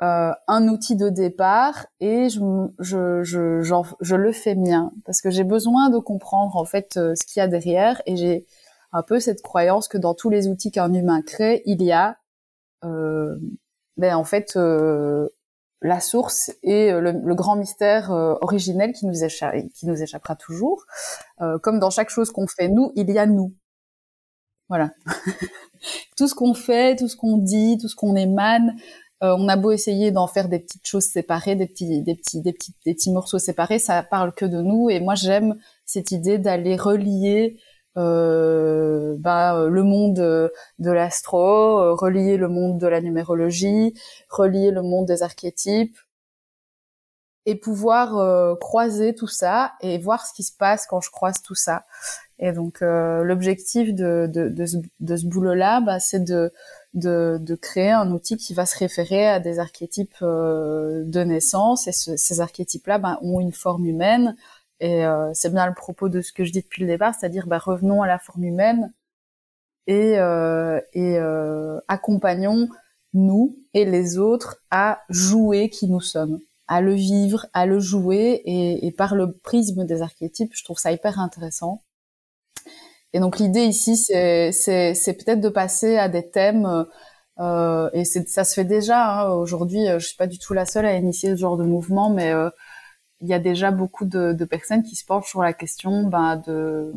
euh, 0.01 0.31
un 0.47 0.67
outil 0.67 0.95
de 0.95 1.09
départ 1.09 1.87
et 1.99 2.29
je, 2.29 2.39
je, 2.79 3.23
je, 3.23 3.61
je, 3.99 4.15
le 4.15 4.31
fais 4.31 4.55
mien 4.55 4.91
parce 5.05 5.21
que 5.21 5.29
j'ai 5.29 5.43
besoin 5.43 5.89
de 5.89 5.99
comprendre 5.99 6.55
en 6.55 6.63
fait 6.65 6.93
ce 6.93 7.25
qu'il 7.25 7.41
y 7.41 7.43
a 7.43 7.47
derrière 7.47 8.01
et 8.05 8.15
j'ai 8.15 8.45
un 8.91 9.03
peu 9.03 9.19
cette 9.19 9.41
croyance 9.41 9.87
que 9.87 9.97
dans 9.97 10.13
tous 10.13 10.29
les 10.29 10.47
outils 10.47 10.71
qu'un 10.71 10.93
humain 10.93 11.21
crée, 11.21 11.61
il 11.65 11.83
y 11.83 11.91
a 11.91 12.17
euh, 12.85 13.37
ben 13.97 14.15
en 14.15 14.23
fait 14.23 14.55
euh, 14.55 15.27
la 15.81 15.99
source 15.99 16.51
et 16.63 16.91
euh, 16.91 16.99
le, 16.99 17.35
grand 17.35 17.55
mystère 17.55 18.11
euh, 18.11 18.35
originel 18.41 18.93
qui 18.93 19.05
nous, 19.05 19.13
qui 19.13 19.85
nous 19.85 20.01
échappera 20.01 20.35
toujours. 20.35 20.85
Euh, 21.41 21.57
comme 21.59 21.79
dans 21.79 21.89
chaque 21.89 22.09
chose 22.09 22.31
qu'on 22.31 22.47
fait 22.47 22.67
nous, 22.67 22.91
il 22.95 23.09
y 23.09 23.17
a 23.17 23.25
nous. 23.25 23.53
Voilà. 24.67 24.91
tout 26.17 26.27
ce 26.27 26.35
qu'on 26.35 26.53
fait, 26.53 26.95
tout 26.95 27.07
ce 27.07 27.15
qu'on 27.15 27.37
dit, 27.37 27.77
tout 27.79 27.87
ce 27.87 27.95
qu'on 27.95 28.15
émane, 28.15 28.75
on 29.21 29.49
a 29.49 29.57
beau 29.57 29.71
essayer 29.71 30.11
d'en 30.11 30.27
faire 30.27 30.47
des 30.47 30.59
petites 30.59 30.87
choses 30.87 31.03
séparées, 31.03 31.55
des 31.55 31.67
petits, 31.67 32.01
des 32.03 32.15
petits, 32.15 32.39
des 32.39 32.53
petits, 32.53 32.73
des 32.85 32.93
petits 32.93 33.11
morceaux 33.11 33.37
séparés, 33.37 33.77
ça 33.77 34.01
parle 34.01 34.33
que 34.33 34.45
de 34.45 34.61
nous. 34.61 34.89
Et 34.89 35.01
moi, 35.01 35.15
j'aime 35.15 35.57
cette 35.83 36.11
idée 36.11 36.37
d'aller 36.37 36.77
relier 36.77 37.59
euh, 37.97 39.15
bah, 39.17 39.65
le 39.67 39.83
monde 39.83 40.15
de 40.15 40.91
l'astro, 40.91 41.79
euh, 41.79 41.93
relier 41.93 42.37
le 42.37 42.47
monde 42.47 42.79
de 42.79 42.87
la 42.87 43.01
numérologie, 43.01 43.93
relier 44.29 44.71
le 44.71 44.81
monde 44.81 45.07
des 45.07 45.23
archétypes, 45.23 45.97
et 47.45 47.55
pouvoir 47.55 48.17
euh, 48.17 48.55
croiser 48.55 49.15
tout 49.15 49.27
ça 49.27 49.73
et 49.81 49.97
voir 49.97 50.27
ce 50.27 50.33
qui 50.33 50.43
se 50.43 50.51
passe 50.55 50.85
quand 50.85 51.01
je 51.01 51.09
croise 51.09 51.41
tout 51.41 51.55
ça. 51.55 51.85
Et 52.37 52.51
donc 52.53 52.79
l'objectif 52.81 53.93
de, 53.93 54.29
ce, 54.65 55.25
boulot-là, 55.25 55.81
bah, 55.81 55.99
c'est 55.99 56.23
de, 56.23 56.51
créer 57.61 57.91
un 57.91 58.11
outil 58.11 58.37
qui 58.37 58.53
va 58.53 58.65
se 58.65 58.77
référer 58.77 59.27
à 59.27 59.39
des 59.41 59.59
archétypes 59.59 60.15
de 60.21 61.23
naissance. 61.23 61.87
Et 61.87 61.91
ces 61.91 62.39
archétypes-là 62.39 62.97
bah, 62.97 63.19
ont 63.21 63.41
une 63.41 63.51
forme 63.51 63.85
humaine, 63.85 64.37
et 64.79 65.05
euh, 65.05 65.31
c'est 65.33 65.51
bien 65.51 65.67
le 65.67 65.73
propos 65.73 66.09
de 66.09 66.21
ce 66.21 66.31
que 66.31 66.45
je 66.45 66.51
dis 66.51 66.61
depuis 66.61 66.81
le 66.81 66.87
départ, 66.87 67.13
c'est-à-dire 67.15 67.47
bah, 67.47 67.57
revenons 67.57 68.01
à 68.01 68.07
la 68.07 68.19
forme 68.19 68.43
humaine 68.43 68.93
et, 69.87 70.19
euh, 70.19 70.79
et 70.93 71.17
euh, 71.17 71.79
accompagnons 71.87 72.69
nous 73.13 73.57
et 73.73 73.85
les 73.85 74.17
autres 74.17 74.61
à 74.71 75.01
jouer 75.09 75.69
qui 75.69 75.87
nous 75.87 76.01
sommes, 76.01 76.39
à 76.67 76.81
le 76.81 76.93
vivre, 76.93 77.47
à 77.53 77.65
le 77.65 77.79
jouer 77.79 78.41
et, 78.45 78.87
et 78.87 78.91
par 78.91 79.15
le 79.15 79.33
prisme 79.33 79.85
des 79.85 80.01
archétypes, 80.01 80.53
je 80.55 80.63
trouve 80.63 80.77
ça 80.77 80.91
hyper 80.91 81.19
intéressant. 81.19 81.83
Et 83.13 83.19
donc 83.19 83.39
l'idée 83.39 83.63
ici, 83.63 83.97
c'est, 83.97 84.51
peut-être 85.05 85.41
de 85.41 85.49
passer 85.49 85.97
à 85.97 86.09
des 86.09 86.29
thèmes 86.29 86.85
euh, 87.39 87.89
et 87.93 88.05
ça 88.05 88.43
se 88.43 88.53
fait 88.53 88.65
déjà 88.65 89.21
hein. 89.21 89.31
aujourd'hui. 89.31 89.87
Je 89.97 90.05
suis 90.05 90.17
pas 90.17 90.27
du 90.27 90.39
tout 90.39 90.53
la 90.53 90.65
seule 90.65 90.85
à 90.85 90.95
initier 90.95 91.31
ce 91.31 91.37
genre 91.37 91.57
de 91.57 91.63
mouvement, 91.63 92.09
mais 92.09 92.31
euh, 92.31 92.49
il 93.21 93.27
y 93.27 93.33
a 93.33 93.39
déjà 93.39 93.71
beaucoup 93.71 94.05
de, 94.05 94.33
de, 94.33 94.45
personnes 94.45 94.83
qui 94.83 94.95
se 94.95 95.05
penchent 95.05 95.29
sur 95.29 95.41
la 95.41 95.53
question 95.53 96.03
ben, 96.03 96.37
de, 96.45 96.91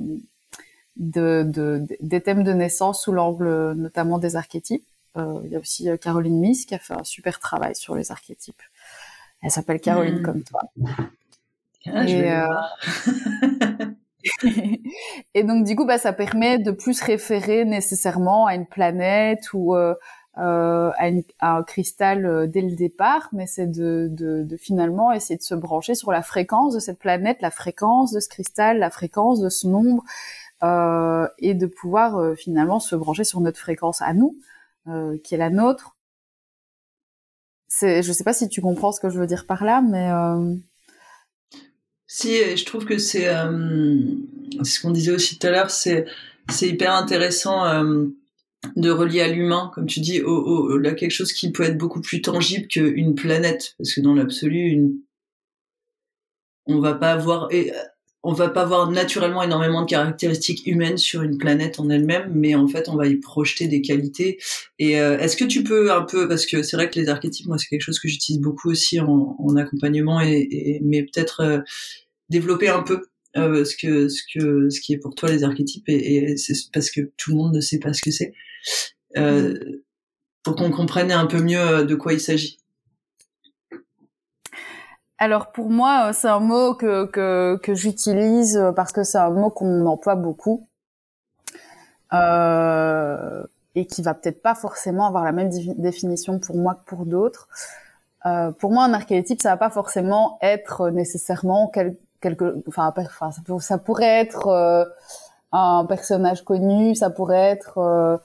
de, 0.96 1.42
de, 1.44 1.86
des 2.00 2.20
thèmes 2.20 2.44
de 2.44 2.52
naissance 2.52 3.02
sous 3.02 3.12
l'angle 3.12 3.72
notamment 3.72 4.18
des 4.18 4.36
archétypes. 4.36 4.86
Euh, 5.16 5.40
il 5.44 5.50
y 5.50 5.56
a 5.56 5.58
aussi 5.58 5.90
euh, 5.90 5.96
Caroline 5.96 6.38
Miss 6.38 6.64
qui 6.64 6.74
a 6.74 6.78
fait 6.78 6.94
un 6.94 7.04
super 7.04 7.38
travail 7.38 7.74
sur 7.74 7.94
les 7.94 8.10
archétypes. 8.10 8.62
Elle 9.42 9.50
s'appelle 9.50 9.80
Caroline 9.80 10.20
hmm. 10.20 10.22
comme 10.22 10.42
toi. 10.42 10.62
Ah, 11.86 12.06
et, 12.06 12.32
euh... 12.32 12.46
et 15.34 15.42
donc 15.42 15.64
du 15.64 15.76
coup, 15.76 15.84
bah, 15.84 15.98
ça 15.98 16.12
permet 16.12 16.58
de 16.58 16.70
plus 16.70 17.02
référer 17.02 17.64
nécessairement 17.64 18.46
à 18.46 18.54
une 18.54 18.66
planète 18.66 19.52
ou 19.52 19.74
euh, 19.74 19.94
euh, 20.38 20.90
à, 21.40 21.56
un 21.56 21.62
cristal 21.62 22.24
euh, 22.24 22.46
dès 22.46 22.62
le 22.62 22.74
départ, 22.74 23.28
mais 23.32 23.46
c'est 23.46 23.66
de, 23.66 24.46
finalement 24.58 25.12
essayer 25.12 25.36
de 25.36 25.42
se 25.42 25.54
brancher 25.54 25.94
sur 25.94 26.10
la 26.10 26.22
fréquence 26.22 26.72
de 26.72 26.80
cette 26.80 26.98
planète, 26.98 27.42
la 27.42 27.50
fréquence 27.50 28.12
de 28.12 28.20
ce 28.20 28.30
cristal, 28.30 28.78
la 28.78 28.88
fréquence 28.88 29.40
de 29.40 29.50
ce 29.50 29.66
nombre, 29.66 30.02
euh, 30.62 31.28
et 31.38 31.52
de 31.52 31.66
pouvoir 31.66 32.34
finalement 32.36 32.80
se 32.80 32.96
brancher 32.96 33.24
sur 33.24 33.40
notre 33.40 33.58
fréquence 33.58 34.00
à 34.00 34.14
nous, 34.14 34.38
qui 35.22 35.34
est 35.34 35.38
la 35.38 35.50
nôtre. 35.50 35.96
Je 37.80 38.00
sais 38.00 38.24
pas 38.24 38.32
si 38.32 38.48
tu 38.48 38.62
comprends 38.62 38.92
ce 38.92 39.00
que 39.00 39.10
je 39.10 39.18
veux 39.18 39.26
dire 39.26 39.46
par 39.46 39.64
là, 39.64 39.82
mais 39.82 40.10
Si, 42.06 42.56
je 42.56 42.64
trouve 42.64 42.86
que 42.86 42.96
c'est 42.96 43.28
euh, 43.28 43.98
ce 44.62 44.80
qu'on 44.80 44.90
disait 44.92 45.12
aussi 45.12 45.38
tout 45.38 45.46
à 45.46 45.50
l'heure, 45.50 45.70
c'est 45.70 46.06
hyper 46.62 46.94
intéressant 46.94 47.64
de 48.76 48.90
relier 48.90 49.20
à 49.20 49.28
l'humain, 49.28 49.70
comme 49.74 49.86
tu 49.86 50.00
dis, 50.00 50.22
au, 50.22 50.34
au, 50.34 50.86
à 50.86 50.92
quelque 50.92 51.10
chose 51.10 51.32
qui 51.32 51.50
peut 51.52 51.64
être 51.64 51.78
beaucoup 51.78 52.00
plus 52.00 52.22
tangible 52.22 52.68
qu'une 52.68 53.14
planète, 53.14 53.74
parce 53.78 53.94
que 53.94 54.00
dans 54.00 54.14
l'absolu, 54.14 54.68
une... 54.68 54.94
on 56.66 56.78
va 56.80 56.94
pas 56.94 57.12
avoir 57.12 57.52
et 57.52 57.72
on 58.24 58.32
va 58.34 58.48
pas 58.50 58.64
voir 58.64 58.88
naturellement 58.88 59.42
énormément 59.42 59.82
de 59.82 59.90
caractéristiques 59.90 60.64
humaines 60.64 60.96
sur 60.96 61.22
une 61.22 61.38
planète 61.38 61.80
en 61.80 61.90
elle-même, 61.90 62.30
mais 62.32 62.54
en 62.54 62.68
fait, 62.68 62.88
on 62.88 62.94
va 62.94 63.08
y 63.08 63.16
projeter 63.16 63.66
des 63.66 63.82
qualités. 63.82 64.38
Et 64.78 65.00
euh, 65.00 65.18
est-ce 65.18 65.36
que 65.36 65.44
tu 65.44 65.64
peux 65.64 65.90
un 65.92 66.02
peu, 66.02 66.28
parce 66.28 66.46
que 66.46 66.62
c'est 66.62 66.76
vrai 66.76 66.88
que 66.88 67.00
les 67.00 67.08
archétypes, 67.08 67.48
moi, 67.48 67.58
c'est 67.58 67.66
quelque 67.66 67.82
chose 67.82 67.98
que 67.98 68.06
j'utilise 68.06 68.40
beaucoup 68.40 68.70
aussi 68.70 69.00
en, 69.00 69.34
en 69.36 69.56
accompagnement, 69.56 70.20
et, 70.20 70.46
et 70.50 70.80
mais 70.84 71.02
peut-être 71.02 71.40
euh, 71.40 71.58
développer 72.28 72.68
un 72.68 72.84
peu 72.84 73.02
euh, 73.36 73.64
ce 73.64 73.74
que 73.76 74.08
ce 74.08 74.22
que 74.32 74.70
ce 74.70 74.80
qui 74.80 74.92
est 74.92 74.98
pour 74.98 75.16
toi 75.16 75.28
les 75.28 75.42
archétypes, 75.42 75.88
et, 75.88 76.16
et 76.16 76.36
c'est 76.36 76.54
parce 76.72 76.92
que 76.92 77.00
tout 77.16 77.32
le 77.32 77.38
monde 77.38 77.56
ne 77.56 77.60
sait 77.60 77.80
pas 77.80 77.92
ce 77.92 78.02
que 78.02 78.12
c'est, 78.12 78.28
euh, 78.28 78.32
pour 80.42 80.56
qu'on 80.56 80.70
comprenne 80.70 81.12
un 81.12 81.26
peu 81.26 81.40
mieux 81.40 81.60
euh, 81.60 81.84
de 81.84 81.94
quoi 81.94 82.12
il 82.12 82.20
s'agit. 82.20 82.58
Alors 85.18 85.52
pour 85.52 85.70
moi, 85.70 86.08
euh, 86.08 86.12
c'est 86.12 86.28
un 86.28 86.40
mot 86.40 86.74
que, 86.74 87.04
que, 87.06 87.56
que 87.62 87.74
j'utilise 87.74 88.56
euh, 88.56 88.72
parce 88.72 88.92
que 88.92 89.04
c'est 89.04 89.18
un 89.18 89.30
mot 89.30 89.50
qu'on 89.50 89.86
emploie 89.86 90.16
beaucoup 90.16 90.66
euh, 92.12 93.44
et 93.74 93.86
qui 93.86 94.02
va 94.02 94.14
peut-être 94.14 94.42
pas 94.42 94.54
forcément 94.54 95.06
avoir 95.06 95.24
la 95.24 95.32
même 95.32 95.50
définition 95.78 96.38
pour 96.40 96.56
moi 96.56 96.74
que 96.74 96.84
pour 96.86 97.06
d'autres. 97.06 97.48
Euh, 98.26 98.50
pour 98.52 98.72
moi, 98.72 98.84
un 98.84 98.94
archétype, 98.94 99.40
ça 99.40 99.50
va 99.50 99.56
pas 99.56 99.70
forcément 99.70 100.38
être 100.42 100.90
nécessairement 100.90 101.68
quel, 101.68 101.96
quelque, 102.20 102.62
enfin, 102.68 102.92
ça, 103.60 103.78
pourrait 103.78 104.20
être 104.20 104.48
euh, 104.48 104.84
un 105.52 105.84
personnage 105.86 106.44
connu, 106.44 106.94
ça 106.94 107.10
pourrait 107.10 107.50
être 107.50 107.78
euh, 107.78 108.16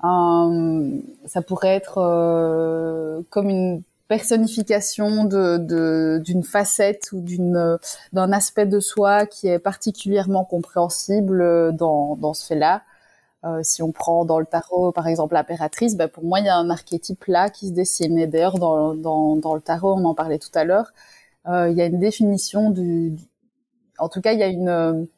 un, 0.00 1.00
ça 1.26 1.42
pourrait 1.42 1.74
être 1.76 3.24
comme 3.30 3.48
une 3.48 3.82
personnification 4.08 5.24
de 5.24 6.18
d'une 6.18 6.44
facette 6.44 7.10
ou 7.12 7.20
d'une 7.20 7.78
d'un 8.12 8.32
aspect 8.32 8.66
de 8.66 8.80
soi 8.80 9.26
qui 9.26 9.48
est 9.48 9.58
particulièrement 9.58 10.44
compréhensible 10.44 11.74
dans 11.76 12.16
dans 12.16 12.34
ce 12.34 12.46
fait-là. 12.46 12.82
Euh, 13.44 13.60
si 13.62 13.82
on 13.82 13.92
prend 13.92 14.24
dans 14.24 14.40
le 14.40 14.46
tarot, 14.46 14.92
par 14.92 15.06
exemple, 15.06 15.34
l'impératrice, 15.34 15.96
ben 15.96 16.08
pour 16.08 16.24
moi, 16.24 16.40
il 16.40 16.46
y 16.46 16.48
a 16.48 16.56
un 16.56 16.70
archétype 16.70 17.24
là 17.26 17.50
qui 17.50 17.68
se 17.68 17.72
dessine. 17.72 18.18
Et 18.18 18.26
d'ailleurs, 18.26 18.58
dans, 18.58 18.94
dans, 18.94 19.36
dans 19.36 19.54
le 19.54 19.60
tarot, 19.60 19.94
on 19.94 20.04
en 20.04 20.14
parlait 20.14 20.38
tout 20.38 20.50
à 20.54 20.64
l'heure, 20.64 20.92
euh, 21.48 21.70
il 21.70 21.76
y 21.76 21.82
a 21.82 21.86
une 21.86 21.98
définition 22.00 22.70
du, 22.70 23.16
En 23.98 24.08
tout 24.08 24.20
cas, 24.20 24.32
il 24.32 24.40
y 24.40 24.42
a 24.42 24.48
une, 24.48 25.08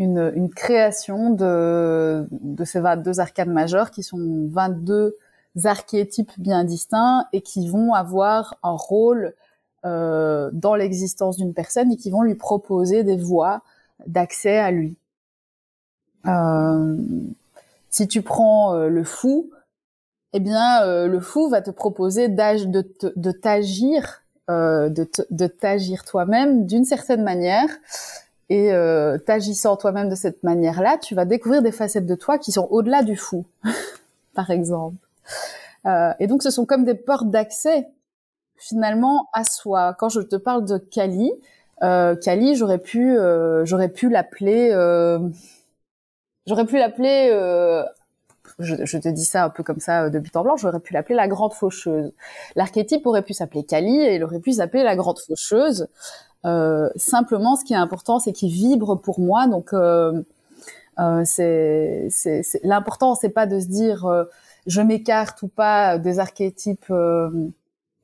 une, 0.00 0.48
création 0.48 1.30
de, 1.30 2.26
de 2.30 2.64
ces 2.64 2.80
22 2.80 3.20
arcanes 3.20 3.52
majeures 3.52 3.90
qui 3.90 4.02
sont 4.02 4.48
22 4.50 5.16
archétypes 5.64 6.32
bien 6.38 6.64
distincts 6.64 7.26
et 7.32 7.42
qui 7.42 7.68
vont 7.68 7.92
avoir 7.92 8.56
un 8.62 8.72
rôle 8.72 9.34
euh, 9.84 10.50
dans 10.52 10.74
l'existence 10.74 11.36
d'une 11.36 11.52
personne 11.52 11.92
et 11.92 11.96
qui 11.96 12.10
vont 12.10 12.22
lui 12.22 12.34
proposer 12.34 13.04
des 13.04 13.16
voies 13.16 13.62
d'accès 14.06 14.56
à 14.56 14.70
lui. 14.70 14.96
Euh, 16.26 16.96
si 17.90 18.08
tu 18.08 18.22
prends 18.22 18.74
euh, 18.74 18.88
le 18.88 19.04
fou, 19.04 19.50
eh 20.32 20.40
bien 20.40 20.86
le 21.06 21.20
fou 21.20 21.48
va 21.48 21.60
te 21.60 21.72
proposer 21.72 22.28
de, 22.28 23.30
t'agir, 23.32 24.22
de 24.48 25.46
t'agir 25.46 26.04
toi-même 26.04 26.66
d'une 26.66 26.84
certaine 26.84 27.24
manière. 27.24 27.68
Et 28.50 28.72
t'agissant 29.26 29.76
toi-même 29.76 30.08
de 30.08 30.16
cette 30.16 30.42
manière-là, 30.42 30.98
tu 30.98 31.14
vas 31.14 31.24
découvrir 31.24 31.62
des 31.62 31.70
facettes 31.70 32.06
de 32.06 32.16
toi 32.16 32.36
qui 32.36 32.50
sont 32.50 32.66
au-delà 32.70 33.04
du 33.04 33.16
fou, 33.16 33.46
par 34.34 34.50
exemple. 34.50 34.96
Euh, 35.86 36.12
et 36.18 36.26
donc, 36.26 36.42
ce 36.42 36.50
sont 36.50 36.66
comme 36.66 36.84
des 36.84 36.94
portes 36.94 37.30
d'accès 37.30 37.88
finalement 38.56 39.28
à 39.32 39.44
soi. 39.44 39.94
Quand 39.98 40.08
je 40.08 40.20
te 40.20 40.36
parle 40.36 40.66
de 40.66 40.76
Kali, 40.76 41.32
euh, 41.82 42.14
Kali, 42.14 42.54
j'aurais 42.54 42.78
pu, 42.78 43.18
euh, 43.18 43.64
j'aurais 43.64 43.88
pu 43.88 44.10
l'appeler, 44.10 44.70
euh, 44.72 45.18
j'aurais 46.46 46.66
pu 46.66 46.76
l'appeler. 46.76 47.30
Euh, 48.60 48.64
je, 48.64 48.84
je, 48.84 48.98
te 48.98 49.08
dis 49.08 49.24
ça 49.24 49.44
un 49.44 49.50
peu 49.50 49.62
comme 49.62 49.80
ça 49.80 50.10
de 50.10 50.18
but 50.18 50.36
en 50.36 50.42
blanc. 50.42 50.56
J'aurais 50.56 50.80
pu 50.80 50.92
l'appeler 50.92 51.14
la 51.14 51.28
grande 51.28 51.54
faucheuse. 51.54 52.12
L'archétype 52.56 53.06
aurait 53.06 53.22
pu 53.22 53.32
s'appeler 53.32 53.64
Kali 53.64 54.00
et 54.00 54.16
il 54.16 54.24
aurait 54.24 54.40
pu 54.40 54.52
s'appeler 54.52 54.82
la 54.82 54.96
grande 54.96 55.18
faucheuse. 55.18 55.88
simplement, 56.96 57.56
ce 57.56 57.64
qui 57.64 57.72
est 57.72 57.76
important, 57.76 58.18
c'est 58.18 58.32
qu'il 58.32 58.50
vibre 58.50 59.00
pour 59.00 59.20
moi. 59.20 59.46
Donc, 59.46 59.74
c'est, 61.24 62.08
c'est, 62.10 62.42
l'important, 62.62 63.14
c'est 63.14 63.30
pas 63.30 63.46
de 63.46 63.60
se 63.60 63.66
dire 63.66 64.26
je 64.66 64.80
m'écarte 64.80 65.42
ou 65.42 65.48
pas 65.48 65.98
des 65.98 66.18
archétypes, 66.18 66.90
euh, 66.90 67.30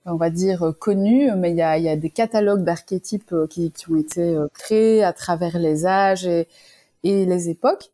on 0.05 0.16
va 0.16 0.31
dire 0.31 0.75
connus, 0.79 1.31
mais 1.37 1.51
il 1.51 1.57
y 1.57 1.62
a, 1.62 1.79
y 1.79 1.88
a, 1.88 1.97
des 1.97 2.11
catalogues 2.11 2.64
d'archétypes 2.64 3.33
euh, 3.33 3.47
qui, 3.47 3.71
qui, 3.73 3.90
ont 3.90 3.97
été 3.97 4.37
euh, 4.37 4.49
créés 4.55 5.05
à 5.05 5.12
travers 5.12 5.59
les 5.59 5.87
âges 5.87 6.27
et, 6.27 6.49
et 7.05 7.27
les 7.27 7.49
époques. 7.51 7.90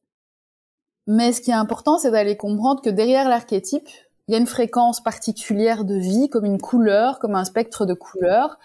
Mais 1.06 1.32
ce 1.32 1.40
qui 1.40 1.50
est 1.50 1.54
important, 1.54 1.98
c'est 1.98 2.10
d'aller 2.10 2.36
comprendre 2.36 2.82
que 2.82 2.90
derrière 2.90 3.28
l'archétype, 3.28 3.88
il 4.28 4.32
y 4.32 4.34
a 4.36 4.38
une 4.38 4.46
fréquence 4.46 5.02
particulière 5.02 5.84
de 5.84 5.96
vie, 5.96 6.28
comme 6.30 6.44
une 6.44 6.60
couleur, 6.60 7.18
comme 7.18 7.34
un 7.34 7.44
spectre 7.44 7.86
de 7.86 7.94
couleurs, 7.94 8.58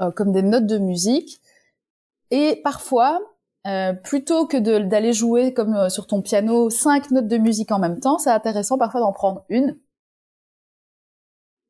euh, 0.00 0.10
comme 0.10 0.32
des 0.32 0.42
notes 0.42 0.66
de 0.66 0.78
musique. 0.78 1.40
Et 2.30 2.60
parfois, 2.64 3.20
euh, 3.66 3.92
plutôt 3.92 4.46
que 4.46 4.56
d'aller 4.56 5.12
jouer 5.12 5.54
comme 5.54 5.74
euh, 5.76 5.88
sur 5.88 6.06
ton 6.06 6.22
piano 6.22 6.70
cinq 6.70 7.10
notes 7.10 7.28
de 7.28 7.38
musique 7.38 7.72
en 7.72 7.78
même 7.78 8.00
temps, 8.00 8.18
c'est 8.18 8.30
intéressant 8.30 8.78
parfois 8.78 9.00
d'en 9.00 9.12
prendre 9.12 9.44
une 9.48 9.78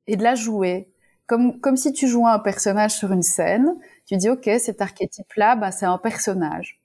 et 0.07 0.17
de 0.17 0.23
la 0.23 0.35
jouer 0.35 0.89
comme 1.27 1.61
comme 1.61 1.77
si 1.77 1.93
tu 1.93 2.09
jouais 2.09 2.31
un 2.31 2.39
personnage 2.39 2.93
sur 2.93 3.13
une 3.13 3.23
scène. 3.23 3.77
Tu 4.07 4.17
dis 4.17 4.29
ok 4.31 4.49
cet 4.59 4.81
archétype-là, 4.83 5.57
bah, 5.57 5.71
c'est 5.73 5.87
un 5.87 5.99
personnage. 5.99 6.82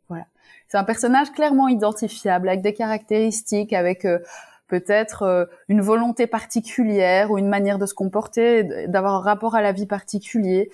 C'est 0.67 0.77
un 0.77 0.83
personnage 0.83 1.31
clairement 1.31 1.67
identifiable 1.67 2.49
avec 2.49 2.61
des 2.61 2.73
caractéristiques, 2.73 3.73
avec 3.73 4.05
euh, 4.05 4.19
peut-être 4.67 5.47
une 5.69 5.81
volonté 5.81 6.27
particulière 6.27 7.31
ou 7.31 7.37
une 7.37 7.47
manière 7.47 7.79
de 7.79 7.85
se 7.85 7.93
comporter, 7.93 8.63
d'avoir 8.87 9.15
un 9.15 9.21
rapport 9.21 9.55
à 9.55 9.61
la 9.61 9.71
vie 9.71 9.85
particulier. 9.85 10.69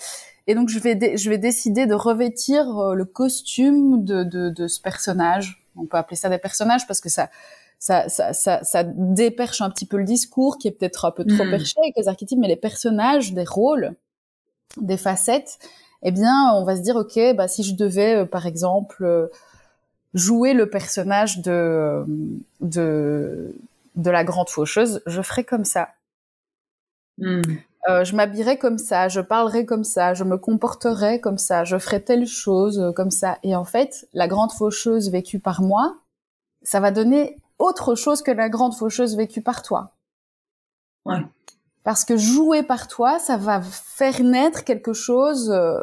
Et 0.47 0.55
donc 0.55 0.69
je 0.69 0.79
vais 0.79 1.17
je 1.17 1.29
vais 1.29 1.37
décider 1.37 1.85
de 1.85 1.93
revêtir 1.93 2.77
euh, 2.77 2.95
le 2.95 3.05
costume 3.05 4.03
de, 4.03 4.23
de, 4.23 4.49
de 4.49 4.67
ce 4.67 4.81
personnage. 4.81 5.65
On 5.75 5.85
peut 5.85 5.97
appeler 5.97 6.17
ça 6.17 6.29
des 6.29 6.37
personnages 6.37 6.85
parce 6.87 7.01
que 7.01 7.09
ça 7.09 7.29
ça, 7.79 8.07
ça, 8.07 8.31
ça, 8.31 8.63
ça 8.63 8.83
déperche 8.85 9.59
un 9.59 9.69
petit 9.69 9.85
peu 9.85 9.97
le 9.97 10.05
discours 10.05 10.57
qui 10.57 10.69
est 10.69 10.71
peut-être 10.71 11.03
un 11.03 11.11
peu 11.11 11.25
trop 11.25 11.43
hmm. 11.43 11.49
perché 11.49 11.75
avec 11.83 11.97
les 11.97 12.07
archétypes, 12.07 12.39
mais 12.39 12.47
les 12.47 12.55
personnages, 12.55 13.33
des 13.33 13.43
rôles, 13.43 13.95
des 14.77 14.95
facettes, 14.95 15.59
eh 16.01 16.11
bien, 16.11 16.53
on 16.53 16.63
va 16.63 16.77
se 16.77 16.81
dire, 16.81 16.95
ok, 16.95 17.35
bah 17.35 17.49
si 17.49 17.61
je 17.61 17.75
devais, 17.75 18.19
euh, 18.19 18.25
par 18.25 18.45
exemple, 18.45 19.03
euh, 19.03 19.27
jouer 20.13 20.53
le 20.53 20.69
personnage 20.69 21.41
de 21.41 22.05
de 22.61 23.55
de 23.95 24.09
la 24.09 24.23
grande 24.23 24.49
faucheuse, 24.49 25.01
je 25.05 25.21
ferais 25.21 25.43
comme 25.43 25.65
ça. 25.65 25.89
Hmm. 27.17 27.41
Euh, 27.89 28.05
je 28.05 28.15
m'habillerai 28.15 28.57
comme 28.57 28.77
ça, 28.77 29.09
je 29.09 29.19
parlerai 29.19 29.65
comme 29.65 29.83
ça, 29.83 30.13
je 30.13 30.23
me 30.23 30.37
comporterai 30.37 31.19
comme 31.19 31.37
ça, 31.37 31.65
je 31.65 31.77
ferai 31.77 32.01
telle 32.01 32.25
chose 32.25 32.79
euh, 32.79 32.91
comme 32.91 33.11
ça. 33.11 33.37
Et 33.43 33.55
en 33.55 33.65
fait, 33.65 34.07
la 34.13 34.27
grande 34.27 34.53
faucheuse 34.53 35.11
vécue 35.11 35.39
par 35.39 35.61
moi, 35.61 35.97
ça 36.61 36.79
va 36.79 36.91
donner 36.91 37.37
autre 37.59 37.95
chose 37.95 38.21
que 38.21 38.31
la 38.31 38.49
grande 38.49 38.73
faucheuse 38.73 39.17
vécue 39.17 39.41
par 39.41 39.63
toi. 39.63 39.91
Ouais. 41.05 41.25
Parce 41.83 42.05
que 42.05 42.15
jouer 42.15 42.63
par 42.63 42.87
toi, 42.87 43.19
ça 43.19 43.35
va 43.35 43.61
faire 43.61 44.23
naître 44.23 44.63
quelque 44.63 44.93
chose 44.93 45.51
euh, 45.51 45.77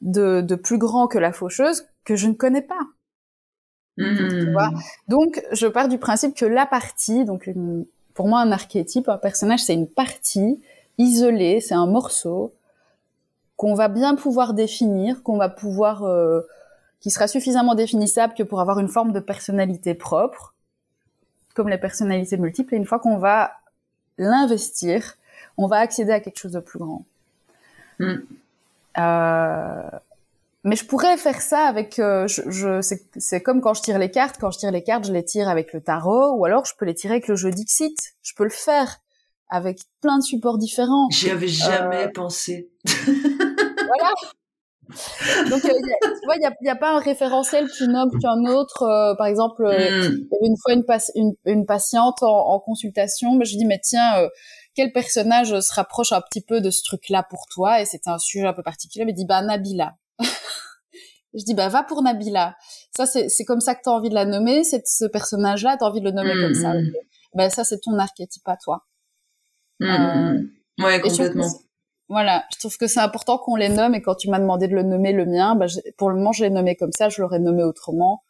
de, 0.00 0.40
de 0.40 0.54
plus 0.54 0.78
grand 0.78 1.08
que 1.08 1.18
la 1.18 1.32
faucheuse 1.32 1.86
que 2.04 2.16
je 2.16 2.26
ne 2.26 2.32
connais 2.32 2.62
pas. 2.62 2.80
Tu 3.96 4.50
vois 4.50 4.70
mmh. 4.70 4.80
donc, 5.08 5.42
je 5.52 5.66
pars 5.66 5.88
du 5.88 5.98
principe 5.98 6.34
que 6.34 6.44
la 6.44 6.66
partie, 6.66 7.24
donc 7.24 7.48
pour 8.14 8.28
moi, 8.28 8.40
un 8.40 8.52
archétype, 8.52 9.08
un 9.08 9.18
personnage, 9.18 9.60
c'est 9.60 9.74
une 9.74 9.88
partie 9.88 10.60
isolé, 10.98 11.60
c'est 11.60 11.74
un 11.74 11.86
morceau 11.86 12.52
qu'on 13.56 13.74
va 13.74 13.88
bien 13.88 14.14
pouvoir 14.14 14.54
définir, 14.54 15.22
qu'on 15.22 15.36
va 15.36 15.48
pouvoir, 15.48 16.04
euh, 16.04 16.42
qui 17.00 17.10
sera 17.10 17.28
suffisamment 17.28 17.74
définissable 17.74 18.34
que 18.34 18.42
pour 18.42 18.60
avoir 18.60 18.78
une 18.78 18.88
forme 18.88 19.12
de 19.12 19.20
personnalité 19.20 19.94
propre, 19.94 20.54
comme 21.54 21.68
les 21.68 21.78
personnalités 21.78 22.36
multiples. 22.36 22.74
Et 22.74 22.76
une 22.76 22.86
fois 22.86 22.98
qu'on 22.98 23.18
va 23.18 23.52
l'investir, 24.18 25.16
on 25.56 25.66
va 25.66 25.78
accéder 25.78 26.12
à 26.12 26.20
quelque 26.20 26.38
chose 26.38 26.52
de 26.52 26.60
plus 26.60 26.78
grand. 26.78 27.04
Mm. 28.00 28.14
Euh, 28.98 29.90
mais 30.64 30.76
je 30.76 30.84
pourrais 30.86 31.16
faire 31.16 31.40
ça 31.40 31.66
avec, 31.66 31.98
euh, 31.98 32.26
je, 32.26 32.42
je 32.50 32.80
c'est 33.16 33.42
comme 33.42 33.60
quand 33.60 33.74
je 33.74 33.82
tire 33.82 33.98
les 33.98 34.10
cartes. 34.10 34.36
Quand 34.40 34.50
je 34.50 34.58
tire 34.58 34.70
les 34.70 34.82
cartes, 34.82 35.06
je 35.06 35.12
les 35.12 35.24
tire 35.24 35.48
avec 35.48 35.72
le 35.72 35.82
tarot, 35.82 36.32
ou 36.36 36.44
alors 36.44 36.64
je 36.64 36.72
peux 36.78 36.86
les 36.86 36.94
tirer 36.94 37.14
avec 37.14 37.28
le 37.28 37.36
jeu 37.36 37.50
Dixit. 37.50 37.96
Je 38.22 38.32
peux 38.34 38.44
le 38.44 38.50
faire 38.50 38.98
avec 39.48 39.78
plein 40.00 40.18
de 40.18 40.24
supports 40.24 40.58
différents. 40.58 41.08
J'y 41.10 41.30
avais 41.30 41.48
jamais 41.48 42.06
euh, 42.06 42.12
pensé. 42.12 42.70
voilà. 42.86 44.14
Donc, 45.48 45.64
euh, 45.64 45.68
tu 45.68 46.24
vois, 46.24 46.36
il 46.36 46.48
n'y 46.62 46.68
a, 46.68 46.72
a, 46.72 46.76
pas 46.76 46.96
un 46.96 46.98
référentiel 46.98 47.66
plus 47.66 47.88
noble 47.88 48.18
qu'un 48.18 48.44
autre. 48.46 48.82
Euh, 48.82 49.14
par 49.16 49.26
exemple, 49.26 49.64
euh, 49.64 50.10
hmm. 50.10 50.28
une 50.42 50.56
fois 50.56 50.98
une, 51.14 51.34
une, 51.44 51.66
patiente 51.66 52.22
en, 52.22 52.48
en 52.48 52.60
consultation, 52.60 53.34
mais 53.34 53.44
je 53.44 53.56
dis 53.56 53.64
mais 53.64 53.80
tiens, 53.82 54.28
quel 54.74 54.92
personnage 54.92 55.58
se 55.60 55.72
rapproche 55.74 56.12
un 56.12 56.20
petit 56.20 56.42
peu 56.42 56.60
de 56.60 56.70
ce 56.70 56.82
truc-là 56.84 57.24
pour 57.28 57.46
toi? 57.52 57.80
Et 57.80 57.84
c'était 57.84 58.10
un 58.10 58.18
sujet 58.18 58.46
un 58.46 58.52
peu 58.52 58.62
particulier. 58.62 59.04
Me 59.04 59.12
dit 59.12 59.26
bah 59.26 59.42
Nabila. 59.42 59.94
Je 60.20 61.44
dis 61.44 61.54
bah 61.54 61.68
va 61.68 61.82
pour 61.82 62.02
Nabila. 62.02 62.56
Ça 62.96 63.06
c'est 63.06 63.44
comme 63.44 63.60
ça 63.60 63.74
que 63.74 63.82
tu 63.82 63.88
as 63.88 63.92
envie 63.92 64.10
de 64.10 64.14
la 64.14 64.24
nommer. 64.24 64.64
C'est 64.64 64.86
ce 64.86 65.04
personnage-là, 65.04 65.76
tu 65.76 65.84
as 65.84 65.86
envie 65.86 66.00
de 66.00 66.06
le 66.06 66.12
nommer 66.12 66.34
comme 66.34 66.54
ça. 66.54 66.74
Hmm. 66.74 66.92
Ben 67.34 67.50
ça 67.50 67.64
c'est 67.64 67.80
ton 67.80 67.98
archétype 67.98 68.46
à 68.48 68.56
toi. 68.56 68.86
Hmm, 69.80 70.46
ouais, 70.78 71.00
complètement. 71.00 71.48
Voilà, 72.08 72.44
je 72.52 72.58
trouve 72.58 72.76
que 72.76 72.86
c'est 72.86 73.00
important 73.00 73.38
qu'on 73.38 73.56
les 73.56 73.70
nomme 73.70 73.94
et 73.94 74.02
quand 74.02 74.14
tu 74.14 74.28
m'as 74.28 74.38
demandé 74.38 74.68
de 74.68 74.74
le 74.74 74.82
nommer 74.82 75.12
le 75.12 75.24
mien, 75.24 75.56
bah, 75.56 75.66
pour 75.96 76.10
le 76.10 76.16
moment 76.16 76.32
je 76.32 76.44
l'ai 76.44 76.50
nommé 76.50 76.76
comme 76.76 76.92
ça, 76.92 77.08
je 77.08 77.20
l'aurais 77.22 77.38
nommé 77.38 77.62
autrement. 77.62 78.22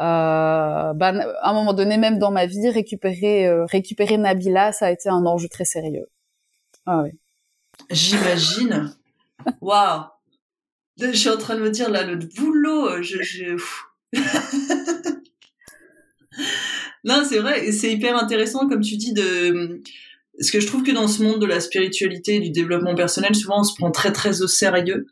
Euh, 0.00 0.92
bah, 0.94 1.12
à 1.42 1.50
un 1.50 1.52
moment 1.52 1.72
donné, 1.72 1.98
même 1.98 2.18
dans 2.18 2.30
ma 2.30 2.46
vie, 2.46 2.68
récupérer 2.68 3.46
euh, 3.46 3.64
récupérer 3.66 4.16
Nabila, 4.16 4.72
ça 4.72 4.86
a 4.86 4.90
été 4.90 5.08
un 5.08 5.24
enjeu 5.26 5.48
très 5.48 5.64
sérieux. 5.64 6.10
Ah 6.86 7.02
oui. 7.02 7.10
J'imagine. 7.90 8.94
Waouh. 9.60 10.04
Je 11.00 11.12
suis 11.12 11.28
en 11.28 11.36
train 11.36 11.56
de 11.56 11.60
me 11.60 11.70
dire 11.70 11.90
là 11.90 12.04
le 12.04 12.16
boulot, 12.16 13.02
je, 13.02 13.22
je... 13.22 13.56
non, 17.04 17.24
c'est 17.28 17.40
vrai, 17.40 17.72
c'est 17.72 17.92
hyper 17.92 18.16
intéressant 18.16 18.68
comme 18.68 18.80
tu 18.80 18.96
dis 18.96 19.12
de 19.12 19.82
ce 20.40 20.52
que 20.52 20.60
je 20.60 20.66
trouve 20.66 20.82
que 20.82 20.92
dans 20.92 21.08
ce 21.08 21.22
monde 21.22 21.40
de 21.40 21.46
la 21.46 21.60
spiritualité 21.60 22.36
et 22.36 22.40
du 22.40 22.50
développement 22.50 22.94
personnel, 22.94 23.34
souvent 23.34 23.60
on 23.60 23.64
se 23.64 23.74
prend 23.74 23.90
très 23.90 24.12
très 24.12 24.42
au 24.42 24.46
sérieux. 24.46 25.06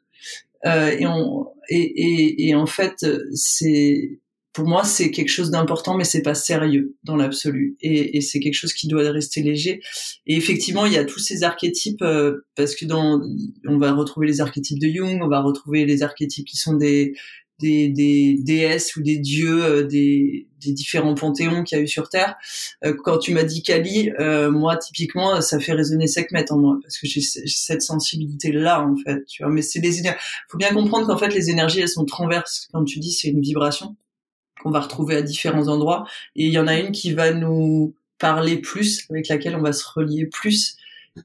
Euh, 0.64 0.97
et, 0.97 1.07
on, 1.07 1.49
et, 1.68 1.80
et, 1.80 2.49
et 2.49 2.55
en 2.55 2.66
fait, 2.66 3.05
c'est 3.35 4.20
pour 4.53 4.66
moi 4.66 4.84
c'est 4.84 5.11
quelque 5.11 5.28
chose 5.28 5.50
d'important, 5.50 5.96
mais 5.96 6.05
c'est 6.05 6.22
pas 6.22 6.34
sérieux 6.34 6.96
dans 7.05 7.16
l'absolu. 7.16 7.76
Et, 7.80 8.16
et 8.16 8.20
c'est 8.20 8.40
quelque 8.40 8.55
chose 8.55 8.72
qui 8.72 8.86
doit 8.86 9.11
rester 9.11 9.42
léger. 9.42 9.80
Et 10.26 10.36
effectivement, 10.36 10.86
il 10.86 10.92
y 10.92 10.98
a 10.98 11.05
tous 11.05 11.18
ces 11.18 11.42
archétypes 11.42 12.03
euh, 12.03 12.46
parce 12.55 12.74
que 12.74 12.84
dans 12.84 13.20
on 13.66 13.78
va 13.78 13.92
retrouver 13.92 14.26
les 14.26 14.40
archétypes 14.40 14.78
de 14.78 14.88
Jung, 14.88 15.20
on 15.22 15.28
va 15.28 15.40
retrouver 15.40 15.84
les 15.86 16.03
archétypes 16.03 16.46
qui 16.46 16.57
sont 16.57 16.74
des 16.74 17.14
des, 17.62 17.88
des 17.88 18.38
déesses 18.40 18.96
ou 18.96 19.03
des 19.03 19.18
dieux 19.18 19.64
euh, 19.64 19.82
des, 19.84 20.48
des, 20.61 20.72
différents 20.72 21.14
panthéons 21.14 21.62
qu'il 21.62 21.78
y 21.78 21.80
a 21.80 21.84
eu 21.84 21.88
sur 21.88 22.09
Terre. 22.09 22.34
Euh, 22.84 22.94
quand 23.05 23.18
tu 23.18 23.32
m'as 23.32 23.44
dit 23.44 23.62
Kali, 23.62 24.11
euh, 24.18 24.50
moi 24.50 24.76
typiquement 24.76 25.40
ça 25.40 25.61
fait 25.61 25.72
résonner 25.72 26.07
Sekhmet 26.07 26.50
en 26.50 26.59
moi 26.59 26.78
parce 26.82 26.98
que 26.98 27.07
j'ai 27.07 27.20
cette 27.20 27.82
sensibilité 27.82 28.53
là 28.53 28.84
en 28.84 28.96
fait. 28.96 29.24
Tu 29.26 29.42
vois, 29.42 29.53
mais 29.53 29.62
c'est 29.62 29.80
des 29.80 30.00
énergies. 30.00 30.18
Faut 30.48 30.59
bien 30.59 30.74
comprendre 30.74 31.07
qu'en 31.07 31.16
fait 31.16 31.32
les 31.32 31.50
énergies 31.50 31.80
elles 31.80 31.88
sont 31.88 32.05
transverses. 32.05 32.68
Comme 32.72 32.84
tu 32.84 32.98
dis, 32.98 33.12
c'est 33.12 33.28
une 33.28 33.40
vibration 33.40 33.96
qu'on 34.62 34.70
va 34.70 34.80
retrouver 34.80 35.16
à 35.16 35.22
différents 35.22 35.68
endroits 35.68 36.06
et 36.36 36.46
il 36.46 36.52
y 36.52 36.58
en 36.58 36.66
a 36.66 36.78
une 36.78 36.92
qui 36.92 37.12
va 37.12 37.32
nous 37.32 37.94
parler 38.18 38.58
plus, 38.58 39.04
avec 39.10 39.28
laquelle 39.28 39.56
on 39.56 39.62
va 39.62 39.72
se 39.72 39.84
relier 39.84 40.26
plus. 40.26 40.76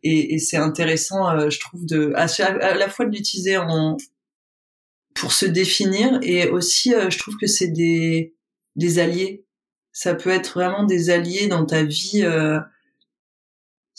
Et, 0.03 0.37
c'est 0.39 0.57
intéressant, 0.57 1.49
je 1.49 1.59
trouve, 1.59 1.85
de 1.85 2.11
à, 2.15 2.25
à 2.43 2.73
la 2.73 2.89
fois 2.89 3.05
de 3.05 3.11
l'utiliser 3.15 3.57
en, 3.57 3.95
pour 5.17 5.33
se 5.33 5.45
définir 5.45 6.19
et 6.21 6.47
aussi 6.47 6.93
euh, 6.93 7.09
je 7.09 7.17
trouve 7.17 7.37
que 7.37 7.47
c'est 7.47 7.67
des 7.67 8.33
des 8.75 8.99
alliés 8.99 9.43
ça 9.91 10.13
peut 10.13 10.29
être 10.29 10.53
vraiment 10.53 10.83
des 10.83 11.09
alliés 11.09 11.47
dans 11.47 11.65
ta 11.65 11.83
vie 11.83 12.21
euh, 12.23 12.59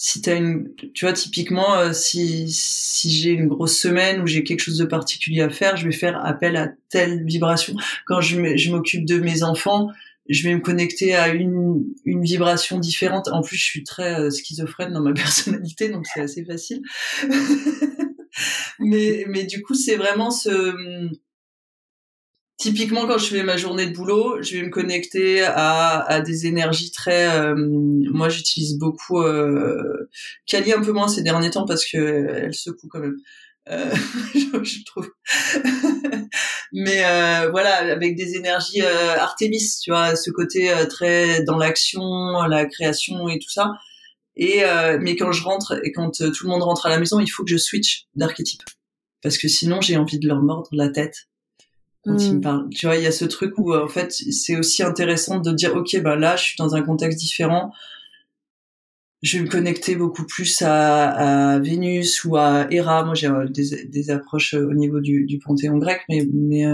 si 0.01 0.23
t'as 0.23 0.37
une 0.37 0.73
tu 0.95 1.05
vois 1.05 1.13
typiquement 1.13 1.75
euh, 1.75 1.93
si 1.93 2.49
si 2.53 3.11
j'ai 3.11 3.31
une 3.31 3.49
grosse 3.49 3.77
semaine 3.77 4.23
où 4.23 4.29
j'ai 4.29 4.45
quelque 4.45 4.61
chose 4.61 4.79
de 4.79 4.85
particulier 4.85 5.43
à 5.43 5.51
faire 5.51 5.77
je 5.77 5.85
vais 5.85 5.93
faire 5.93 6.25
appel 6.25 6.57
à 6.57 6.69
telle 6.89 7.25
vibration. 7.25 7.75
Quand 8.07 8.21
je 8.21 8.71
m'occupe 8.71 9.05
de 9.05 9.19
mes 9.19 9.43
enfants 9.43 9.91
je 10.29 10.45
vais 10.45 10.55
me 10.55 10.61
connecter 10.61 11.17
à 11.17 11.29
une 11.29 11.85
une 12.05 12.23
vibration 12.23 12.79
différente. 12.79 13.27
En 13.27 13.43
plus 13.43 13.57
je 13.57 13.65
suis 13.65 13.83
très 13.83 14.31
schizophrène 14.31 14.93
dans 14.93 15.03
ma 15.03 15.13
personnalité 15.15 15.89
donc 15.89 16.07
c'est 16.07 16.21
assez 16.21 16.45
facile. 16.45 16.81
Mais, 18.79 19.25
mais 19.27 19.45
du 19.45 19.63
coup, 19.63 19.75
c'est 19.75 19.97
vraiment 19.97 20.31
ce, 20.31 21.11
typiquement 22.59 23.07
quand 23.07 23.19
je 23.19 23.27
fais 23.27 23.43
ma 23.43 23.57
journée 23.57 23.87
de 23.87 23.95
boulot, 23.95 24.43
je 24.43 24.57
vais 24.57 24.63
me 24.63 24.71
connecter 24.71 25.43
à, 25.43 26.01
à 26.01 26.21
des 26.21 26.47
énergies 26.47 26.91
très. 26.91 27.29
Euh, 27.29 27.55
moi, 27.57 28.29
j'utilise 28.29 28.79
beaucoup 28.79 29.21
euh, 29.21 30.09
Kali 30.47 30.73
un 30.73 30.83
peu 30.83 30.93
moins 30.93 31.09
ces 31.09 31.23
derniers 31.23 31.51
temps 31.51 31.65
parce 31.65 31.87
que 31.87 31.97
elle 31.97 32.55
secoue 32.55 32.89
quand 32.89 33.01
même. 33.01 33.17
Euh, 33.71 33.95
je 34.35 34.85
trouve. 34.85 35.11
Mais 36.73 37.05
euh, 37.05 37.51
voilà, 37.51 37.77
avec 37.77 38.17
des 38.17 38.37
énergies 38.37 38.83
euh, 38.83 39.17
Artemis, 39.19 39.79
tu 39.83 39.91
vois, 39.91 40.17
ce 40.17 40.31
côté 40.31 40.71
euh, 40.71 40.87
très 40.87 41.43
dans 41.45 41.57
l'action, 41.57 42.43
la 42.49 42.67
création 42.67 43.29
et 43.29 43.39
tout 43.39 43.51
ça. 43.51 43.73
Et 44.37 44.65
euh, 44.65 44.99
mais 45.01 45.17
quand 45.17 45.33
je 45.33 45.43
rentre 45.43 45.81
et 45.85 45.93
quand 45.93 46.21
euh, 46.21 46.31
tout 46.31 46.45
le 46.45 46.51
monde 46.51 46.63
rentre 46.63 46.87
à 46.87 46.91
la 46.91 46.99
maison, 46.99 47.19
il 47.21 47.27
faut 47.27 47.45
que 47.45 47.51
je 47.51 47.57
switch 47.57 48.07
d'archétype 48.15 48.63
parce 49.23 49.37
que 49.37 49.49
sinon 49.49 49.81
j'ai 49.81 49.97
envie 49.97 50.19
de 50.19 50.29
leur 50.29 50.43
mordre 50.43 50.69
la 50.73 50.89
tête 50.91 51.29
quand 52.09 52.19
ils 52.19 52.33
me 52.33 52.39
hmm. 52.39 52.41
parlent. 52.41 52.69
Tu 52.71 52.87
vois, 52.87 52.97
il 52.97 53.03
y 53.03 53.07
a 53.07 53.13
ce 53.13 53.25
truc 53.25 53.59
où 53.59 53.73
euh, 53.73 53.85
en 53.85 53.89
fait 53.89 54.13
c'est 54.13 54.57
aussi 54.57 54.83
intéressant 54.83 55.39
de 55.39 55.53
dire 55.53 55.75
ok 55.77 56.01
bah 56.03 56.17
là 56.17 56.37
je 56.37 56.45
suis 56.45 56.57
dans 56.59 56.75
un 56.75 56.83
contexte 56.83 57.19
différent. 57.19 57.73
Je 59.23 59.37
vais 59.37 59.45
me 59.45 59.49
connecter 59.49 59.97
beaucoup 59.97 60.25
plus 60.25 60.63
à, 60.63 61.55
à 61.55 61.59
Vénus 61.59 62.25
ou 62.25 62.37
à 62.37 62.69
Héra. 62.71 63.05
Moi, 63.05 63.15
j'ai 63.15 63.29
des, 63.51 63.85
des, 63.87 64.11
approches 64.11 64.55
au 64.55 64.75
niveau 64.75 65.01
du, 65.01 65.25
du 65.25 65.41
panthéon 65.41 65.77
grec, 65.79 66.03
mais, 66.09 66.25
mais 66.33 66.65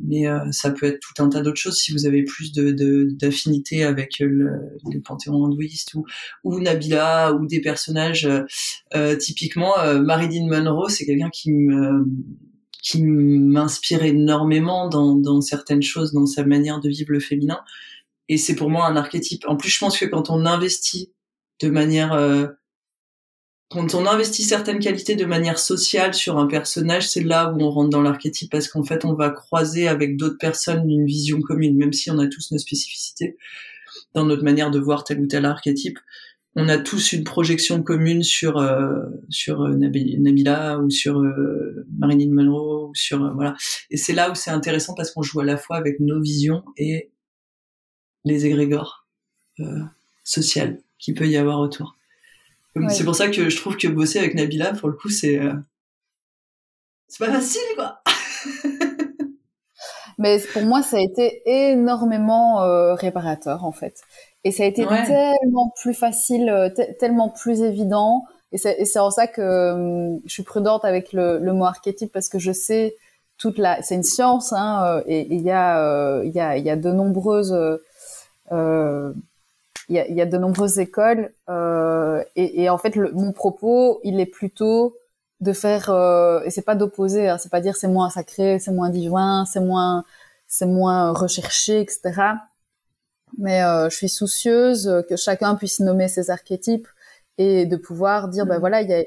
mais 0.00 0.26
euh, 0.26 0.50
ça 0.50 0.70
peut 0.70 0.86
être 0.86 1.00
tout 1.00 1.22
un 1.22 1.28
tas 1.28 1.42
d'autres 1.42 1.60
choses 1.60 1.78
si 1.78 1.92
vous 1.92 2.06
avez 2.06 2.24
plus 2.24 2.52
de 2.52 2.70
d'affinité 3.18 3.84
avec 3.84 4.18
le, 4.18 4.50
le, 4.90 5.00
panthéon 5.00 5.44
hindouiste 5.44 5.94
ou, 5.94 6.04
ou 6.44 6.58
Nabila 6.58 7.34
ou 7.34 7.46
des 7.46 7.60
personnages 7.60 8.28
euh, 8.94 9.16
typiquement 9.16 9.78
euh, 9.78 10.00
Marilyn 10.00 10.48
Monroe 10.48 10.88
c'est 10.88 11.04
quelqu'un 11.04 11.30
qui 11.30 11.52
me 11.52 12.04
qui 12.82 13.02
m'inspire 13.02 14.02
énormément 14.04 14.88
dans, 14.88 15.14
dans 15.14 15.40
certaines 15.40 15.82
choses 15.82 16.12
dans 16.12 16.26
sa 16.26 16.44
manière 16.44 16.80
de 16.80 16.88
vivre 16.88 17.12
le 17.12 17.20
féminin. 17.20 17.60
Et 18.28 18.36
c'est 18.36 18.54
pour 18.54 18.70
moi 18.70 18.86
un 18.86 18.96
archétype. 18.96 19.44
En 19.46 19.56
plus 19.56 19.70
je 19.70 19.78
pense 19.78 19.98
que 19.98 20.06
quand 20.06 20.30
on 20.30 20.46
investit 20.46 21.12
de 21.60 21.68
manière 21.68 22.12
euh, 22.12 22.46
quand 23.70 23.94
on 23.94 24.04
investit 24.04 24.42
certaines 24.42 24.80
qualités 24.80 25.14
de 25.14 25.24
manière 25.24 25.58
sociale 25.58 26.12
sur 26.12 26.38
un 26.38 26.48
personnage, 26.48 27.08
c'est 27.08 27.22
là 27.22 27.52
où 27.52 27.62
on 27.62 27.70
rentre 27.70 27.90
dans 27.90 28.02
l'archétype. 28.02 28.50
Parce 28.50 28.66
qu'en 28.66 28.82
fait, 28.82 29.04
on 29.04 29.14
va 29.14 29.30
croiser 29.30 29.86
avec 29.86 30.16
d'autres 30.16 30.38
personnes 30.38 30.90
une 30.90 31.06
vision 31.06 31.40
commune, 31.40 31.78
même 31.78 31.92
si 31.92 32.10
on 32.10 32.18
a 32.18 32.26
tous 32.26 32.50
nos 32.50 32.58
spécificités 32.58 33.36
dans 34.12 34.24
notre 34.24 34.42
manière 34.42 34.72
de 34.72 34.80
voir 34.80 35.04
tel 35.04 35.20
ou 35.20 35.26
tel 35.28 35.44
archétype. 35.44 36.00
On 36.56 36.68
a 36.68 36.78
tous 36.78 37.12
une 37.12 37.22
projection 37.22 37.82
commune 37.82 38.24
sur 38.24 38.58
euh, 38.58 39.04
sur 39.28 39.62
euh, 39.62 39.76
Nabila 39.76 40.80
ou 40.80 40.90
sur 40.90 41.20
euh, 41.20 41.86
Marilyn 41.96 42.34
Monroe 42.34 42.88
ou 42.88 42.94
sur 42.94 43.24
euh, 43.24 43.30
voilà. 43.34 43.54
Et 43.90 43.96
c'est 43.96 44.12
là 44.12 44.30
où 44.30 44.34
c'est 44.34 44.50
intéressant 44.50 44.94
parce 44.94 45.12
qu'on 45.12 45.22
joue 45.22 45.40
à 45.40 45.44
la 45.44 45.56
fois 45.56 45.76
avec 45.76 46.00
nos 46.00 46.20
visions 46.20 46.64
et 46.76 47.12
les 48.24 48.46
égrégores 48.46 49.06
sociales 50.24 50.80
qu'il 50.98 51.14
peut 51.14 51.28
y 51.28 51.36
avoir 51.36 51.60
autour. 51.60 51.96
C'est 52.88 53.04
pour 53.04 53.14
ça 53.14 53.28
que 53.28 53.48
je 53.48 53.56
trouve 53.56 53.76
que 53.76 53.88
bosser 53.88 54.18
avec 54.18 54.34
Nabila, 54.34 54.72
pour 54.72 54.88
le 54.88 54.94
coup, 54.94 55.08
c'est 55.08 55.40
c'est 57.08 57.24
pas 57.24 57.32
facile, 57.32 57.60
quoi. 57.74 58.02
Mais 60.18 60.38
pour 60.52 60.62
moi, 60.62 60.82
ça 60.82 60.98
a 60.98 61.00
été 61.00 61.42
énormément 61.46 62.94
réparateur, 62.94 63.64
en 63.64 63.72
fait. 63.72 64.02
Et 64.44 64.52
ça 64.52 64.62
a 64.62 64.66
été 64.66 64.86
tellement 64.86 65.72
plus 65.76 65.94
facile, 65.94 66.48
euh, 66.48 66.70
tellement 66.98 67.28
plus 67.28 67.62
évident. 67.62 68.24
Et 68.52 68.58
c'est 68.58 68.98
en 68.98 69.10
ça 69.10 69.26
que 69.26 70.18
je 70.24 70.32
suis 70.32 70.42
prudente 70.42 70.84
avec 70.84 71.12
le, 71.12 71.38
le, 71.38 71.52
mot 71.52 71.66
archétype 71.66 72.12
parce 72.12 72.28
que 72.28 72.40
je 72.40 72.50
sais 72.50 72.96
toute 73.38 73.58
la, 73.58 73.80
c'est 73.80 73.94
une 73.94 74.02
science, 74.02 74.52
hein, 74.52 75.02
et 75.06 75.32
il 75.32 75.40
y 75.42 75.52
a, 75.52 76.20
il 76.24 76.32
y 76.32 76.40
a, 76.40 76.56
il 76.56 76.64
y 76.64 76.70
a 76.70 76.76
de 76.76 76.90
nombreuses 76.90 77.56
euh, 78.52 79.12
il 79.88 79.96
y 79.96 79.98
a, 79.98 80.08
y 80.08 80.20
a, 80.20 80.26
de 80.26 80.38
nombreuses 80.38 80.78
écoles 80.78 81.32
euh, 81.48 82.22
et, 82.36 82.62
et, 82.62 82.70
en 82.70 82.78
fait 82.78 82.96
le, 82.96 83.12
mon 83.12 83.32
propos 83.32 84.00
il 84.04 84.20
est 84.20 84.26
plutôt 84.26 84.96
de 85.40 85.52
faire 85.52 85.90
euh, 85.90 86.40
et 86.44 86.50
c'est 86.50 86.62
pas 86.62 86.74
d'opposer 86.74 87.28
hein, 87.28 87.38
c'est 87.38 87.50
pas 87.50 87.60
dire 87.60 87.76
c'est 87.76 87.88
moins 87.88 88.10
sacré 88.10 88.58
c'est 88.58 88.72
moins 88.72 88.90
divin 88.90 89.44
c'est 89.46 89.60
moins 89.60 90.04
c'est 90.46 90.66
moins 90.66 91.12
recherché 91.12 91.80
etc 91.80 92.12
mais 93.38 93.62
euh, 93.62 93.88
je 93.88 93.96
suis 93.96 94.08
soucieuse 94.08 95.04
que 95.08 95.16
chacun 95.16 95.54
puisse 95.54 95.80
nommer 95.80 96.08
ses 96.08 96.30
archétypes 96.30 96.88
et 97.38 97.66
de 97.66 97.76
pouvoir 97.76 98.28
dire 98.28 98.46
ben 98.46 98.58
voilà 98.58 98.82
il 98.82 98.90
y 98.90 98.94
a 98.94 99.04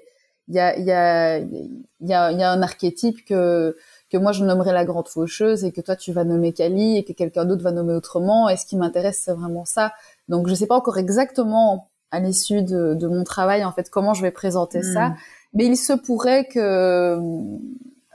il 0.48 0.56
y 0.56 0.60
a 0.60 0.78
il 0.78 0.86
y 0.86 0.92
a 0.92 1.38
il 1.38 1.80
y 2.02 2.14
a, 2.14 2.32
y 2.32 2.44
a 2.44 2.52
un 2.52 2.62
archétype 2.62 3.26
que 3.26 3.78
que 4.12 4.18
moi 4.18 4.32
je 4.32 4.44
nommerai 4.44 4.74
la 4.74 4.86
grande 4.86 5.08
faucheuse 5.08 5.64
et 5.64 5.72
que 5.72 5.82
toi 5.82 5.96
tu 5.96 6.12
vas 6.12 6.24
nommer 6.24 6.54
Kali 6.54 6.98
et 6.98 7.04
que 7.04 7.14
quelqu'un 7.14 7.46
d'autre 7.46 7.64
va 7.64 7.72
nommer 7.72 7.94
autrement. 7.94 8.50
Et 8.50 8.58
ce 8.58 8.66
qui 8.66 8.76
m'intéresse 8.76 9.22
c'est 9.24 9.34
vraiment 9.34 9.66
ça. 9.66 9.94
Donc 10.30 10.48
je 10.48 10.54
sais 10.54 10.68
pas 10.68 10.76
encore 10.76 10.98
exactement 10.98 11.90
à 12.12 12.20
l'issue 12.20 12.62
de, 12.62 12.94
de, 12.94 13.08
mon 13.08 13.24
travail 13.24 13.66
en 13.66 13.72
fait 13.72 13.90
comment 13.90 14.14
je 14.14 14.22
vais 14.22 14.32
présenter 14.32 14.84
ça, 14.84 15.10
hmm. 15.10 15.16
mais 15.54 15.66
il 15.66 15.78
se 15.78 15.94
pourrait 15.94 16.46
que 16.46 17.18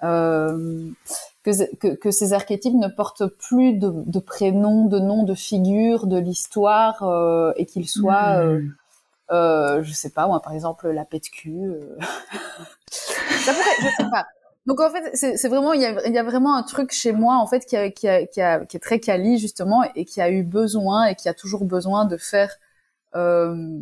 euh, 0.04 0.90
que, 1.42 1.74
que, 1.76 1.94
que, 1.94 2.10
ces 2.10 2.32
archétypes 2.32 2.74
ne 2.74 2.88
portent 2.88 3.26
plus 3.26 3.74
de, 3.74 3.92
de 3.94 4.18
prénoms, 4.18 4.86
de 4.86 4.98
noms, 4.98 5.22
de 5.22 5.34
figures, 5.34 6.06
de 6.06 6.18
l'histoire, 6.18 7.02
euh, 7.02 7.52
et 7.56 7.66
qu'ils 7.66 7.88
soient, 7.88 8.44
hmm. 8.44 8.74
euh, 9.30 9.82
je 9.82 9.92
sais 9.92 10.10
pas, 10.10 10.26
moi, 10.26 10.40
par 10.40 10.52
exemple, 10.52 10.88
la 10.90 11.04
pète 11.04 11.30
cul. 11.30 11.66
Euh. 11.66 11.96
Ça 12.90 13.52
pourrait, 13.52 13.76
je 13.80 14.02
sais 14.02 14.10
pas. 14.10 14.26
Donc 14.66 14.80
en 14.80 14.90
fait, 14.90 15.16
c'est 15.16 15.48
vraiment 15.48 15.72
il 15.72 15.80
y, 15.80 15.86
a, 15.86 16.06
il 16.06 16.12
y 16.12 16.18
a, 16.18 16.22
vraiment 16.22 16.54
un 16.54 16.62
truc 16.62 16.92
chez 16.92 17.12
moi 17.12 17.36
en 17.36 17.46
fait 17.46 17.64
qui, 17.64 17.74
a, 17.74 17.90
qui, 17.90 18.06
a, 18.06 18.26
qui, 18.26 18.42
a, 18.42 18.66
qui, 18.66 18.76
est 18.76 18.80
très 18.80 19.00
quali 19.00 19.38
justement 19.38 19.82
et 19.94 20.04
qui 20.04 20.20
a 20.20 20.30
eu 20.30 20.42
besoin 20.42 21.06
et 21.06 21.14
qui 21.14 21.26
a 21.30 21.32
toujours 21.32 21.64
besoin 21.64 22.04
de 22.04 22.18
faire 22.18 22.54
euh, 23.14 23.80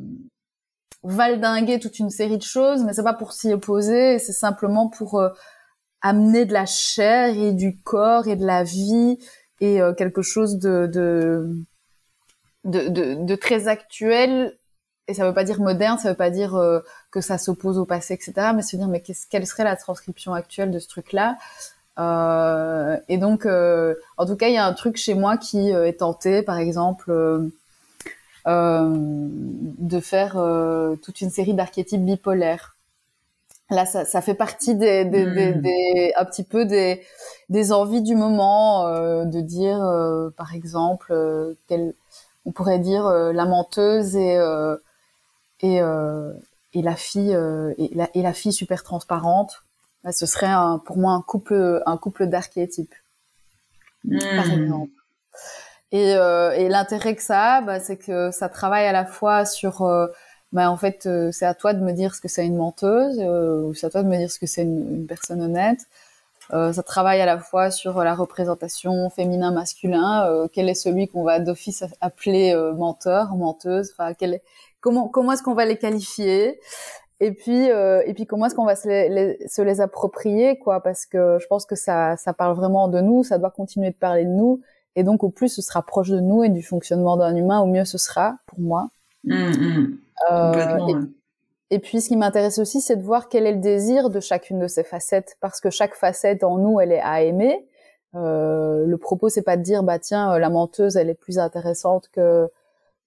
valdinguer 1.03 1.81
toute 1.81 1.99
une 1.99 2.11
série 2.11 2.39
de 2.39 2.45
choses, 2.45 2.85
mais 2.85 2.93
c'est 2.93 3.03
pas 3.03 3.15
pour 3.15 3.33
s'y 3.33 3.53
opposer, 3.53 4.21
c'est 4.21 4.33
simplement 4.33 4.87
pour 4.89 5.21
amener 6.07 6.45
de 6.45 6.53
la 6.53 6.67
chair 6.67 7.37
et 7.37 7.53
du 7.53 7.77
corps 7.79 8.29
et 8.29 8.37
de 8.37 8.47
la 8.47 8.63
vie 8.63 9.19
et 9.61 9.81
euh, 9.81 9.93
quelque 9.93 10.23
chose 10.23 10.59
de 10.59 10.87
de, 12.65 13.25
de 13.25 13.35
très 13.37 13.69
actuel 13.69 14.57
et 15.09 15.15
ça 15.15 15.25
veut 15.25 15.35
pas 15.35 15.45
dire 15.45 15.61
moderne, 15.61 15.99
ça 15.99 16.11
veut 16.11 16.17
pas 16.17 16.31
dire 16.31 16.57
euh, 16.57 16.81
que 17.13 17.21
ça 17.21 17.39
s'oppose 17.39 17.79
au 17.79 17.85
passé, 17.85 18.15
etc. 18.15 18.33
Mais 18.55 18.63
se 18.63 18.77
dire 18.77 18.89
mais 18.89 19.03
quelle 19.31 19.47
serait 19.47 19.65
la 19.65 19.77
transcription 19.77 20.35
actuelle 20.35 20.73
de 20.73 20.81
ce 20.81 20.89
truc-là? 20.89 21.37
Euh, 21.99 22.99
Et 23.09 23.17
donc, 23.19 23.47
en 23.47 24.27
tout 24.27 24.37
cas, 24.37 24.49
il 24.49 24.55
y 24.55 24.59
a 24.59 24.67
un 24.67 24.73
truc 24.75 24.97
chez 24.97 25.15
moi 25.15 25.37
qui 25.37 25.71
est 25.71 26.01
tenté, 26.01 26.43
par 26.43 26.59
exemple, 26.59 27.13
de 28.47 30.01
faire 30.01 30.33
toute 31.03 31.21
une 31.21 31.31
série 31.31 31.55
d'archétypes 31.55 32.05
bipolaires. 32.05 32.76
Là, 33.69 33.85
ça, 33.85 34.05
ça, 34.05 34.21
fait 34.21 34.35
partie 34.35 34.77
des, 34.77 35.05
des, 35.05 35.25
des, 35.27 35.55
hmm. 35.55 35.61
des, 35.61 36.13
un 36.17 36.25
petit 36.25 36.45
peu 36.45 36.65
des, 36.65 37.03
des 37.49 37.73
envies 37.73 38.03
du 38.03 38.15
moment, 38.15 38.89
de 39.25 39.41
dire, 39.41 39.81
par 40.37 40.55
exemple, 40.55 41.13
quelle 41.67 41.95
on 42.45 42.53
pourrait 42.53 42.79
dire 42.79 43.09
la 43.09 43.45
menteuse 43.45 44.15
et 44.15 44.39
et, 45.61 45.81
euh, 45.81 46.33
et 46.73 46.83
la 46.83 46.97
fille 46.97 47.35
euh, 47.35 47.73
et, 47.79 47.91
la, 47.95 48.09
et 48.15 48.23
la 48.23 48.33
fille 48.33 48.53
super 48.53 48.83
transparente 48.83 49.65
bah, 50.05 50.13
ce 50.13 50.27
serait 50.27 50.47
un, 50.47 50.79
pour 50.79 50.99
moi 50.99 51.13
un 51.13 51.23
couple 51.23 51.83
un 51.87 51.97
couple 51.97 52.27
d'archétypes 52.27 52.95
par 54.09 54.47
hmm. 54.47 54.63
exemple 54.63 54.93
et, 55.93 56.15
euh, 56.15 56.51
et 56.53 56.69
l'intérêt 56.69 57.15
que 57.15 57.23
ça 57.23 57.57
a 57.57 57.61
bah, 57.63 57.81
c'est 57.81 57.97
que 57.97 58.31
ça 58.31 58.49
travaille 58.49 58.87
à 58.87 58.93
la 58.93 59.07
fois 59.07 59.47
sur 59.47 59.83
euh, 59.83 60.07
bah, 60.57 60.71
en 60.71 60.77
fait 60.77 61.07
euh, 61.07 61.31
c'est 61.33 61.47
à 61.47 61.55
toi 61.55 61.75
de 61.75 61.83
me 61.83 61.93
dire 61.93 62.15
ce 62.15 62.21
que 62.21 62.29
c'est 62.29 62.47
une 62.47 62.57
menteuse 62.57 63.19
ou 63.21 63.75
c'est 63.75 63.87
à 63.87 63.91
toi 63.91 64.03
de 64.03 64.09
me 64.09 64.17
dire 64.17 64.31
ce 64.31 64.39
que 64.39 64.47
c'est 64.47 64.63
une, 64.63 65.07
personne 65.07 65.43
honnête. 65.43 65.81
Ça 66.51 66.83
travaille 66.85 67.21
à 67.21 67.27
la 67.27 67.41
fois 67.41 67.73
sur 67.73 68.05
la 68.05 68.15
représentation 68.15 69.11
féminin 69.11 69.51
masculin 69.51 70.47
quel 70.53 70.69
est 70.69 70.75
celui 70.75 71.09
qu'on 71.09 71.25
va 71.25 71.41
d'office 71.41 71.83
appeler 72.01 72.55
menteur 72.77 73.35
menteuse 73.35 73.91
enfin 73.91 74.13
comment 74.81 75.33
est-ce 75.33 75.43
qu'on 75.43 75.55
va 75.55 75.65
les 75.65 75.77
qualifier? 75.77 76.61
Et 77.19 77.33
puis 77.33 77.71
euh, 77.71 78.03
et 78.07 78.13
puis 78.13 78.27
comment 78.27 78.47
est-ce 78.47 78.55
qu'on 78.55 78.67
va 78.67 78.77
se 78.77 78.89
les, 79.63 79.81
approprier 79.81 80.59
quoi? 80.59 80.83
Parce 80.83 81.07
que 81.07 81.39
je 81.41 81.47
pense 81.47 81.65
que 81.65 81.75
ça 81.75 82.17
parle 82.37 82.55
vraiment 82.55 82.89
de 82.89 83.01
nous 83.01 83.25
ça 83.25 83.39
doit 83.39 83.51
continuer 83.51 83.91
de 83.91 83.97
parler 83.97 84.25
de 84.25 84.31
nous. 84.31 84.61
Et 84.97 85.03
donc 85.03 85.25
au 85.25 85.31
plus 85.31 85.49
ce 85.49 85.63
sera 85.63 85.83
proche 85.83 86.11
de 86.11 86.21
nous 86.21 86.45
et 86.45 86.49
du 86.49 86.63
fonctionnement 86.63 87.17
d'un 87.17 87.35
humain 87.35 87.61
au 87.61 87.67
mieux 87.67 87.85
ce 87.85 87.99
sera 87.99 88.37
pour 88.47 88.61
moi. 88.61 88.89
Mmh, 89.25 89.35
mmh. 89.35 89.99
Euh, 90.31 91.03
et, 91.71 91.79
puis 91.79 92.01
ce 92.01 92.09
qui 92.09 92.17
m'intéresse 92.17 92.59
aussi 92.59 92.81
c'est 92.81 92.97
de 92.97 93.03
voir 93.03 93.29
quel 93.29 93.47
est 93.47 93.53
le 93.53 93.61
désir 93.61 94.09
de 94.09 94.21
chacune 94.21 94.59
de 94.59 94.67
ces 94.67 94.83
facettes 94.83 95.37
parce 95.41 95.61
que 95.61 95.69
chaque 95.69 95.95
facette 95.95 96.43
en 96.43 96.57
nous 96.57 96.81
elle 96.81 96.91
est 96.91 97.03
à 97.03 97.21
aimer 97.21 97.69
euh, 98.15 98.87
le 98.87 98.97
propos 98.97 99.29
c'est 99.29 99.43
pas 99.43 99.59
de 99.59 99.63
dire 99.63 99.83
bah 99.83 99.99
tiens 99.99 100.39
la 100.39 100.49
menteuse 100.49 100.97
elle 100.97 101.11
est 101.11 101.15
plus 101.15 101.39
intéressante 101.39 102.09
que 102.13 102.49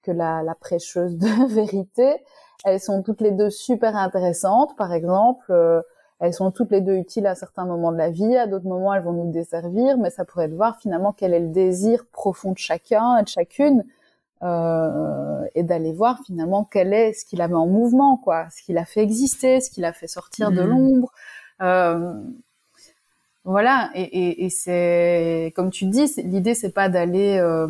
que 0.04 0.12
la, 0.12 0.44
la 0.44 0.56
prêcheuse 0.56 1.18
de 1.18 1.48
vérité. 1.54 2.24
Elles 2.66 2.80
sont 2.80 3.04
toutes 3.04 3.22
les 3.22 3.32
deux 3.32 3.50
super 3.50 3.96
intéressantes, 3.96 4.76
par 4.76 4.94
exemple. 4.94 5.46
Euh, 5.52 5.82
elles 6.20 6.34
sont 6.34 6.52
toutes 6.52 6.72
les 6.72 6.82
deux 6.82 6.96
utiles 6.96 7.28
à 7.28 7.36
certains 7.36 7.66
moments 7.66 7.94
de 7.94 7.98
la 7.98 8.10
vie, 8.10 8.36
à 8.36 8.46
d'autres 8.46 8.68
moments 8.68 8.94
elles 8.94 9.04
vont 9.04 9.14
nous 9.14 9.32
desservir, 9.32 9.98
mais 9.98 10.10
ça 10.10 10.26
pourrait 10.26 10.46
être 10.46 10.54
voir 10.54 10.78
finalement 10.78 11.14
quel 11.14 11.34
est 11.34 11.40
le 11.40 11.48
désir 11.48 12.06
profond 12.12 12.52
de 12.52 12.58
chacun 12.58 13.18
et 13.18 13.24
de 13.24 13.30
chacune, 13.30 13.86
euh, 14.42 15.44
et 15.56 15.64
d'aller 15.64 15.92
voir 15.92 16.20
finalement 16.26 16.64
quel 16.64 16.94
est 16.94 17.14
ce 17.14 17.26
qui 17.26 17.36
la 17.36 17.48
met 17.48 17.56
en 17.56 17.68
mouvement, 17.68 18.18
quoi, 18.18 18.48
ce 18.56 18.64
qui 18.64 18.74
la 18.74 18.86
fait 18.86 19.02
exister, 19.02 19.60
ce 19.60 19.70
qui 19.70 19.82
la 19.82 19.94
fait 19.94 20.08
sortir 20.08 20.52
de 20.52 20.62
mmh. 20.62 20.66
l'ombre. 20.66 21.12
Euh, 21.62 22.14
voilà, 23.46 23.90
et, 23.96 24.04
et, 24.04 24.46
et 24.46 24.50
c'est 24.50 25.54
comme 25.56 25.72
tu 25.72 25.86
dis, 25.86 26.14
l'idée 26.18 26.54
c'est 26.54 26.72
pas 26.72 26.88
d'aller 26.90 27.38
euh, 27.38 27.68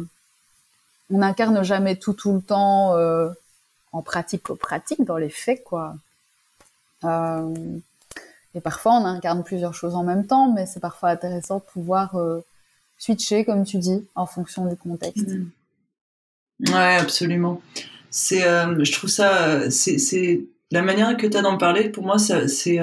on 1.12 1.20
n'incarne 1.20 1.64
jamais 1.64 1.96
tout 1.96 2.14
tout 2.14 2.34
le 2.34 2.42
temps 2.42 2.96
euh, 2.96 3.30
en 3.92 4.02
pratique 4.02 4.50
au 4.50 4.56
pratique 4.56 5.04
dans 5.06 5.18
les 5.18 5.30
faits 5.30 5.64
quoi. 5.64 5.96
Euh, 7.04 7.54
et 8.56 8.62
parfois 8.62 8.94
on 8.94 9.06
incarne 9.06 9.44
plusieurs 9.44 9.74
choses 9.74 9.96
en 9.96 10.04
même 10.04 10.28
temps, 10.28 10.52
mais 10.52 10.66
c'est 10.66 10.80
parfois 10.80 11.10
intéressant 11.10 11.58
de 11.58 11.64
pouvoir 11.64 12.16
euh, 12.16 12.44
switcher 12.98 13.46
comme 13.46 13.64
tu 13.64 13.78
dis 13.78 14.08
en 14.16 14.26
fonction 14.26 14.66
du 14.66 14.76
contexte. 14.76 15.30
Mmh. 15.30 15.50
Ouais, 16.68 16.98
absolument. 17.00 17.62
C'est, 18.12 18.42
je 18.42 18.92
trouve 18.92 19.10
ça, 19.10 19.70
c'est, 19.72 20.48
la 20.72 20.82
manière 20.82 21.16
que 21.18 21.28
tu 21.28 21.38
as 21.38 21.42
d'en 21.42 21.58
parler. 21.58 21.90
Pour 21.90 22.04
moi, 22.04 22.18
c'est 22.20 22.80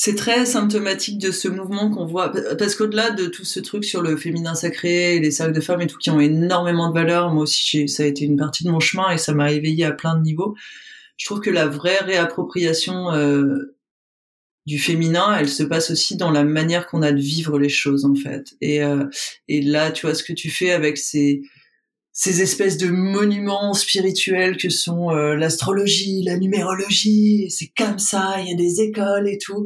c'est 0.00 0.14
très 0.14 0.46
symptomatique 0.46 1.18
de 1.18 1.32
ce 1.32 1.48
mouvement 1.48 1.90
qu'on 1.90 2.06
voit 2.06 2.32
parce 2.56 2.76
qu'au-delà 2.76 3.10
de 3.10 3.26
tout 3.26 3.44
ce 3.44 3.58
truc 3.58 3.84
sur 3.84 4.00
le 4.00 4.16
féminin 4.16 4.54
sacré, 4.54 5.18
les 5.18 5.32
cercles 5.32 5.54
de 5.54 5.60
femmes 5.60 5.80
et 5.80 5.88
tout 5.88 5.98
qui 5.98 6.10
ont 6.10 6.20
énormément 6.20 6.88
de 6.88 6.94
valeur, 6.94 7.34
moi 7.34 7.42
aussi 7.42 7.88
ça 7.88 8.04
a 8.04 8.06
été 8.06 8.24
une 8.24 8.36
partie 8.36 8.62
de 8.62 8.70
mon 8.70 8.78
chemin 8.78 9.10
et 9.10 9.18
ça 9.18 9.34
m'a 9.34 9.50
éveillé 9.50 9.84
à 9.84 9.90
plein 9.90 10.14
de 10.14 10.22
niveaux. 10.22 10.54
Je 11.16 11.26
trouve 11.26 11.40
que 11.40 11.50
la 11.50 11.66
vraie 11.66 11.98
réappropriation 11.98 13.10
euh, 13.10 13.76
du 14.68 14.78
féminin, 14.78 15.34
elle 15.34 15.48
se 15.48 15.62
passe 15.62 15.90
aussi 15.90 16.18
dans 16.18 16.30
la 16.30 16.44
manière 16.44 16.86
qu'on 16.86 17.00
a 17.00 17.10
de 17.10 17.20
vivre 17.20 17.58
les 17.58 17.70
choses 17.70 18.04
en 18.04 18.14
fait. 18.14 18.54
Et 18.60 18.82
euh, 18.82 19.06
et 19.48 19.62
là, 19.62 19.90
tu 19.90 20.04
vois 20.04 20.14
ce 20.14 20.22
que 20.22 20.34
tu 20.34 20.50
fais 20.50 20.72
avec 20.72 20.98
ces 20.98 21.40
ces 22.12 22.42
espèces 22.42 22.76
de 22.76 22.88
monuments 22.88 23.72
spirituels 23.72 24.58
que 24.58 24.68
sont 24.68 25.10
euh, 25.10 25.36
l'astrologie, 25.36 26.22
la 26.22 26.36
numérologie, 26.36 27.48
c'est 27.48 27.72
comme 27.78 27.98
ça, 27.98 28.36
il 28.40 28.50
y 28.50 28.52
a 28.52 28.56
des 28.56 28.82
écoles 28.82 29.28
et 29.28 29.38
tout. 29.38 29.64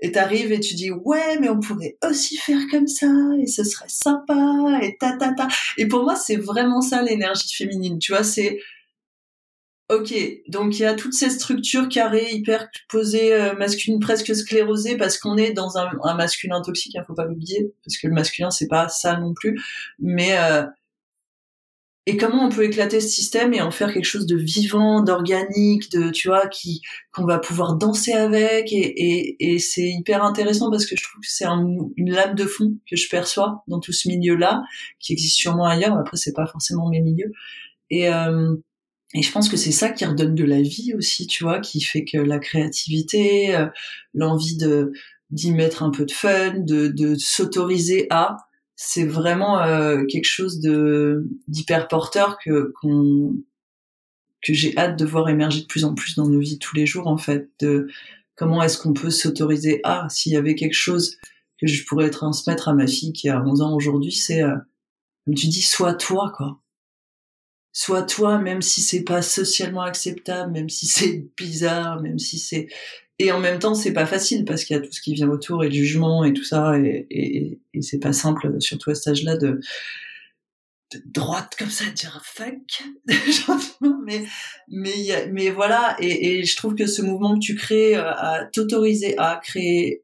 Et 0.00 0.10
t'arrives 0.10 0.50
et 0.50 0.58
tu 0.58 0.74
dis 0.74 0.90
ouais, 0.90 1.38
mais 1.40 1.48
on 1.48 1.60
pourrait 1.60 1.96
aussi 2.04 2.36
faire 2.36 2.62
comme 2.72 2.88
ça 2.88 3.06
et 3.40 3.46
ce 3.46 3.62
serait 3.62 3.88
sympa 3.88 4.80
et 4.82 4.96
ta 4.98 5.12
ta 5.16 5.32
ta. 5.32 5.46
Et 5.78 5.86
pour 5.86 6.02
moi, 6.02 6.16
c'est 6.16 6.36
vraiment 6.38 6.80
ça 6.80 7.02
l'énergie 7.02 7.54
féminine, 7.54 8.00
tu 8.00 8.10
vois, 8.10 8.24
c'est 8.24 8.58
Ok, 9.90 10.14
donc 10.46 10.78
il 10.78 10.82
y 10.82 10.84
a 10.84 10.94
toutes 10.94 11.14
ces 11.14 11.30
structures 11.30 11.88
carrées, 11.88 12.30
hyper 12.30 12.68
posées, 12.88 13.34
euh, 13.34 13.54
masculines, 13.56 13.98
presque 13.98 14.36
sclérosées, 14.36 14.96
parce 14.96 15.18
qu'on 15.18 15.36
est 15.36 15.52
dans 15.52 15.78
un, 15.78 15.90
un 16.04 16.14
masculin 16.14 16.62
toxique, 16.62 16.92
il 16.94 16.98
hein, 17.00 17.04
faut 17.08 17.14
pas 17.14 17.24
l'oublier, 17.24 17.74
parce 17.84 17.98
que 17.98 18.06
le 18.06 18.14
masculin 18.14 18.52
c'est 18.52 18.68
pas 18.68 18.88
ça 18.88 19.16
non 19.18 19.34
plus. 19.34 19.60
Mais 19.98 20.38
euh, 20.38 20.64
et 22.06 22.16
comment 22.16 22.46
on 22.46 22.50
peut 22.50 22.64
éclater 22.64 23.00
ce 23.00 23.08
système 23.08 23.52
et 23.52 23.60
en 23.60 23.72
faire 23.72 23.92
quelque 23.92 24.04
chose 24.04 24.26
de 24.26 24.36
vivant, 24.36 25.02
d'organique, 25.02 25.90
de 25.90 26.10
tu 26.10 26.28
vois, 26.28 26.46
qui 26.46 26.82
qu'on 27.12 27.24
va 27.24 27.40
pouvoir 27.40 27.76
danser 27.76 28.12
avec 28.12 28.72
et, 28.72 28.76
et, 28.76 29.54
et 29.54 29.58
c'est 29.58 29.88
hyper 29.88 30.22
intéressant 30.22 30.70
parce 30.70 30.86
que 30.86 30.96
je 30.96 31.02
trouve 31.02 31.20
que 31.20 31.28
c'est 31.28 31.46
une 31.46 32.12
lame 32.12 32.36
de 32.36 32.46
fond 32.46 32.76
que 32.88 32.96
je 32.96 33.08
perçois 33.08 33.64
dans 33.66 33.80
tout 33.80 33.92
ce 33.92 34.08
milieu-là, 34.08 34.62
qui 35.00 35.12
existe 35.14 35.36
sûrement 35.36 35.66
ailleurs. 35.66 35.96
Après, 35.98 36.16
c'est 36.16 36.32
pas 36.32 36.46
forcément 36.46 36.88
mes 36.88 37.00
milieux. 37.00 37.32
Et 37.90 38.08
euh, 38.08 38.54
et 39.14 39.22
je 39.22 39.32
pense 39.32 39.48
que 39.48 39.56
c'est 39.56 39.72
ça 39.72 39.90
qui 39.90 40.04
redonne 40.04 40.34
de 40.34 40.44
la 40.44 40.62
vie 40.62 40.94
aussi, 40.94 41.26
tu 41.26 41.42
vois, 41.42 41.60
qui 41.60 41.80
fait 41.80 42.04
que 42.04 42.18
la 42.18 42.38
créativité, 42.38 43.56
euh, 43.56 43.66
l'envie 44.14 44.56
de 44.56 44.92
d'y 45.30 45.52
mettre 45.52 45.82
un 45.84 45.90
peu 45.90 46.04
de 46.04 46.10
fun, 46.10 46.54
de, 46.58 46.88
de 46.88 47.14
s'autoriser 47.14 48.08
à, 48.10 48.36
c'est 48.82 49.04
vraiment 49.04 49.60
euh, 49.62 50.04
quelque 50.06 50.24
chose 50.24 50.60
de 50.60 51.28
d'hyper 51.48 51.86
porteur 51.88 52.38
que 52.38 52.72
qu'on 52.80 53.36
que 54.42 54.54
j'ai 54.54 54.76
hâte 54.78 54.98
de 54.98 55.04
voir 55.04 55.28
émerger 55.28 55.60
de 55.60 55.66
plus 55.66 55.84
en 55.84 55.94
plus 55.94 56.14
dans 56.16 56.26
nos 56.28 56.40
vies 56.40 56.58
tous 56.58 56.74
les 56.76 56.86
jours 56.86 57.06
en 57.06 57.18
fait 57.18 57.50
de 57.60 57.88
comment 58.36 58.62
est-ce 58.62 58.78
qu'on 58.78 58.94
peut 58.94 59.10
s'autoriser 59.10 59.80
ah 59.84 60.06
s'il 60.08 60.32
y 60.32 60.36
avait 60.36 60.54
quelque 60.54 60.74
chose 60.74 61.18
que 61.60 61.66
je 61.66 61.84
pourrais 61.84 62.10
transmettre 62.10 62.68
à 62.68 62.74
ma 62.74 62.86
fille 62.86 63.12
qui 63.12 63.28
a 63.28 63.42
11 63.42 63.60
ans 63.60 63.74
aujourd'hui 63.74 64.12
c'est 64.12 64.42
euh, 64.42 64.56
comme 65.26 65.34
tu 65.34 65.48
dis 65.48 65.62
sois 65.62 65.94
toi 65.94 66.32
quoi 66.34 66.59
sois 67.72 68.02
toi 68.02 68.38
même 68.38 68.62
si 68.62 68.80
c'est 68.80 69.04
pas 69.04 69.22
socialement 69.22 69.82
acceptable 69.82 70.52
même 70.52 70.68
si 70.68 70.86
c'est 70.86 71.26
bizarre 71.36 72.00
même 72.00 72.18
si 72.18 72.38
c'est 72.38 72.68
et 73.20 73.32
en 73.32 73.38
même 73.38 73.58
temps, 73.58 73.74
c'est 73.74 73.92
pas 73.92 74.06
facile 74.06 74.46
parce 74.46 74.64
qu'il 74.64 74.74
y 74.74 74.78
a 74.78 74.82
tout 74.82 74.90
ce 74.90 75.02
qui 75.02 75.12
vient 75.12 75.28
autour 75.28 75.62
et 75.62 75.68
le 75.68 75.74
jugement 75.74 76.24
et 76.24 76.32
tout 76.32 76.42
ça, 76.42 76.78
et, 76.78 77.06
et, 77.10 77.60
et 77.74 77.82
c'est 77.82 77.98
pas 77.98 78.14
simple, 78.14 78.58
surtout 78.60 78.88
à 78.88 78.94
cet 78.94 79.08
âge-là, 79.08 79.36
de 79.36 79.60
droite 81.04 81.54
comme 81.58 81.68
ça, 81.68 81.84
dire 81.90 82.22
fuck 82.24 82.82
gentiment, 83.46 84.00
mais 84.06 84.24
mais 84.68 85.28
mais 85.30 85.50
voilà. 85.50 85.96
Et, 86.00 86.38
et 86.38 86.44
je 86.44 86.56
trouve 86.56 86.74
que 86.74 86.86
ce 86.86 87.02
mouvement 87.02 87.34
que 87.34 87.44
tu 87.44 87.56
crées, 87.56 87.94
euh, 87.94 88.10
à 88.10 88.46
t'autoriser 88.46 89.18
à 89.18 89.38
créer 89.42 90.02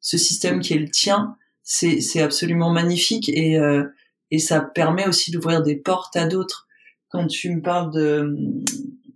ce 0.00 0.16
système 0.16 0.60
qui 0.60 0.74
est 0.74 0.78
le 0.78 0.90
tien, 0.90 1.36
c'est 1.64 2.00
c'est 2.00 2.22
absolument 2.22 2.70
magnifique 2.70 3.28
et 3.28 3.58
euh, 3.58 3.82
et 4.30 4.38
ça 4.38 4.60
permet 4.60 5.08
aussi 5.08 5.32
d'ouvrir 5.32 5.60
des 5.62 5.74
portes 5.74 6.14
à 6.14 6.26
d'autres. 6.26 6.67
Quand 7.10 7.26
tu 7.26 7.54
me 7.54 7.62
parles 7.62 7.92
de 7.92 8.36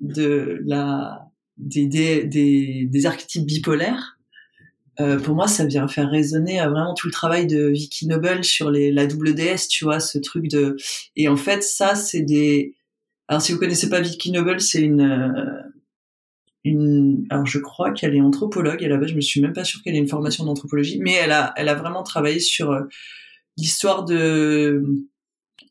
de 0.00 0.60
la 0.64 1.28
des 1.56 1.86
des 1.86 2.24
des, 2.86 3.06
archétypes 3.06 3.46
bipolaires, 3.46 4.18
euh, 5.00 5.18
pour 5.18 5.34
moi, 5.34 5.48
ça 5.48 5.64
vient 5.64 5.88
faire 5.88 6.10
résonner 6.10 6.60
euh, 6.60 6.68
vraiment 6.68 6.94
tout 6.94 7.06
le 7.06 7.12
travail 7.12 7.46
de 7.46 7.68
Vicky 7.68 8.06
Noble 8.06 8.44
sur 8.44 8.70
les, 8.70 8.92
la 8.92 9.06
double 9.06 9.34
DS, 9.34 9.68
tu 9.68 9.84
vois, 9.84 10.00
ce 10.00 10.18
truc 10.18 10.48
de. 10.48 10.76
Et 11.16 11.28
en 11.28 11.36
fait, 11.36 11.62
ça, 11.62 11.94
c'est 11.94 12.22
des. 12.22 12.74
Alors, 13.28 13.40
si 13.40 13.52
vous 13.52 13.58
connaissez 13.58 13.88
pas 13.88 14.00
Vicky 14.00 14.30
Noble, 14.32 14.60
c'est 14.60 14.82
une. 14.82 15.00
Euh, 15.00 15.62
une. 16.64 17.26
Alors, 17.30 17.46
je 17.46 17.58
crois 17.58 17.92
qu'elle 17.92 18.14
est 18.14 18.20
anthropologue. 18.20 18.82
Et 18.82 18.88
là-bas, 18.88 19.06
je 19.06 19.14
me 19.14 19.20
suis 19.20 19.40
même 19.40 19.54
pas 19.54 19.64
sûre 19.64 19.80
qu'elle 19.82 19.94
ait 19.94 19.98
une 19.98 20.08
formation 20.08 20.44
d'anthropologie, 20.44 20.98
mais 21.00 21.12
elle 21.14 21.32
a, 21.32 21.54
elle 21.56 21.68
a 21.68 21.74
vraiment 21.74 22.02
travaillé 22.02 22.40
sur 22.40 22.78
l'histoire 23.56 24.04
de 24.04 24.82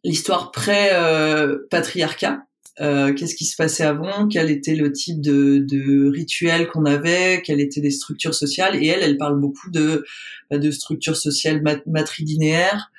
l'histoire 0.03 0.51
pré-patriarcat 0.51 2.45
euh, 2.79 3.13
qu'est-ce 3.13 3.35
qui 3.35 3.45
se 3.45 3.55
passait 3.55 3.83
avant, 3.83 4.27
quel 4.27 4.49
était 4.49 4.75
le 4.75 4.91
type 4.91 5.21
de, 5.21 5.59
de 5.59 6.09
rituel 6.09 6.67
qu'on 6.67 6.85
avait, 6.85 7.41
quelles 7.45 7.59
étaient 7.59 7.81
les 7.81 7.91
structures 7.91 8.33
sociales. 8.33 8.81
Et 8.81 8.87
elle, 8.87 9.03
elle 9.03 9.17
parle 9.17 9.39
beaucoup 9.39 9.69
de, 9.69 10.05
de 10.51 10.71
structures 10.71 11.17
sociales 11.17 11.61
mat 11.61 11.85
matrilinéaires, 11.85 12.91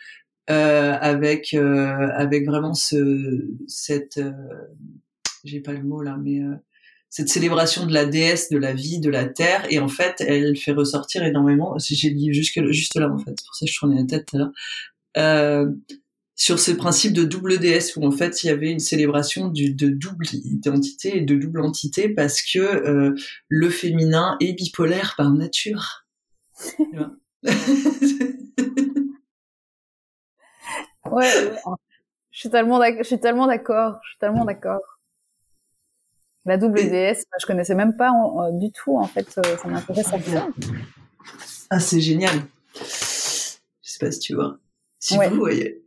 euh, 0.50 0.92
avec 1.00 1.54
euh, 1.54 2.08
avec 2.14 2.46
vraiment 2.46 2.74
ce 2.74 3.46
cette 3.66 4.18
euh, 4.18 4.32
j'ai 5.44 5.60
pas 5.60 5.72
le 5.72 5.82
mot 5.82 6.02
là, 6.02 6.18
mais 6.22 6.40
euh, 6.40 6.54
cette 7.08 7.28
célébration 7.28 7.86
de 7.86 7.92
la 7.92 8.06
déesse, 8.06 8.50
de 8.50 8.58
la 8.58 8.72
vie, 8.72 9.00
de 9.00 9.10
la 9.10 9.24
terre. 9.26 9.66
Et 9.70 9.78
en 9.78 9.88
fait, 9.88 10.20
elle 10.20 10.56
fait 10.56 10.72
ressortir 10.72 11.22
énormément. 11.24 11.76
J'ai 11.78 12.10
dit 12.10 12.32
jusque 12.32 12.60
juste 12.70 12.94
là 12.96 13.08
en 13.10 13.18
fait, 13.18 13.36
pour 13.44 13.54
ça 13.54 13.66
je 13.66 13.78
tournais 13.78 14.00
la 14.00 14.06
tête 14.06 14.32
là. 14.32 14.52
Euh, 15.16 15.70
sur 16.42 16.58
ce 16.58 16.72
principe 16.72 17.12
de 17.12 17.22
double 17.22 17.58
déesse 17.58 17.94
où 17.94 18.04
en 18.04 18.10
fait 18.10 18.42
il 18.42 18.48
y 18.48 18.50
avait 18.50 18.72
une 18.72 18.80
célébration 18.80 19.46
du, 19.46 19.72
de 19.72 19.90
double 19.90 20.26
identité 20.32 21.18
et 21.18 21.20
de 21.20 21.36
double 21.36 21.60
entité 21.60 22.08
parce 22.08 22.42
que 22.42 22.58
euh, 22.58 23.14
le 23.46 23.70
féminin 23.70 24.36
est 24.40 24.52
bipolaire 24.52 25.14
par 25.16 25.30
nature. 25.30 26.04
ouais, 31.12 31.30
je 32.32 32.40
suis 32.40 32.50
tellement 32.50 32.80
d'accord, 32.80 33.04
je 33.04 33.06
suis 33.06 33.20
tellement 33.20 33.46
d'accord, 33.46 34.00
je 34.02 34.08
suis 34.08 34.18
tellement 34.18 34.44
d'accord. 34.44 34.98
La 36.44 36.56
double 36.56 36.80
déesse, 36.90 37.24
je 37.40 37.46
connaissais 37.46 37.76
même 37.76 37.96
pas 37.96 38.10
du 38.54 38.72
tout 38.72 38.98
en 38.98 39.06
fait, 39.06 39.32
euh, 39.38 39.56
ça 39.58 39.68
m'intéresse 39.68 40.12
à 40.12 40.18
bien. 40.18 40.52
Ah 41.70 41.78
c'est 41.78 42.00
génial. 42.00 42.34
Je 42.74 42.80
sais 42.80 43.98
pas 44.00 44.10
si 44.10 44.18
tu 44.18 44.34
vois. 44.34 44.58
Si 44.98 45.16
vous 45.16 45.36
voyez. 45.36 45.82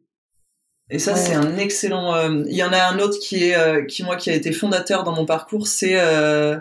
Et 0.89 0.99
ça, 0.99 1.15
c'est 1.15 1.33
un 1.33 1.57
excellent. 1.57 2.13
Euh, 2.13 2.43
il 2.47 2.55
y 2.55 2.63
en 2.63 2.71
a 2.71 2.83
un 2.87 2.99
autre 2.99 3.17
qui 3.19 3.43
est, 3.43 3.57
euh, 3.57 3.83
qui 3.85 4.03
moi, 4.03 4.17
qui 4.17 4.29
a 4.29 4.35
été 4.35 4.51
fondateur 4.51 5.03
dans 5.03 5.13
mon 5.13 5.25
parcours, 5.25 5.67
c'est 5.67 5.99
euh, 5.99 6.59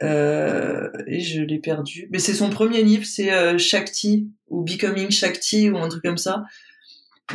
et 0.00 1.20
je 1.20 1.42
l'ai 1.42 1.58
perdu. 1.58 2.08
Mais 2.10 2.18
c'est 2.18 2.32
son 2.32 2.48
premier 2.48 2.82
livre, 2.82 3.04
c'est 3.04 3.58
Shakti 3.58 4.30
ou 4.48 4.62
Becoming 4.64 5.10
Shakti 5.10 5.68
ou 5.68 5.76
un 5.76 5.88
truc 5.88 6.02
comme 6.02 6.16
ça. 6.16 6.44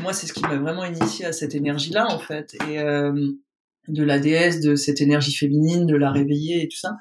Moi, 0.02 0.14
c'est 0.14 0.26
ce 0.28 0.34
qui 0.34 0.42
m'a 0.42 0.58
vraiment 0.58 0.84
initié 0.84 1.26
à 1.26 1.32
cette 1.32 1.54
énergie-là, 1.54 2.08
en 2.10 2.20
fait, 2.20 2.56
et 2.68 2.80
de 3.88 4.04
la 4.04 4.18
déesse, 4.18 4.62
de 4.62 4.76
cette 4.76 5.00
énergie 5.00 5.36
féminine, 5.36 5.86
de 5.86 5.96
la 5.96 6.12
réveiller 6.12 6.64
et 6.64 6.68
tout 6.68 6.78
ça. 6.78 6.98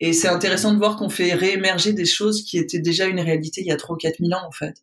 Et 0.00 0.14
c'est 0.14 0.28
intéressant 0.28 0.72
de 0.72 0.78
voir 0.78 0.96
qu'on 0.96 1.10
fait 1.10 1.34
réémerger 1.34 1.92
des 1.92 2.06
choses 2.06 2.42
qui 2.42 2.56
étaient 2.56 2.80
déjà 2.80 3.06
une 3.06 3.20
réalité 3.20 3.60
il 3.60 3.66
y 3.66 3.72
a 3.72 3.76
3 3.76 3.94
ou 3.94 3.98
4 3.98 4.18
000 4.20 4.32
ans, 4.32 4.46
en 4.46 4.50
fait. 4.50 4.82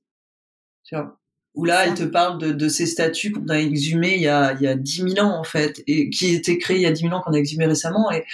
Tu 0.83 0.95
vois? 0.95 1.20
Où 1.53 1.65
là, 1.65 1.85
elle 1.85 1.95
te 1.95 2.03
parle 2.03 2.39
de, 2.39 2.51
de 2.51 2.69
ces 2.69 2.85
statues 2.85 3.31
qu'on 3.31 3.47
a 3.49 3.59
exhumées 3.59 4.15
il 4.15 4.21
y 4.21 4.27
a, 4.27 4.53
il 4.53 4.61
y 4.61 4.67
a 4.67 4.75
10 4.75 5.13
000 5.15 5.25
ans, 5.25 5.37
en 5.37 5.43
fait, 5.43 5.83
et 5.87 6.09
qui 6.09 6.33
étaient 6.33 6.57
créées 6.57 6.77
il 6.77 6.83
y 6.83 6.85
a 6.85 6.91
10 6.91 7.01
000 7.01 7.13
ans, 7.13 7.21
qu'on 7.21 7.33
a 7.33 7.37
exhumées 7.37 7.65
récemment, 7.65 8.11
et, 8.11 8.25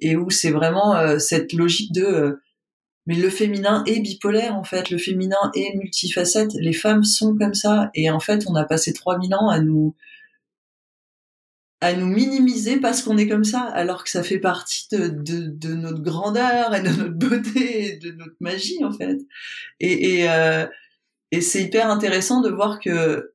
et 0.00 0.16
où 0.16 0.30
c'est 0.30 0.50
vraiment 0.50 0.96
euh, 0.96 1.18
cette 1.18 1.52
logique 1.52 1.92
de... 1.92 2.04
Euh, 2.04 2.40
mais 3.06 3.16
le 3.16 3.28
féminin 3.28 3.84
est 3.86 4.00
bipolaire, 4.00 4.56
en 4.56 4.64
fait, 4.64 4.90
le 4.90 4.98
féminin 4.98 5.50
est 5.54 5.76
multifacette, 5.76 6.54
les 6.54 6.72
femmes 6.72 7.04
sont 7.04 7.36
comme 7.36 7.54
ça, 7.54 7.90
et 7.94 8.10
en 8.10 8.18
fait, 8.18 8.44
on 8.48 8.54
a 8.54 8.64
passé 8.64 8.92
3000 8.92 9.34
ans 9.34 9.50
à 9.50 9.60
nous 9.60 9.94
à 11.84 11.92
nous 11.92 12.06
minimiser 12.06 12.80
parce 12.80 13.02
qu'on 13.02 13.18
est 13.18 13.28
comme 13.28 13.44
ça, 13.44 13.60
alors 13.60 14.04
que 14.04 14.10
ça 14.10 14.22
fait 14.22 14.38
partie 14.38 14.86
de, 14.90 15.08
de, 15.08 15.48
de, 15.48 15.74
notre 15.74 16.00
grandeur 16.00 16.74
et 16.74 16.80
de 16.80 16.88
notre 16.88 17.10
beauté 17.10 17.88
et 17.88 17.96
de 17.98 18.12
notre 18.12 18.36
magie, 18.40 18.82
en 18.82 18.90
fait. 18.90 19.18
Et, 19.80 20.14
et 20.14 20.30
euh, 20.30 20.66
et 21.34 21.40
c'est 21.40 21.64
hyper 21.64 21.90
intéressant 21.90 22.40
de 22.40 22.48
voir 22.48 22.78
que, 22.78 23.34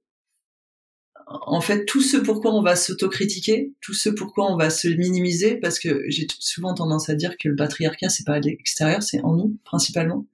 en 1.28 1.60
fait, 1.60 1.84
tout 1.84 2.02
ce 2.02 2.16
pourquoi 2.16 2.54
on 2.54 2.62
va 2.62 2.78
s'autocritiquer, 2.78 3.74
tout 3.82 3.94
ce 3.94 4.08
pourquoi 4.10 4.50
on 4.50 4.56
va 4.56 4.70
se 4.70 4.88
minimiser, 4.88 5.58
parce 5.58 5.80
que 5.80 6.04
j'ai 6.08 6.26
souvent 6.40 6.74
tendance 6.74 7.10
à 7.10 7.16
dire 7.16 7.38
que 7.38 7.50
le 7.50 7.58
patriarcat, 7.58 8.08
c'est 8.08 8.26
pas 8.26 8.36
à 8.36 8.40
l'extérieur, 8.40 9.04
c'est 9.04 9.22
en 9.22 9.36
nous, 9.36 9.58
principalement. 9.66 10.26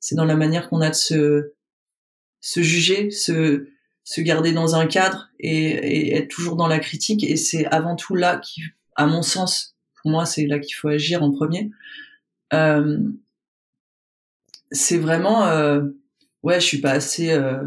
C'est 0.00 0.14
dans 0.14 0.24
la 0.24 0.34
manière 0.34 0.70
qu'on 0.70 0.80
a 0.80 0.88
de 0.88 0.94
se, 0.94 1.52
se 2.40 2.62
juger, 2.62 3.10
se, 3.10 3.66
se 4.04 4.20
garder 4.22 4.52
dans 4.52 4.74
un 4.74 4.86
cadre 4.86 5.28
et, 5.38 6.16
être 6.16 6.28
toujours 6.28 6.56
dans 6.56 6.68
la 6.68 6.78
critique. 6.78 7.22
Et 7.22 7.36
c'est 7.36 7.66
avant 7.66 7.96
tout 7.96 8.14
là 8.14 8.38
qui, 8.38 8.62
à 8.96 9.06
mon 9.06 9.20
sens, 9.20 9.76
pour 10.00 10.10
moi, 10.10 10.24
c'est 10.24 10.46
là 10.46 10.58
qu'il 10.58 10.74
faut 10.74 10.88
agir 10.88 11.22
en 11.22 11.30
premier. 11.30 11.70
Euh, 12.54 12.98
c'est 14.72 14.98
vraiment, 14.98 15.44
euh, 15.48 15.82
ouais, 16.42 16.60
je 16.60 16.66
suis 16.66 16.80
pas 16.80 16.92
assez, 16.92 17.30
euh, 17.30 17.62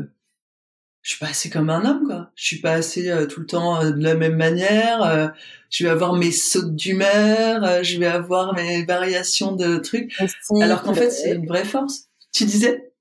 je 1.01 1.11
suis 1.11 1.19
pas 1.19 1.27
assez 1.27 1.49
comme 1.49 1.69
un 1.69 1.85
homme, 1.85 2.05
quoi. 2.07 2.31
Je 2.35 2.45
suis 2.45 2.59
pas 2.59 2.73
assez 2.73 3.09
euh, 3.09 3.25
tout 3.25 3.41
le 3.41 3.45
temps 3.45 3.81
euh, 3.81 3.91
de 3.91 4.03
la 4.03 4.15
même 4.15 4.35
manière. 4.35 5.33
je 5.69 5.83
vais 5.83 5.89
avoir 5.89 6.13
mes 6.13 6.31
sautes 6.31 6.75
d'humeur, 6.75 7.83
je 7.83 7.99
vais 7.99 8.07
avoir 8.07 8.53
mes 8.53 8.85
variations 8.85 9.53
de 9.55 9.77
trucs. 9.77 10.13
alors 10.61 10.83
qu'en 10.83 10.93
fait, 10.93 11.11
c'est 11.11 11.35
une 11.35 11.47
vraie 11.47 11.65
force. 11.65 12.09
Tu 12.31 12.45
disais? 12.45 12.91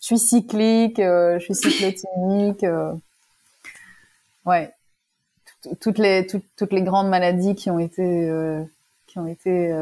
Je 0.00 0.06
suis 0.06 0.18
cyclique, 0.18 0.98
je 0.98 1.38
suis 1.40 1.54
cyclotimique. 1.54 2.64
ouais. 4.46 4.72
Toutes 5.80 5.96
les 5.96 6.26
toutes, 6.26 6.44
toutes 6.58 6.74
les 6.74 6.82
grandes 6.82 7.08
maladies 7.08 7.54
qui 7.54 7.70
ont 7.70 7.78
été 7.78 8.28
qui 9.06 9.18
ont 9.18 9.26
été 9.26 9.72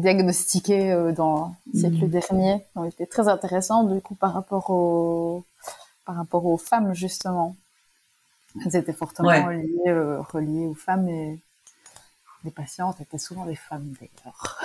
diagnostiqués 0.00 0.92
euh, 0.92 1.12
dans 1.12 1.54
le 1.72 1.80
siècle 1.80 2.06
mmh. 2.06 2.10
dernier 2.10 2.66
ont 2.74 2.84
été 2.84 3.06
très 3.06 3.28
intéressants 3.28 3.84
du 3.84 4.00
coup 4.00 4.14
par 4.14 4.32
rapport 4.32 4.70
aux 4.70 5.44
par 6.04 6.16
rapport 6.16 6.46
aux 6.46 6.56
femmes 6.56 6.94
justement. 6.94 7.56
Elles 8.64 8.76
étaient 8.76 8.92
fortement 8.92 9.28
reliées, 9.28 9.88
euh, 9.88 10.20
reliées 10.22 10.66
aux 10.66 10.74
femmes 10.74 11.08
et 11.08 11.38
les 12.44 12.50
patientes 12.50 13.00
étaient 13.00 13.18
souvent 13.18 13.44
des 13.44 13.56
femmes 13.56 13.92
d'ailleurs. 14.00 14.60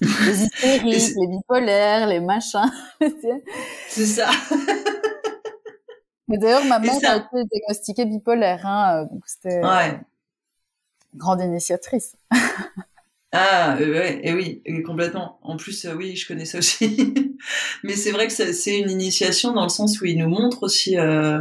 les 0.00 0.44
hystériques, 0.44 1.16
les 1.16 1.26
bipolaires, 1.26 2.06
les 2.06 2.20
machins. 2.20 2.70
C'est 3.88 4.06
ça. 4.06 4.30
Mais 6.28 6.38
d'ailleurs, 6.38 6.64
ma 6.64 6.78
mère 6.78 6.94
a 6.94 7.16
été 7.16 7.44
diagnostiquée 7.50 8.04
bipolaire, 8.04 8.64
hein, 8.64 9.04
donc 9.04 9.22
c'était 9.26 9.62
ouais. 9.62 10.00
grande 11.14 11.40
initiatrice. 11.40 12.16
Ah, 13.34 13.78
ouais, 13.80 14.20
et 14.22 14.34
oui, 14.34 14.62
complètement. 14.84 15.38
En 15.42 15.56
plus, 15.56 15.86
euh, 15.86 15.94
oui, 15.94 16.16
je 16.16 16.28
connais 16.28 16.44
ça 16.44 16.58
aussi. 16.58 17.14
Mais 17.82 17.96
c'est 17.96 18.10
vrai 18.10 18.26
que 18.26 18.32
c'est 18.32 18.78
une 18.78 18.90
initiation 18.90 19.52
dans 19.52 19.62
le 19.62 19.70
sens 19.70 20.00
où 20.00 20.04
il 20.04 20.18
nous 20.18 20.28
montre 20.28 20.62
aussi. 20.64 20.98
Euh... 20.98 21.40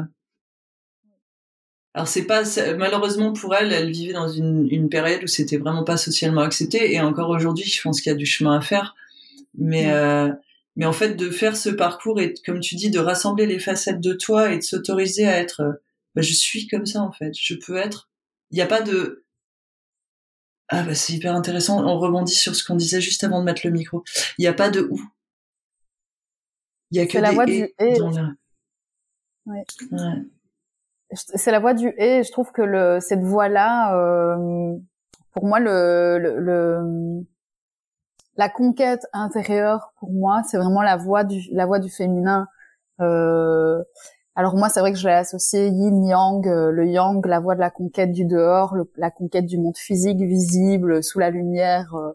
Alors 1.94 2.08
c'est 2.08 2.24
pas 2.24 2.44
malheureusement 2.78 3.34
pour 3.34 3.54
elle, 3.54 3.74
elle 3.74 3.92
vivait 3.92 4.14
dans 4.14 4.30
une, 4.30 4.66
une 4.72 4.88
période 4.88 5.22
où 5.24 5.28
c'était 5.28 5.58
vraiment 5.58 5.84
pas 5.84 5.98
socialement 5.98 6.40
accepté 6.40 6.94
et 6.94 7.02
encore 7.02 7.30
aujourd'hui, 7.30 7.66
je 7.66 7.82
pense 7.82 8.00
qu'il 8.00 8.10
y 8.10 8.16
a 8.16 8.18
du 8.18 8.26
chemin 8.26 8.58
à 8.58 8.62
faire. 8.62 8.96
Mais 9.58 9.92
euh... 9.92 10.30
mais 10.78 10.86
en 10.86 10.94
fait, 10.94 11.16
de 11.16 11.30
faire 11.30 11.58
ce 11.58 11.70
parcours 11.70 12.22
et 12.22 12.34
comme 12.46 12.62
tu 12.62 12.76
dis, 12.76 12.90
de 12.90 13.00
rassembler 13.00 13.46
les 13.46 13.60
facettes 13.60 14.00
de 14.00 14.14
toi 14.14 14.54
et 14.54 14.58
de 14.60 14.64
s'autoriser 14.64 15.28
à 15.28 15.38
être, 15.38 15.62
euh, 15.62 15.74
bah, 16.16 16.22
je 16.22 16.34
suis 16.34 16.68
comme 16.68 16.86
ça 16.86 17.02
en 17.02 17.12
fait, 17.12 17.34
je 17.38 17.56
peux 17.56 17.76
être. 17.76 18.10
Il 18.52 18.56
n'y 18.56 18.62
a 18.62 18.68
pas 18.68 18.82
de 18.82 19.21
ah 20.72 20.84
bah 20.84 20.96
c'est 20.96 21.14
hyper 21.14 21.36
intéressant. 21.36 21.86
On 21.86 22.00
rebondit 22.00 22.34
sur 22.34 22.56
ce 22.56 22.64
qu'on 22.66 22.76
disait 22.76 23.02
juste 23.02 23.24
avant 23.24 23.42
de 23.42 23.46
mettre 23.46 23.62
le 23.66 23.72
micro. 23.72 24.04
Il 24.38 24.44
n'y 24.44 24.48
a 24.48 24.54
pas 24.54 24.70
de 24.70 24.88
où. 24.90 25.00
Il 26.92 26.98
y 26.98 27.02
a 27.02 27.08
que 27.08 27.18
la 27.18 27.32
voix 27.32 27.46
du 27.46 27.70
et. 27.78 28.02
Ouais. 29.46 29.64
C'est 31.12 31.52
la 31.52 31.60
voix 31.60 31.74
du 31.74 31.90
et. 31.98 32.24
Je 32.24 32.32
trouve 32.32 32.52
que 32.54 32.62
le, 32.62 33.00
cette 33.02 33.22
voix-là, 33.22 33.98
euh, 33.98 34.78
pour 35.34 35.46
moi, 35.46 35.60
le, 35.60 36.18
le, 36.18 37.26
la 38.38 38.50
conquête 38.50 39.06
intérieure, 39.12 39.94
pour 40.00 40.12
moi, 40.12 40.42
c'est 40.50 40.58
vraiment 40.58 40.82
la 40.82 40.96
voix 40.96 41.26
du, 41.26 41.42
la 41.52 41.66
voix 41.66 41.80
du 41.80 41.90
féminin. 41.90 42.48
Euh, 43.02 43.84
alors 44.36 44.56
moi, 44.56 44.70
c'est 44.70 44.80
vrai 44.80 44.94
que 44.94 44.98
je 44.98 45.08
l'ai 45.08 45.14
associé 45.14 45.68
yin 45.68 46.06
yang, 46.06 46.48
euh, 46.48 46.72
le 46.72 46.88
yang, 46.88 47.26
la 47.26 47.40
voie 47.40 47.56
de 47.56 47.60
la 47.60 47.70
conquête 47.70 48.12
du 48.14 48.26
dehors, 48.26 48.76
la 48.96 49.12
conquête 49.12 49.46
du 49.46 49.58
monde 49.58 49.78
physique 49.78 50.22
visible 50.22 51.04
sous 51.04 51.20
la 51.20 51.30
lumière 51.30 51.94
euh, 51.96 52.14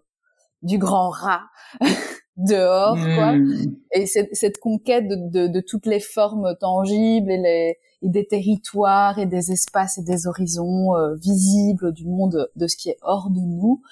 du 0.63 0.79
grand 0.79 1.11
rat 1.11 1.43
dehors, 2.39 2.97
quoi. 2.97 3.33
Hmm. 3.33 3.77
Et 3.93 4.07
cette, 4.07 4.35
cette 4.35 4.59
conquête 4.59 5.09
de, 5.09 5.17
de, 5.17 5.47
de, 5.49 5.61
toutes 5.61 5.85
les 5.85 6.01
formes 6.01 6.57
tangibles 6.59 7.31
et, 7.31 7.39
les, 7.39 7.77
et 8.01 8.09
des 8.09 8.27
territoires 8.27 9.19
et 9.19 9.27
des 9.27 9.53
espaces 9.53 9.99
et 9.99 10.03
des 10.03 10.27
horizons 10.27 10.97
euh, 10.97 11.17
visibles 11.17 11.93
du 11.93 12.07
monde 12.07 12.49
de 12.57 12.67
ce 12.67 12.77
qui 12.79 12.89
est 12.89 12.99
hors 13.03 13.29
de 13.29 13.41
nous. 13.41 13.83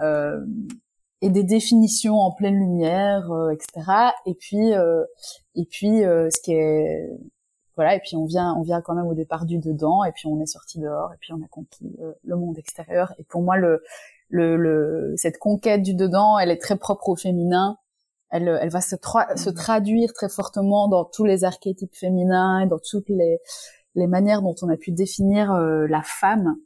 Euh, 0.00 0.44
et 1.20 1.30
des 1.30 1.42
définitions 1.42 2.14
en 2.14 2.30
pleine 2.30 2.54
lumière, 2.54 3.28
etc. 3.52 4.12
Et 4.24 4.34
puis, 4.34 4.70
et 4.70 5.64
puis, 5.64 5.98
ce 5.98 6.40
qui 6.40 6.52
est 6.52 7.10
voilà 7.78 7.94
et 7.94 8.00
puis 8.00 8.16
on 8.16 8.24
vient 8.24 8.56
on 8.58 8.62
vient 8.62 8.82
quand 8.82 8.96
même 8.96 9.06
au 9.06 9.14
départ 9.14 9.46
du 9.46 9.58
dedans 9.58 10.02
et 10.02 10.10
puis 10.10 10.26
on 10.26 10.40
est 10.40 10.46
sorti 10.46 10.80
dehors 10.80 11.12
et 11.12 11.16
puis 11.20 11.32
on 11.32 11.36
a 11.36 11.46
conquis 11.48 11.96
euh, 12.02 12.12
le 12.24 12.34
monde 12.34 12.58
extérieur. 12.58 13.14
Et 13.20 13.22
pour 13.24 13.40
moi 13.40 13.56
le, 13.56 13.84
le, 14.28 14.56
le 14.56 15.14
cette 15.16 15.38
conquête 15.38 15.82
du 15.82 15.94
dedans 15.94 16.40
elle 16.40 16.50
est 16.50 16.60
très 16.60 16.76
propre 16.76 17.08
au 17.08 17.14
féminin. 17.14 17.78
Elle 18.30 18.48
elle 18.60 18.68
va 18.70 18.80
se, 18.80 18.96
se 19.36 19.50
traduire 19.50 20.12
très 20.12 20.28
fortement 20.28 20.88
dans 20.88 21.04
tous 21.04 21.24
les 21.24 21.44
archétypes 21.44 21.94
féminins 21.94 22.64
et 22.64 22.66
dans 22.66 22.80
toutes 22.80 23.08
les 23.08 23.38
les 23.94 24.08
manières 24.08 24.42
dont 24.42 24.56
on 24.62 24.68
a 24.68 24.76
pu 24.76 24.90
définir 24.90 25.52
euh, 25.52 25.86
la 25.86 26.02
femme 26.02 26.56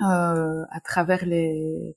euh, 0.00 0.62
à 0.70 0.80
travers 0.80 1.26
les 1.26 1.96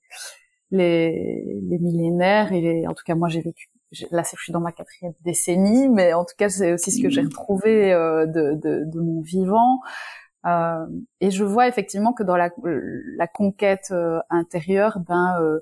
les, 0.72 1.62
les 1.70 1.78
millénaires 1.78 2.52
et 2.52 2.62
les, 2.62 2.88
en 2.88 2.96
tout 2.96 3.04
cas 3.06 3.14
moi 3.14 3.30
j'ai 3.30 3.42
vécu 3.42 3.70
là 4.12 4.24
je 4.24 4.41
suis 4.41 4.54
dans 4.54 4.60
ma 4.60 4.72
quatrième 4.72 5.14
décennie, 5.22 5.89
mais 5.89 6.14
en 6.14 6.26
tout 6.26 6.36
cas 6.38 6.50
c'est 6.50 6.74
aussi 6.74 6.91
ce 6.91 7.02
que 7.02 7.10
j'ai 7.10 7.22
mmh. 7.22 7.28
retrouvé 7.28 7.94
euh, 7.94 8.26
de, 8.26 8.54
de, 8.56 8.84
de, 8.86 9.00
mon 9.00 9.22
vivant. 9.22 9.80
Euh, 10.46 10.86
et 11.22 11.32
je 11.32 11.44
vois 11.44 11.68
effectivement 11.68 12.14
que 12.14 12.24
dans 12.24 12.36
la, 12.36 12.50
la 13.18 13.28
conquête 13.28 13.89
euh, 13.91 14.20
intérieure, 14.30 15.00
ben 15.00 15.38
euh, 15.41 15.60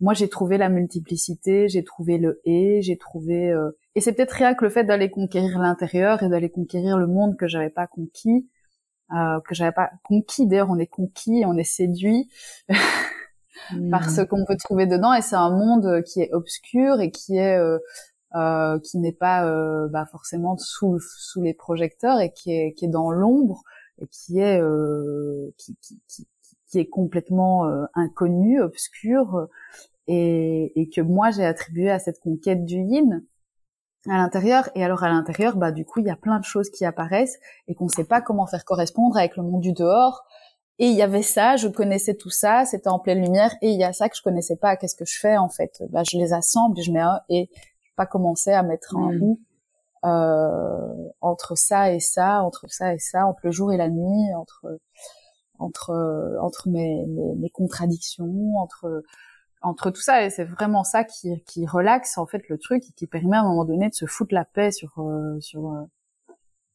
moi 0.00 0.14
j'ai 0.14 0.28
trouvé 0.28 0.56
la 0.58 0.68
multiplicité, 0.68 1.68
j'ai 1.68 1.84
trouvé 1.84 2.18
le 2.18 2.40
et, 2.44 2.80
j'ai 2.82 2.96
trouvé 2.96 3.50
euh, 3.50 3.70
et 3.94 4.00
c'est 4.00 4.12
peut-être 4.14 4.32
rien 4.32 4.54
que 4.54 4.64
le 4.64 4.70
fait 4.70 4.84
d'aller 4.84 5.10
conquérir 5.10 5.58
l'intérieur 5.58 6.22
et 6.22 6.28
d'aller 6.28 6.50
conquérir 6.50 6.96
le 6.96 7.06
monde 7.06 7.36
que 7.36 7.46
j'avais 7.46 7.70
pas 7.70 7.86
conquis, 7.86 8.48
que 9.10 9.54
j'avais 9.54 9.72
pas 9.72 9.90
conquis. 10.02 10.46
D'ailleurs 10.46 10.70
on 10.70 10.78
est 10.78 10.86
conquis, 10.86 11.44
on 11.46 11.56
est 11.56 11.64
séduit. 11.64 12.28
par 13.90 14.10
ce 14.10 14.20
hmm. 14.20 14.26
qu'on 14.26 14.44
peut 14.44 14.56
trouver 14.56 14.86
dedans 14.86 15.14
et 15.14 15.22
c'est 15.22 15.36
un 15.36 15.50
monde 15.50 16.02
qui 16.02 16.20
est 16.20 16.32
obscur 16.32 17.00
et 17.00 17.10
qui 17.10 17.36
est 17.36 17.56
euh, 17.56 17.78
euh, 18.34 18.78
qui 18.80 18.98
n'est 18.98 19.12
pas 19.12 19.46
euh, 19.46 19.88
bah, 19.88 20.06
forcément 20.10 20.56
sous 20.58 20.98
sous 20.98 21.40
les 21.40 21.54
projecteurs 21.54 22.20
et 22.20 22.32
qui 22.32 22.52
est 22.52 22.72
qui 22.72 22.86
est 22.86 22.88
dans 22.88 23.10
l'ombre 23.10 23.62
et 23.98 24.06
qui 24.08 24.40
est 24.40 24.60
euh, 24.60 25.54
qui, 25.56 25.76
qui, 25.80 26.00
qui, 26.08 26.26
qui, 26.68 26.78
est 26.80 26.88
complètement 26.88 27.66
euh, 27.66 27.84
inconnu 27.94 28.60
obscur 28.60 29.46
et, 30.08 30.72
et 30.80 30.88
que 30.88 31.00
moi 31.00 31.30
j'ai 31.30 31.44
attribué 31.44 31.90
à 31.90 32.00
cette 32.00 32.18
conquête 32.18 32.64
du 32.64 32.78
yin 32.78 33.24
à 34.08 34.16
l'intérieur 34.16 34.68
et 34.74 34.84
alors 34.84 35.04
à 35.04 35.08
l'intérieur 35.08 35.56
bah 35.56 35.70
du 35.70 35.84
coup 35.84 36.00
il 36.00 36.06
y 36.06 36.10
a 36.10 36.16
plein 36.16 36.40
de 36.40 36.44
choses 36.44 36.70
qui 36.70 36.84
apparaissent 36.84 37.38
et 37.68 37.74
qu'on 37.74 37.88
sait 37.88 38.04
pas 38.04 38.20
comment 38.20 38.46
faire 38.46 38.64
correspondre 38.64 39.16
avec 39.16 39.36
le 39.36 39.44
monde 39.44 39.60
du 39.60 39.72
dehors 39.72 40.24
et 40.78 40.88
il 40.88 40.96
y 40.96 41.02
avait 41.02 41.22
ça, 41.22 41.56
je 41.56 41.68
connaissais 41.68 42.14
tout 42.14 42.30
ça, 42.30 42.64
c'était 42.64 42.88
en 42.88 42.98
pleine 42.98 43.22
lumière, 43.22 43.54
et 43.62 43.70
il 43.70 43.78
y 43.78 43.84
a 43.84 43.92
ça 43.92 44.08
que 44.08 44.16
je 44.16 44.22
connaissais 44.22 44.56
pas. 44.56 44.76
Qu'est-ce 44.76 44.96
que 44.96 45.04
je 45.04 45.18
fais 45.18 45.36
en 45.36 45.48
fait? 45.48 45.82
Bah, 45.90 46.02
je 46.10 46.18
les 46.18 46.32
assemble, 46.32 46.78
et 46.78 46.82
je 46.82 46.92
mets 46.92 47.00
un 47.00 47.20
et 47.28 47.48
je 47.52 47.90
vais 47.90 47.94
pas 47.96 48.06
commencer 48.06 48.52
à 48.52 48.62
mettre 48.64 48.96
un 48.96 49.12
mm. 49.12 49.36
euh, 50.04 51.10
entre 51.20 51.56
ça 51.56 51.92
et 51.92 52.00
ça, 52.00 52.42
entre 52.42 52.66
ça 52.68 52.92
et 52.92 52.98
ça, 52.98 53.26
entre 53.26 53.40
le 53.44 53.52
jour 53.52 53.72
et 53.72 53.76
la 53.76 53.88
nuit, 53.88 54.34
entre 54.34 54.80
entre 55.60 56.38
entre 56.40 56.68
mes, 56.68 57.06
mes, 57.06 57.34
mes 57.36 57.50
contradictions, 57.50 58.56
entre 58.58 59.04
entre 59.62 59.90
tout 59.90 60.02
ça. 60.02 60.24
Et 60.24 60.30
c'est 60.30 60.44
vraiment 60.44 60.82
ça 60.84 61.04
qui 61.04 61.40
qui 61.44 61.66
relaxe 61.66 62.18
en 62.18 62.26
fait 62.26 62.48
le 62.48 62.58
truc 62.58 62.84
et 62.88 62.92
qui 62.94 63.06
permet 63.06 63.36
à 63.36 63.40
un 63.40 63.48
moment 63.48 63.64
donné 63.64 63.88
de 63.88 63.94
se 63.94 64.06
foutre 64.06 64.34
la 64.34 64.44
paix 64.44 64.72
sur 64.72 64.98
euh, 64.98 65.38
sur 65.40 65.72
euh, 65.72 65.84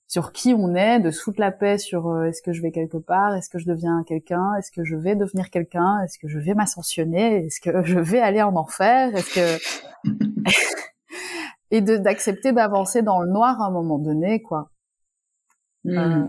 sur 0.09 0.31
qui 0.31 0.55
on 0.55 0.73
est, 0.73 0.99
de 0.99 1.11
se 1.11 1.21
foutre 1.21 1.39
la 1.39 1.51
paix 1.51 1.77
sur 1.77 2.07
euh, 2.07 2.23
est-ce 2.23 2.41
que 2.41 2.51
je 2.51 2.63
vais 2.63 2.71
quelque 2.71 2.97
part, 2.97 3.35
est-ce 3.35 3.47
que 3.47 3.59
je 3.59 3.67
deviens 3.67 4.03
quelqu'un, 4.03 4.55
est-ce 4.55 4.71
que 4.71 4.83
je 4.83 4.95
vais 4.95 5.15
devenir 5.15 5.51
quelqu'un, 5.51 6.01
est-ce 6.03 6.17
que 6.17 6.27
je 6.27 6.39
vais 6.39 6.55
m'ascensionner, 6.55 7.45
est-ce 7.45 7.61
que 7.61 7.83
je 7.83 7.99
vais 7.99 8.19
aller 8.19 8.41
en 8.41 8.55
enfer, 8.55 9.15
est-ce 9.15 9.35
que 9.35 10.09
et 11.71 11.81
de 11.81 11.97
d'accepter 11.97 12.51
d'avancer 12.53 13.03
dans 13.03 13.21
le 13.21 13.29
noir 13.29 13.61
à 13.61 13.67
un 13.67 13.71
moment 13.71 13.99
donné, 13.99 14.41
quoi. 14.41 14.71
Hmm. 15.85 15.97
Euh, 15.97 16.25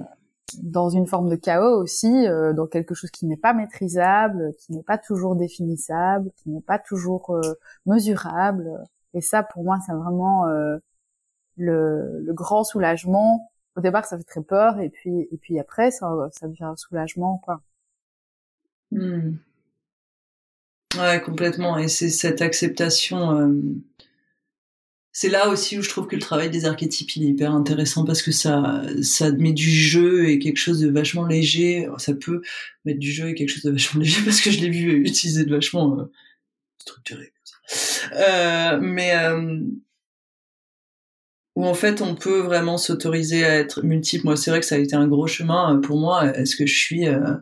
dans 0.63 0.91
une 0.91 1.07
forme 1.07 1.31
de 1.31 1.37
chaos 1.37 1.81
aussi, 1.81 2.27
euh, 2.27 2.53
dans 2.53 2.67
quelque 2.67 2.93
chose 2.93 3.11
qui 3.11 3.25
n'est 3.25 3.39
pas 3.39 3.55
maîtrisable, 3.55 4.53
qui 4.59 4.73
n'est 4.73 4.83
pas 4.83 4.99
toujours 4.99 5.37
définissable, 5.37 6.31
qui 6.37 6.51
n'est 6.51 6.61
pas 6.61 6.79
toujours 6.79 7.35
mesurable. 7.87 8.69
Et 9.15 9.23
ça, 9.23 9.43
pour 9.43 9.65
moi, 9.65 9.79
c'est 9.87 9.93
vraiment 9.93 10.45
le, 11.57 12.21
le, 12.25 12.33
grand 12.33 12.65
soulagement 12.65 13.50
au 13.77 13.81
départ 13.81 14.05
ça 14.05 14.19
fait 14.19 14.25
très 14.25 14.43
peur 14.43 14.81
et 14.81 14.91
puis 14.91 15.29
et 15.31 15.37
puis 15.41 15.59
après 15.59 15.91
ça 15.91 16.09
devient 16.43 16.65
un 16.65 16.77
soulagement 16.77 17.39
quoi. 17.39 17.63
Hmm. 18.91 19.37
Ouais 20.99 21.21
complètement 21.23 21.79
et 21.79 21.89
c'est 21.89 22.11
cette 22.11 22.43
acceptation. 22.43 23.39
Euh, 23.39 23.63
c'est 25.13 25.29
là 25.29 25.49
aussi 25.49 25.77
où 25.79 25.83
je 25.83 25.89
trouve 25.89 26.07
que 26.07 26.15
le 26.15 26.23
travail 26.23 26.51
des 26.51 26.67
archétypes 26.67 27.17
il 27.17 27.25
est 27.25 27.29
hyper 27.29 27.53
intéressant 27.53 28.05
parce 28.05 28.23
que 28.23 28.33
ça 28.33 28.83
ça 29.03 29.31
met 29.33 29.53
du 29.53 29.71
jeu 29.71 30.29
et 30.29 30.39
quelque 30.39 30.57
chose 30.57 30.81
de 30.81 30.89
vachement 30.89 31.27
léger. 31.27 31.89
Ça 31.99 32.15
peut 32.15 32.43
mettre 32.85 33.01
du 33.01 33.11
jeu 33.11 33.29
et 33.29 33.35
quelque 33.35 33.49
chose 33.49 33.65
de 33.65 33.71
vachement 33.71 34.01
léger 34.03 34.23
parce 34.25 34.41
que 34.41 34.51
je 34.51 34.61
l'ai 34.61 34.71
vu 34.71 35.05
utiliser 35.05 35.45
de 35.45 35.55
vachement 35.55 35.99
euh, 35.99 36.05
structuré. 36.79 37.33
Euh, 38.13 38.79
mais 38.81 39.17
euh, 39.17 39.61
où 41.57 41.67
en 41.67 41.75
fait 41.75 42.01
on 42.01 42.15
peut 42.15 42.41
vraiment 42.41 42.79
s'autoriser 42.79 43.45
à 43.45 43.57
être 43.57 43.83
multiple. 43.83 44.25
Moi, 44.25 44.37
c'est 44.37 44.51
vrai 44.51 44.61
que 44.61 44.67
ça 44.67 44.77
a 44.77 44.79
été 44.79 44.95
un 44.97 45.09
gros 45.09 45.27
chemin 45.27 45.77
euh, 45.77 45.81
pour 45.81 45.99
moi. 45.99 46.27
Est-ce 46.37 46.57
que 46.57 46.67
je 46.67 46.79
suis 46.79 47.09
euh, 47.09 47.35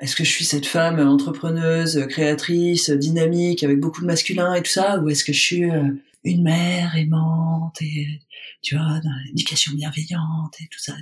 est-ce 0.00 0.16
que 0.16 0.24
je 0.24 0.30
suis 0.30 0.44
cette 0.44 0.66
femme 0.66 0.98
entrepreneuse, 0.98 2.06
créatrice, 2.08 2.90
dynamique, 2.90 3.62
avec 3.62 3.78
beaucoup 3.78 4.00
de 4.00 4.06
masculin 4.06 4.52
et 4.54 4.62
tout 4.62 4.70
ça, 4.70 4.98
ou 4.98 5.08
est-ce 5.08 5.24
que 5.24 5.32
je 5.32 5.40
suis 5.40 5.70
euh, 5.70 5.90
une 6.24 6.42
mère 6.42 6.96
aimante 6.96 7.80
et 7.80 8.20
tu 8.60 8.76
vois, 8.76 9.00
l'éducation 9.26 9.72
bienveillante 9.74 10.56
et 10.60 10.68
tout 10.70 10.80
ça. 10.80 10.94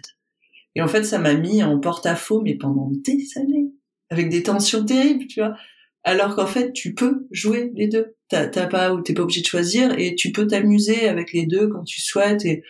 Et 0.74 0.82
en 0.82 0.88
fait, 0.88 1.04
ça 1.04 1.18
m'a 1.18 1.34
mis 1.34 1.62
en 1.62 1.78
porte-à-faux, 1.78 2.42
mais 2.42 2.54
pendant 2.54 2.90
des 2.90 3.28
années, 3.36 3.72
avec 4.10 4.28
des 4.28 4.42
tensions 4.42 4.84
terribles, 4.84 5.26
tu 5.26 5.40
vois 5.40 5.56
alors 6.04 6.34
qu'en 6.36 6.46
fait 6.46 6.72
tu 6.72 6.94
peux 6.94 7.26
jouer 7.30 7.72
les 7.74 7.88
deux. 7.88 8.14
T'as, 8.28 8.48
pas 8.66 8.94
ou 8.94 9.02
t'es 9.02 9.12
pas 9.12 9.22
obligé 9.22 9.42
de 9.42 9.46
choisir 9.46 9.98
et 9.98 10.14
tu 10.14 10.32
peux 10.32 10.46
t'amuser 10.46 11.06
avec 11.06 11.34
les 11.34 11.44
deux 11.44 11.68
quand 11.68 11.84
tu 11.84 12.00
souhaites 12.00 12.46
et 12.46 12.62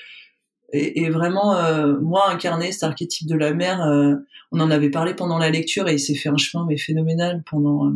et, 0.72 1.10
vraiment 1.10 1.56
euh, 1.56 1.98
moi 2.00 2.30
incarner 2.30 2.72
cet 2.72 2.84
archétype 2.84 3.28
de 3.28 3.36
la 3.36 3.52
mère, 3.52 3.82
euh, 3.82 4.14
on 4.52 4.60
en 4.60 4.70
avait 4.70 4.90
parlé 4.90 5.14
pendant 5.14 5.38
la 5.38 5.50
lecture 5.50 5.88
et 5.88 5.94
il 5.94 6.00
s'est 6.00 6.14
fait 6.14 6.30
un 6.30 6.36
chemin 6.36 6.66
mais 6.66 6.78
phénoménal 6.78 7.42
pendant 7.44 7.88
euh, 7.88 7.94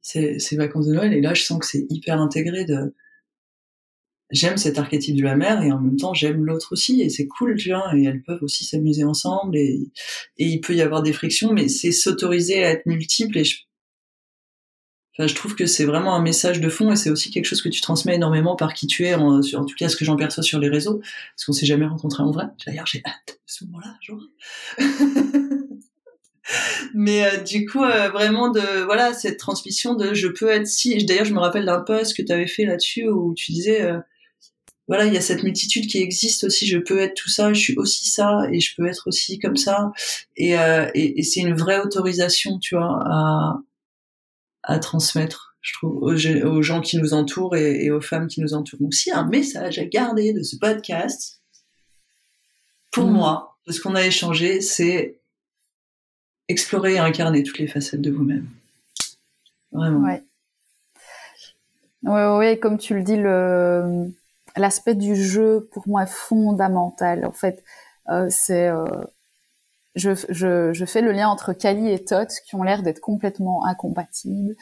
ces, 0.00 0.38
ces, 0.38 0.56
vacances 0.56 0.86
de 0.86 0.94
Noël 0.94 1.12
et 1.12 1.20
là 1.20 1.34
je 1.34 1.42
sens 1.42 1.58
que 1.58 1.66
c'est 1.66 1.86
hyper 1.90 2.18
intégré 2.20 2.64
de 2.64 2.94
j'aime 4.30 4.56
cet 4.56 4.78
archétype 4.78 5.16
de 5.16 5.22
la 5.22 5.36
mère 5.36 5.62
et 5.62 5.70
en 5.70 5.80
même 5.80 5.96
temps 5.96 6.14
j'aime 6.14 6.44
l'autre 6.44 6.72
aussi 6.72 7.02
et 7.02 7.10
c'est 7.10 7.26
cool 7.26 7.56
tu 7.56 7.70
vois 7.70 7.94
et 7.94 8.04
elles 8.04 8.22
peuvent 8.22 8.42
aussi 8.42 8.64
s'amuser 8.64 9.04
ensemble 9.04 9.56
et, 9.56 9.90
et 10.38 10.46
il 10.46 10.60
peut 10.60 10.74
y 10.74 10.82
avoir 10.82 11.02
des 11.02 11.12
frictions 11.12 11.52
mais 11.52 11.68
c'est 11.68 11.92
s'autoriser 11.92 12.64
à 12.64 12.70
être 12.70 12.86
multiple 12.86 13.36
et 13.36 13.44
je 13.44 13.58
je 15.26 15.34
trouve 15.34 15.54
que 15.54 15.66
c'est 15.66 15.84
vraiment 15.84 16.14
un 16.14 16.22
message 16.22 16.60
de 16.60 16.68
fond 16.68 16.92
et 16.92 16.96
c'est 16.96 17.10
aussi 17.10 17.30
quelque 17.30 17.44
chose 17.44 17.62
que 17.62 17.68
tu 17.68 17.80
transmets 17.80 18.14
énormément 18.14 18.56
par 18.56 18.74
qui 18.74 18.86
tu 18.86 19.06
es, 19.06 19.14
en, 19.14 19.40
tout 19.40 19.74
cas 19.76 19.88
ce 19.88 19.96
que 19.96 20.04
j'en 20.04 20.16
perçois 20.16 20.42
sur 20.42 20.58
les 20.58 20.68
réseaux, 20.68 20.98
parce 20.98 21.44
qu'on 21.46 21.52
s'est 21.52 21.66
jamais 21.66 21.86
rencontré 21.86 22.22
en 22.22 22.30
vrai. 22.30 22.46
D'ailleurs, 22.66 22.86
j'ai 22.86 23.02
hâte 23.04 23.28
de 23.28 23.34
ce 23.46 23.64
moment-là, 23.64 23.96
genre. 24.00 24.22
Mais 26.94 27.24
euh, 27.24 27.36
du 27.38 27.66
coup, 27.66 27.82
euh, 27.82 28.08
vraiment 28.10 28.50
de 28.50 28.84
voilà 28.84 29.14
cette 29.14 29.38
transmission 29.38 29.94
de 29.94 30.14
je 30.14 30.28
peux 30.28 30.48
être 30.48 30.66
si. 30.66 31.04
D'ailleurs, 31.04 31.24
je 31.24 31.34
me 31.34 31.38
rappelle 31.38 31.64
d'un 31.64 31.80
post 31.80 32.16
que 32.16 32.22
tu 32.22 32.32
avais 32.32 32.46
fait 32.46 32.64
là-dessus 32.64 33.08
où 33.08 33.34
tu 33.34 33.52
disais 33.52 33.82
euh, 33.82 33.98
voilà 34.88 35.06
il 35.06 35.14
y 35.14 35.16
a 35.16 35.20
cette 35.20 35.44
multitude 35.44 35.86
qui 35.86 35.98
existe 35.98 36.44
aussi. 36.44 36.66
Je 36.66 36.78
peux 36.78 36.98
être 36.98 37.14
tout 37.14 37.28
ça, 37.28 37.52
je 37.52 37.60
suis 37.60 37.76
aussi 37.76 38.08
ça 38.08 38.40
et 38.50 38.58
je 38.60 38.74
peux 38.74 38.86
être 38.86 39.06
aussi 39.06 39.38
comme 39.38 39.56
ça. 39.56 39.92
Et, 40.36 40.54
et, 40.94 41.20
et 41.20 41.22
c'est 41.22 41.40
une 41.40 41.54
vraie 41.54 41.78
autorisation, 41.80 42.58
tu 42.58 42.74
vois, 42.74 42.98
à, 43.04 43.60
à 44.62 44.78
transmettre, 44.78 45.56
je 45.60 45.74
trouve, 45.74 46.02
aux, 46.02 46.62
gens 46.62 46.80
qui 46.80 46.98
nous 46.98 47.14
entourent 47.14 47.56
et, 47.56 47.90
aux 47.90 48.00
femmes 48.00 48.28
qui 48.28 48.40
nous 48.40 48.54
entourent. 48.54 48.80
Donc, 48.80 48.94
s'il 48.94 49.12
y 49.12 49.14
a 49.14 49.18
un 49.18 49.28
message 49.28 49.78
à 49.78 49.84
garder 49.84 50.32
de 50.32 50.42
ce 50.42 50.56
podcast, 50.56 51.42
pour 52.90 53.06
mm. 53.06 53.12
moi, 53.12 53.56
de 53.66 53.72
ce 53.72 53.80
qu'on 53.80 53.94
a 53.94 54.04
échangé, 54.04 54.60
c'est 54.60 55.20
explorer 56.48 56.94
et 56.94 56.98
incarner 56.98 57.42
toutes 57.42 57.58
les 57.58 57.68
facettes 57.68 58.00
de 58.00 58.10
vous-même. 58.10 58.48
Vraiment. 59.72 60.06
Ouais. 60.06 60.24
Ouais, 62.02 62.36
ouais, 62.36 62.58
comme 62.58 62.78
tu 62.78 62.94
le 62.94 63.02
dis, 63.02 63.16
l'aspect 64.56 64.94
du 64.94 65.14
jeu 65.14 65.68
pour 65.72 65.86
moi 65.86 66.04
est 66.04 66.10
fondamental. 66.10 67.24
En 67.26 67.32
fait, 67.32 67.62
euh, 68.08 68.26
c'est 68.30 68.68
euh, 68.68 68.84
je, 69.94 70.12
je, 70.28 70.72
je, 70.72 70.84
fais 70.84 71.00
le 71.00 71.12
lien 71.12 71.28
entre 71.28 71.52
Kali 71.52 71.90
et 71.90 72.04
Tot 72.04 72.28
qui 72.46 72.54
ont 72.54 72.62
l'air 72.62 72.82
d'être 72.82 73.00
complètement 73.00 73.64
incompatibles. 73.64 74.54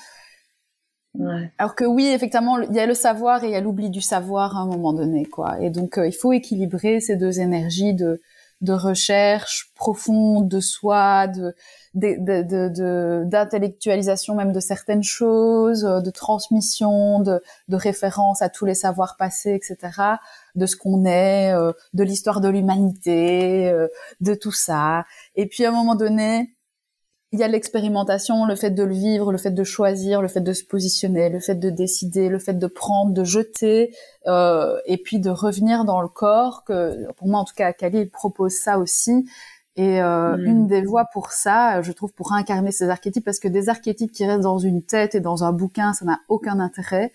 Ouais. 1.14 1.53
Alors 1.59 1.74
que 1.74 1.85
oui, 1.85 2.07
effectivement, 2.07 2.59
il 2.59 2.74
y 2.74 2.81
a 2.81 2.87
le 2.87 2.95
savoir 2.95 3.43
et 3.43 3.49
il 3.49 3.53
y 3.53 3.57
a 3.57 3.61
l'oubli 3.61 3.91
du 3.91 4.01
savoir 4.01 4.57
à 4.57 4.61
un 4.61 4.66
moment 4.66 4.93
donné, 4.93 5.24
quoi. 5.24 5.61
Et 5.61 5.70
donc, 5.70 5.99
euh, 5.99 6.07
il 6.07 6.12
faut 6.12 6.33
équilibrer 6.33 7.01
ces 7.01 7.16
deux 7.16 7.41
énergies 7.41 7.95
de 7.95 8.20
de 8.61 8.72
recherche 8.72 9.70
profonde 9.74 10.49
de 10.49 10.61
soi, 10.61 11.29
de 11.29 11.55
d'intellectualisation 11.99 14.34
même 14.34 14.53
de 14.53 14.61
certaines 14.61 15.03
choses, 15.03 15.84
euh, 15.84 16.01
de 16.01 16.11
transmission, 16.11 17.20
de, 17.20 17.42
de 17.68 17.76
référence 17.76 18.42
à 18.42 18.49
tous 18.49 18.64
les 18.64 18.74
savoirs 18.74 19.16
passés, 19.16 19.55
etc., 19.55 19.76
de 20.55 20.66
ce 20.66 20.76
qu'on 20.76 21.05
est, 21.05 21.53
euh, 21.53 21.72
de 21.94 22.05
l'histoire 22.05 22.40
de 22.40 22.49
l'humanité, 22.49 23.68
euh, 23.68 23.88
de 24.20 24.34
tout 24.34 24.53
ça. 24.53 25.05
Et 25.34 25.46
puis 25.46 25.64
à 25.64 25.70
un 25.70 25.72
moment 25.72 25.94
donné, 25.94 26.55
il 27.32 27.38
y 27.38 27.42
a 27.42 27.49
l'expérimentation, 27.49 28.46
le 28.46 28.57
fait 28.57 28.70
de 28.70 28.82
le 28.82 28.94
vivre, 28.94 29.32
le 29.32 29.38
fait 29.38 29.51
de 29.51 29.64
choisir, 29.64 30.22
le 30.22 30.28
fait 30.28 30.40
de 30.40 30.55
se 30.55 30.64
positionner, 30.64 31.28
le 31.28 31.40
fait 31.40 31.57
de 31.57 31.68
décider, 31.68 32.30
le 32.30 32.38
fait 32.38 32.55
de 32.55 32.66
prendre, 32.66 33.12
de 33.12 33.22
jeter, 33.22 33.94
et 34.24 34.96
puis 35.05 35.20
de 35.20 35.28
revenir 35.28 35.84
dans 35.84 36.01
le 36.01 36.09
corps. 36.09 36.64
Que 36.64 37.07
pour 37.18 37.28
moi, 37.28 37.40
en 37.40 37.44
tout 37.44 37.53
cas, 37.55 37.74
Kali 37.74 38.07
propose 38.07 38.55
ça 38.55 38.78
aussi. 38.78 39.26
Et 39.79 40.03
euh, 40.03 40.37
mm. 40.37 40.45
une 40.45 40.66
des 40.66 40.83
voies 40.83 41.05
pour 41.12 41.31
ça, 41.31 41.81
je 41.83 41.93
trouve, 41.93 42.12
pour 42.12 42.33
incarner 42.33 42.72
ces 42.72 42.91
archétypes, 42.91 43.24
parce 43.24 43.39
que 43.39 43.47
des 43.47 43.68
archétypes 43.68 44.11
qui 44.11 44.26
restent 44.26 44.43
dans 44.43 44.59
une 44.59 44.83
tête 44.83 45.14
et 45.14 45.20
dans 45.20 45.45
un 45.45 45.53
bouquin, 45.53 45.93
ça 45.93 46.05
n'a 46.05 46.18
aucun 46.29 46.59
intérêt. 46.59 47.12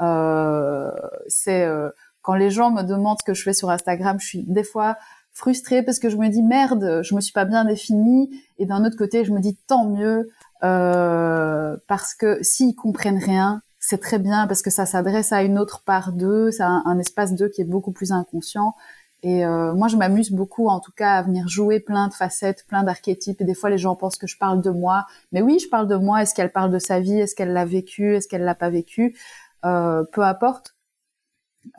Euh, 0.00 0.90
c'est 1.28 1.62
euh, 1.62 1.88
quand 2.22 2.34
les 2.34 2.50
gens 2.50 2.72
me 2.72 2.82
demandent 2.82 3.18
ce 3.20 3.24
que 3.24 3.32
je 3.32 3.44
fais 3.44 3.52
sur 3.52 3.70
Instagram, 3.70 4.18
je 4.18 4.26
suis 4.26 4.42
des 4.42 4.64
fois 4.64 4.96
frustrée 5.32 5.84
parce 5.84 6.00
que 6.00 6.10
je 6.10 6.16
me 6.16 6.28
dis 6.28 6.42
merde, 6.42 7.00
je 7.04 7.14
me 7.14 7.20
suis 7.20 7.32
pas 7.32 7.44
bien 7.44 7.64
définie. 7.64 8.28
Et 8.58 8.66
d'un 8.66 8.84
autre 8.84 8.96
côté, 8.96 9.24
je 9.24 9.30
me 9.30 9.38
dis 9.38 9.56
tant 9.68 9.88
mieux 9.88 10.30
euh, 10.64 11.76
parce 11.86 12.14
que 12.14 12.38
s'ils 12.42 12.74
comprennent 12.74 13.22
rien, 13.22 13.62
c'est 13.78 14.00
très 14.00 14.18
bien 14.18 14.48
parce 14.48 14.62
que 14.62 14.70
ça 14.70 14.84
s'adresse 14.84 15.32
à 15.32 15.44
une 15.44 15.60
autre 15.60 15.84
part 15.84 16.12
d'eux, 16.12 16.50
c'est 16.50 16.64
un, 16.64 16.98
espace 16.98 17.34
d'eux 17.34 17.48
qui 17.48 17.60
est 17.60 17.64
beaucoup 17.64 17.92
plus 17.92 18.10
inconscient. 18.10 18.74
Et 19.22 19.44
euh, 19.44 19.74
moi, 19.74 19.88
je 19.88 19.96
m'amuse 19.96 20.30
beaucoup, 20.30 20.68
en 20.68 20.80
tout 20.80 20.92
cas, 20.92 21.14
à 21.14 21.22
venir 21.22 21.48
jouer 21.48 21.80
plein 21.80 22.08
de 22.08 22.14
facettes, 22.14 22.64
plein 22.66 22.82
d'archétypes. 22.82 23.40
Et 23.40 23.44
des 23.44 23.54
fois, 23.54 23.70
les 23.70 23.78
gens 23.78 23.96
pensent 23.96 24.16
que 24.16 24.26
je 24.26 24.38
parle 24.38 24.62
de 24.62 24.70
moi. 24.70 25.06
Mais 25.32 25.42
oui, 25.42 25.58
je 25.58 25.68
parle 25.68 25.88
de 25.88 25.96
moi. 25.96 26.22
Est-ce 26.22 26.34
qu'elle 26.34 26.52
parle 26.52 26.70
de 26.70 26.78
sa 26.78 27.00
vie? 27.00 27.18
Est-ce 27.18 27.34
qu'elle 27.34 27.52
l'a 27.52 27.64
vécu? 27.66 28.16
Est-ce 28.16 28.28
qu'elle 28.28 28.44
l'a 28.44 28.54
pas 28.54 28.70
vécu? 28.70 29.16
Euh, 29.64 30.04
Peu 30.12 30.22
importe. 30.22 30.74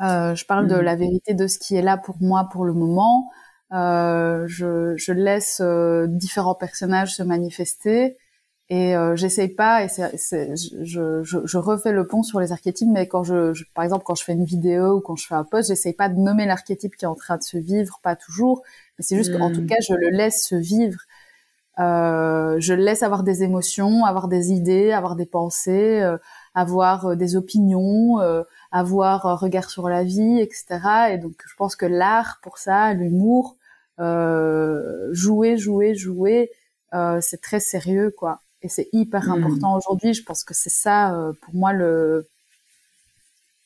Euh, 0.02 0.36
je 0.36 0.46
parle 0.46 0.68
de 0.68 0.76
mhm. 0.76 0.82
la 0.82 0.96
vérité 0.96 1.34
de 1.34 1.48
ce 1.48 1.60
qui 1.60 1.76
est 1.76 1.82
là 1.82 1.98
pour 1.98 2.18
moi 2.22 2.48
pour 2.52 2.66
le 2.66 2.74
moment. 2.74 3.30
Euh, 3.74 4.46
je, 4.48 4.96
je, 4.98 5.14
laisse 5.14 5.62
euh, 5.64 6.06
différents 6.08 6.56
personnages 6.56 7.16
se 7.16 7.24
manifester 7.24 8.18
et 8.72 8.96
euh, 8.96 9.16
j'essaye 9.16 9.50
pas 9.50 9.84
et 9.84 9.90
c'est, 9.90 10.56
je, 10.56 11.24
je, 11.24 11.40
je, 11.44 11.58
refais 11.58 11.92
le 11.92 12.08
pont 12.08 12.24
sur 12.24 12.40
les 12.40 12.52
archétypes 12.52 12.88
mais 12.90 13.08
quand 13.08 13.24
je, 13.24 13.54
par 13.74 13.84
exemple 13.84 14.04
quand 14.06 14.16
je 14.16 14.24
fais 14.24 14.34
une 14.34 14.46
vidéo 14.46 14.98
ou 14.98 15.02
quand 15.02 15.16
je 15.16 15.28
fais 15.28 15.36
un 15.36 15.44
post 15.44 15.68
j'essaye 15.68 15.94
pas 15.94 16.10
de 16.10 16.18
nommer 16.18 16.46
l'archétype 16.46 16.96
qui 16.96 17.06
est 17.06 17.08
en 17.08 17.16
train 17.16 17.38
de 17.38 17.44
se 17.44 17.58
vivre 17.58 18.00
pas 18.02 18.16
toujours 18.16 18.64
mais 18.98 19.04
c'est 19.04 19.18
juste 19.18 19.38
qu'en 19.38 19.52
tout 19.52 19.62
hmm. 19.62 19.68
cas 19.68 19.76
je 19.88 19.94
le 19.94 20.10
laisse 20.10 20.48
se 20.48 20.56
vivre 20.56 21.02
euh, 21.80 22.56
je 22.60 22.74
le 22.74 22.84
laisse 22.84 23.04
avoir 23.04 23.24
des 23.24 23.44
émotions 23.44 24.06
avoir 24.06 24.30
des 24.30 24.52
idées 24.52 24.94
avoir 24.94 25.16
des 25.16 25.26
pensées 25.26 26.02
euh, 26.02 26.18
avoir 26.56 27.18
des 27.18 27.36
opinions 27.36 28.20
avoir 28.72 29.26
un 29.26 29.36
regard 29.36 29.70
sur 29.70 29.90
la 29.90 30.04
vie 30.04 30.40
etc 30.40 30.80
et 31.12 31.18
donc 31.18 31.34
je 31.46 31.56
pense 31.58 31.76
que 31.76 31.86
l'art 31.86 32.40
pour 32.42 32.58
ça 32.58 32.94
l'humour 32.94 33.58
euh, 34.02 35.10
jouer, 35.14 35.58
jouer, 35.58 35.94
jouer, 35.96 36.52
euh, 36.94 37.20
c'est 37.22 37.42
très 37.42 37.60
sérieux, 37.60 38.12
quoi. 38.12 38.42
Et 38.62 38.70
c'est 38.70 38.90
hyper 38.94 39.28
hmm. 39.28 39.44
important 39.44 39.76
aujourd'hui. 39.76 40.14
Je 40.14 40.24
pense 40.24 40.44
que 40.44 40.54
c'est 40.54 40.70
ça, 40.70 41.16
euh, 41.16 41.34
pour 41.42 41.54
moi, 41.56 41.74
le, 41.74 42.28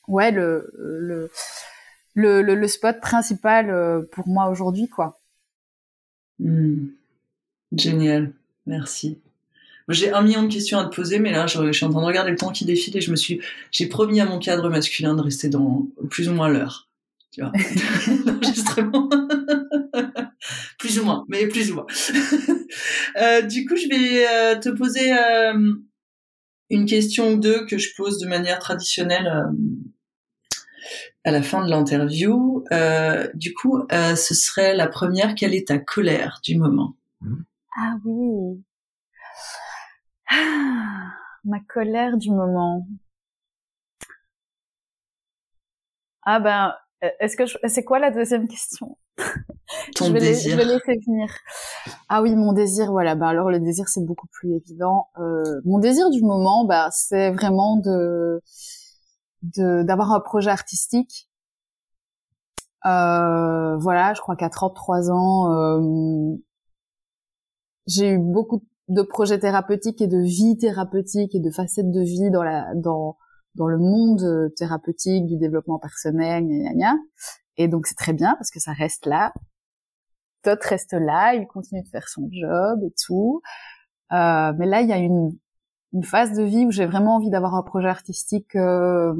ouais, 0.08 0.30
le, 0.30 0.72
le, 0.76 1.30
le, 2.14 2.42
le, 2.42 2.68
spot 2.68 3.00
principal 3.00 4.06
pour 4.12 4.26
moi 4.28 4.48
aujourd'hui, 4.48 4.88
quoi. 4.88 5.20
Hmm. 6.38 6.86
Génial, 7.72 8.32
merci. 8.66 9.18
J'ai 9.88 10.12
un 10.12 10.22
million 10.22 10.42
de 10.42 10.52
questions 10.52 10.78
à 10.78 10.84
te 10.84 10.94
poser, 10.94 11.20
mais 11.20 11.30
là, 11.30 11.46
je, 11.46 11.72
suis 11.72 11.86
en 11.86 11.90
train 11.90 12.00
de 12.00 12.06
regarder 12.06 12.30
le 12.30 12.36
temps 12.36 12.50
qui 12.50 12.64
défile 12.64 12.96
et 12.96 13.00
je 13.00 13.10
me 13.10 13.16
suis, 13.16 13.40
j'ai 13.70 13.86
promis 13.86 14.20
à 14.20 14.24
mon 14.24 14.38
cadre 14.38 14.68
masculin 14.68 15.14
de 15.14 15.22
rester 15.22 15.48
dans 15.48 15.86
plus 16.10 16.28
ou 16.28 16.32
moins 16.32 16.48
l'heure. 16.48 16.88
Tu 17.30 17.40
vois, 17.40 17.52
l'enregistrement. 18.26 19.08
Plus 20.86 21.00
ou 21.00 21.04
moins, 21.04 21.24
mais 21.28 21.48
plus 21.48 21.72
ou 21.72 21.76
moins. 21.76 21.86
Euh, 23.16 23.40
du 23.42 23.64
coup, 23.64 23.76
je 23.76 23.88
vais 23.88 24.26
euh, 24.26 24.58
te 24.58 24.68
poser 24.68 25.16
euh, 25.16 25.72
une 26.68 26.84
question 26.84 27.30
ou 27.30 27.36
deux 27.36 27.64
que 27.64 27.78
je 27.78 27.94
pose 27.96 28.18
de 28.18 28.26
manière 28.26 28.58
traditionnelle 28.58 29.32
à 31.24 31.30
la 31.30 31.42
fin 31.42 31.64
de 31.64 31.70
l'interview. 31.70 32.64
du 33.34 33.54
coup, 33.54 33.82
ce 33.90 34.34
serait 34.34 34.74
la 34.74 34.88
première. 34.88 35.34
Quelle 35.34 35.54
est 35.54 35.68
ta 35.68 35.78
colère 35.78 36.40
du 36.42 36.58
moment? 36.58 36.96
Ah 37.78 37.96
oui. 38.04 38.62
Ah, 40.28 41.12
ma 41.44 41.60
colère 41.60 42.18
du 42.18 42.30
moment. 42.30 42.86
Ah 46.22 46.40
ben, 46.40 46.74
est-ce 47.20 47.36
que 47.36 47.68
c'est 47.68 47.84
quoi 47.84 48.00
la 48.00 48.10
deuxième 48.10 48.48
question? 48.48 48.98
Ton 49.96 50.06
je 50.06 50.12
vais 50.12 50.20
désir. 50.20 50.52
je 50.52 50.56
vais 50.56 50.64
laisser 50.64 50.98
venir. 51.06 51.28
Ah 52.08 52.22
oui, 52.22 52.34
mon 52.34 52.52
désir, 52.52 52.90
voilà. 52.90 53.14
Bah 53.14 53.28
alors 53.28 53.50
le 53.50 53.60
désir, 53.60 53.88
c'est 53.88 54.04
beaucoup 54.04 54.28
plus 54.28 54.54
évident. 54.54 55.08
Euh, 55.18 55.60
mon 55.64 55.78
désir 55.78 56.10
du 56.10 56.22
moment, 56.22 56.64
bah 56.64 56.88
c'est 56.92 57.30
vraiment 57.30 57.76
de 57.76 58.40
d'avoir 59.42 60.12
un 60.12 60.20
projet 60.20 60.50
artistique. 60.50 61.28
Euh, 62.84 63.76
voilà, 63.78 64.14
je 64.14 64.20
crois 64.20 64.36
qu'à 64.36 64.48
33 64.50 65.10
ans, 65.10 65.52
euh, 65.52 66.36
j'ai 67.86 68.10
eu 68.10 68.18
beaucoup 68.18 68.62
de 68.88 69.02
projets 69.02 69.38
thérapeutiques 69.38 70.00
et 70.00 70.06
de 70.06 70.18
vie 70.18 70.56
thérapeutique 70.58 71.34
et 71.34 71.40
de 71.40 71.50
facettes 71.50 71.90
de 71.90 72.00
vie 72.00 72.30
dans 72.30 72.44
la 72.44 72.74
dans 72.74 73.16
dans 73.56 73.66
le 73.66 73.78
monde 73.78 74.52
thérapeutique 74.56 75.26
du 75.26 75.36
développement 75.36 75.78
personnel, 75.78 76.44
gna, 76.44 76.72
gna, 76.72 76.74
gna. 76.74 76.94
Et 77.56 77.68
donc 77.68 77.86
c'est 77.86 77.94
très 77.94 78.12
bien 78.12 78.34
parce 78.34 78.50
que 78.50 78.60
ça 78.60 78.72
reste 78.72 79.06
là. 79.06 79.32
Todd 80.42 80.58
reste 80.62 80.92
là, 80.92 81.34
il 81.34 81.46
continue 81.46 81.82
de 81.82 81.88
faire 81.88 82.08
son 82.08 82.28
job 82.30 82.80
et 82.84 82.92
tout. 83.04 83.42
Euh, 84.12 84.52
mais 84.56 84.66
là, 84.66 84.82
il 84.82 84.88
y 84.88 84.92
a 84.92 84.98
une, 84.98 85.36
une 85.92 86.04
phase 86.04 86.32
de 86.36 86.42
vie 86.42 86.66
où 86.66 86.70
j'ai 86.70 86.86
vraiment 86.86 87.16
envie 87.16 87.30
d'avoir 87.30 87.54
un 87.54 87.62
projet 87.62 87.88
artistique, 87.88 88.54
euh, 88.54 89.14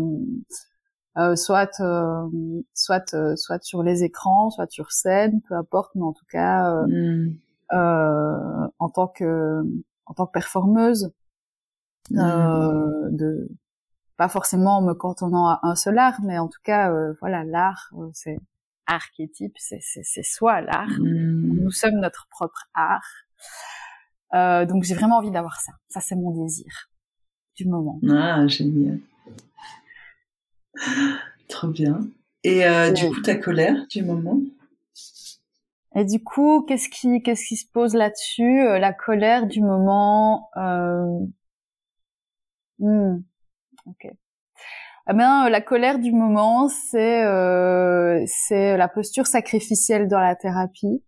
euh, 1.18 1.34
soit, 1.34 1.80
euh, 1.80 2.28
soit, 2.74 3.14
euh, 3.14 3.36
soit 3.36 3.62
sur 3.64 3.82
les 3.82 4.04
écrans, 4.04 4.50
soit 4.50 4.70
sur 4.70 4.92
scène, 4.92 5.40
peu 5.48 5.54
importe, 5.54 5.94
mais 5.94 6.02
en 6.02 6.12
tout 6.12 6.26
cas 6.30 6.84
mm. 6.86 7.38
en 8.78 8.88
tant 8.90 9.08
que 9.08 9.62
en 10.04 10.14
tant 10.14 10.26
que 10.26 10.32
performeuse, 10.32 11.10
mm. 12.10 13.16
de 13.16 13.48
pas 14.16 14.28
forcément 14.28 14.78
en 14.78 14.82
me 14.82 14.94
cantonnant 14.94 15.48
à 15.48 15.60
un 15.62 15.74
seul 15.74 15.98
art, 15.98 16.20
mais 16.22 16.38
en 16.38 16.48
tout 16.48 16.60
cas, 16.62 16.90
euh, 16.90 17.14
voilà, 17.20 17.44
l'art, 17.44 17.90
euh, 17.98 18.08
c'est 18.14 18.38
archétype, 18.86 19.54
c'est 19.58 19.80
c'est 19.80 20.22
soi 20.22 20.60
l'art. 20.60 20.88
Hmm. 20.98 21.62
Nous 21.62 21.70
sommes 21.70 21.96
notre 22.00 22.28
propre 22.30 22.68
art. 22.74 23.06
Euh, 24.34 24.64
donc 24.64 24.84
j'ai 24.84 24.94
vraiment 24.94 25.18
envie 25.18 25.30
d'avoir 25.30 25.60
ça. 25.60 25.72
Ça 25.88 26.00
c'est 26.00 26.14
mon 26.16 26.30
désir 26.30 26.88
du 27.56 27.66
moment. 27.66 27.98
Ah 28.08 28.46
génial. 28.46 29.00
Trop 31.48 31.68
bien. 31.68 32.00
Et 32.44 32.64
euh, 32.64 32.92
du 32.92 33.10
coup 33.10 33.20
ta 33.22 33.34
colère 33.34 33.86
du 33.90 34.02
moment? 34.02 34.38
Et 35.96 36.04
du 36.04 36.22
coup, 36.22 36.62
qu'est-ce 36.68 36.88
qui 36.88 37.22
qu'est-ce 37.22 37.46
qui 37.46 37.56
se 37.56 37.66
pose 37.66 37.94
là-dessus? 37.94 38.78
La 38.78 38.92
colère 38.92 39.46
du 39.46 39.62
moment. 39.62 40.50
Hmm. 42.78 43.20
Ok. 43.86 44.08
Eh 45.08 45.14
bien, 45.14 45.46
euh, 45.46 45.50
la 45.50 45.60
colère 45.60 45.98
du 45.98 46.12
moment, 46.12 46.68
c'est 46.68 47.24
euh, 47.24 48.24
c'est 48.26 48.76
la 48.76 48.88
posture 48.88 49.26
sacrificielle 49.26 50.08
dans 50.08 50.20
la 50.20 50.34
thérapie. 50.34 51.04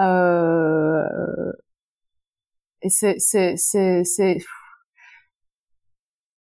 Euh, 0.00 1.52
et 2.82 2.88
c'est 2.88 3.16
c'est 3.18 3.56
c'est 3.56 4.04
c'est 4.04 4.38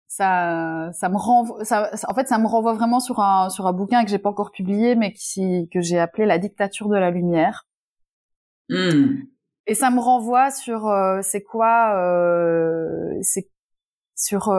ça 0.07 0.89
ça 0.93 1.09
me 1.09 1.17
renvoie 1.17 1.63
ça, 1.63 1.89
en 2.07 2.13
fait 2.13 2.27
ça 2.27 2.37
me 2.37 2.47
renvoie 2.47 2.73
vraiment 2.73 2.99
sur 2.99 3.19
un 3.21 3.49
sur 3.49 3.67
un 3.67 3.73
bouquin 3.73 4.03
que 4.03 4.09
j'ai 4.09 4.17
pas 4.17 4.29
encore 4.29 4.51
publié 4.51 4.95
mais 4.95 5.13
qui 5.13 5.69
que 5.71 5.79
j'ai 5.81 5.99
appelé 5.99 6.25
la 6.25 6.37
dictature 6.39 6.89
de 6.89 6.97
la 6.97 7.11
lumière. 7.11 7.67
Hmm. 8.69 9.23
Et 9.67 9.75
ça 9.75 9.89
me 9.91 9.99
renvoie 9.99 10.51
sur 10.51 10.87
euh, 10.87 11.19
c'est 11.21 11.43
quoi 11.43 11.95
euh, 11.97 13.17
c'est 13.21 13.49
sur 14.15 14.49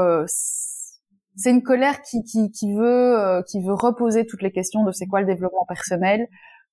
c'est 1.39 1.51
une 1.51 1.63
colère 1.63 2.03
qui, 2.03 2.25
qui, 2.25 2.51
qui 2.51 2.75
veut 2.75 3.19
euh, 3.19 3.43
qui 3.43 3.61
veut 3.63 3.73
reposer 3.73 4.27
toutes 4.27 4.43
les 4.43 4.51
questions 4.51 4.85
de 4.85 4.91
c'est 4.91 5.07
quoi 5.07 5.21
le 5.21 5.27
développement 5.27 5.65
personnel. 5.67 6.27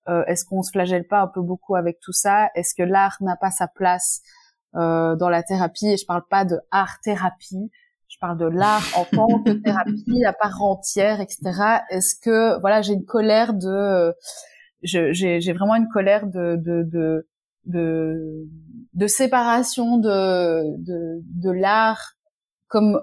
Euh, 0.10 0.26
Est-ce 0.26 0.44
qu'on 0.44 0.64
se 0.64 0.72
flagelle 0.72 1.08
pas 1.08 1.22
un 1.22 1.28
peu 1.28 1.42
beaucoup 1.42 1.76
avec 1.76 2.00
tout 2.00 2.14
ça? 2.14 2.50
Est-ce 2.56 2.74
que 2.76 2.84
l'art 2.84 3.18
n'a 3.22 3.36
pas 3.36 3.52
sa 3.52 3.68
place 3.68 4.22
euh, 4.76 5.16
dans 5.16 5.30
la 5.30 5.44
thérapie? 5.44 5.88
Et 5.88 5.98
je 5.98 6.06
parle 6.06 6.24
pas 6.30 6.46
de 6.46 6.58
art 6.72 6.98
thérapie. 7.04 7.72
Je 8.08 8.18
parle 8.20 8.38
de 8.38 8.46
l'art 8.46 8.84
en 8.98 9.06
tant 9.06 9.44
que 9.44 9.52
thérapie 9.64 10.26
à 10.26 10.34
part 10.34 10.62
entière, 10.64 11.22
etc. 11.22 11.82
Est-ce 11.90 12.16
que 12.20 12.60
voilà, 12.60 12.82
j'ai 12.82 12.94
une 12.94 13.06
colère 13.06 13.54
de, 13.54 14.14
j'ai 14.82 15.54
vraiment 15.54 15.76
une 15.76 15.90
colère 15.90 16.26
de 16.26 16.56
de 16.56 16.84
de 16.84 17.28
de, 17.66 18.48
de 18.94 19.08
séparation 19.08 19.98
de 19.98 20.76
de, 20.78 21.22
de 21.24 21.52
l'art 21.52 22.14
comme 22.68 23.00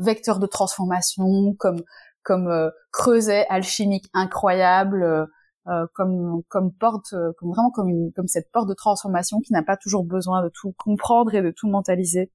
vecteur 0.00 0.38
de 0.38 0.46
transformation, 0.46 1.54
comme 1.58 1.82
comme 2.22 2.48
euh, 2.48 2.70
creuset 2.92 3.46
alchimique 3.48 4.08
incroyable, 4.12 5.02
euh, 5.02 5.24
euh, 5.68 5.86
comme 5.94 6.42
comme 6.48 6.72
porte, 6.72 7.14
comme 7.38 7.50
vraiment 7.50 7.70
comme 7.70 7.88
une 7.88 8.12
comme 8.12 8.28
cette 8.28 8.50
porte 8.52 8.68
de 8.68 8.74
transformation 8.74 9.40
qui 9.40 9.52
n'a 9.52 9.62
pas 9.62 9.76
toujours 9.76 10.04
besoin 10.04 10.42
de 10.42 10.50
tout 10.52 10.72
comprendre 10.78 11.34
et 11.34 11.42
de 11.42 11.50
tout 11.50 11.68
mentaliser. 11.68 12.30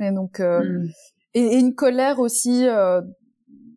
Et 0.00 0.10
donc 0.10 0.40
mm. 0.40 0.88
et, 1.34 1.58
une 1.58 1.74
colère 1.74 2.18
aussi 2.18 2.66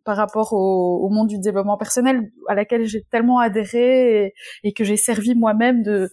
par 0.04 0.16
rapport 0.16 0.52
au, 0.52 1.04
au, 1.04 1.08
monde 1.10 1.28
du 1.28 1.38
développement 1.38 1.76
personnel 1.76 2.30
à 2.48 2.54
laquelle 2.54 2.84
j'ai 2.84 3.02
tellement 3.10 3.40
adhéré 3.40 4.26
et, 4.26 4.34
et 4.62 4.72
que 4.72 4.84
j'ai 4.84 4.96
servi 4.96 5.34
moi-même 5.34 5.82
de 5.82 6.10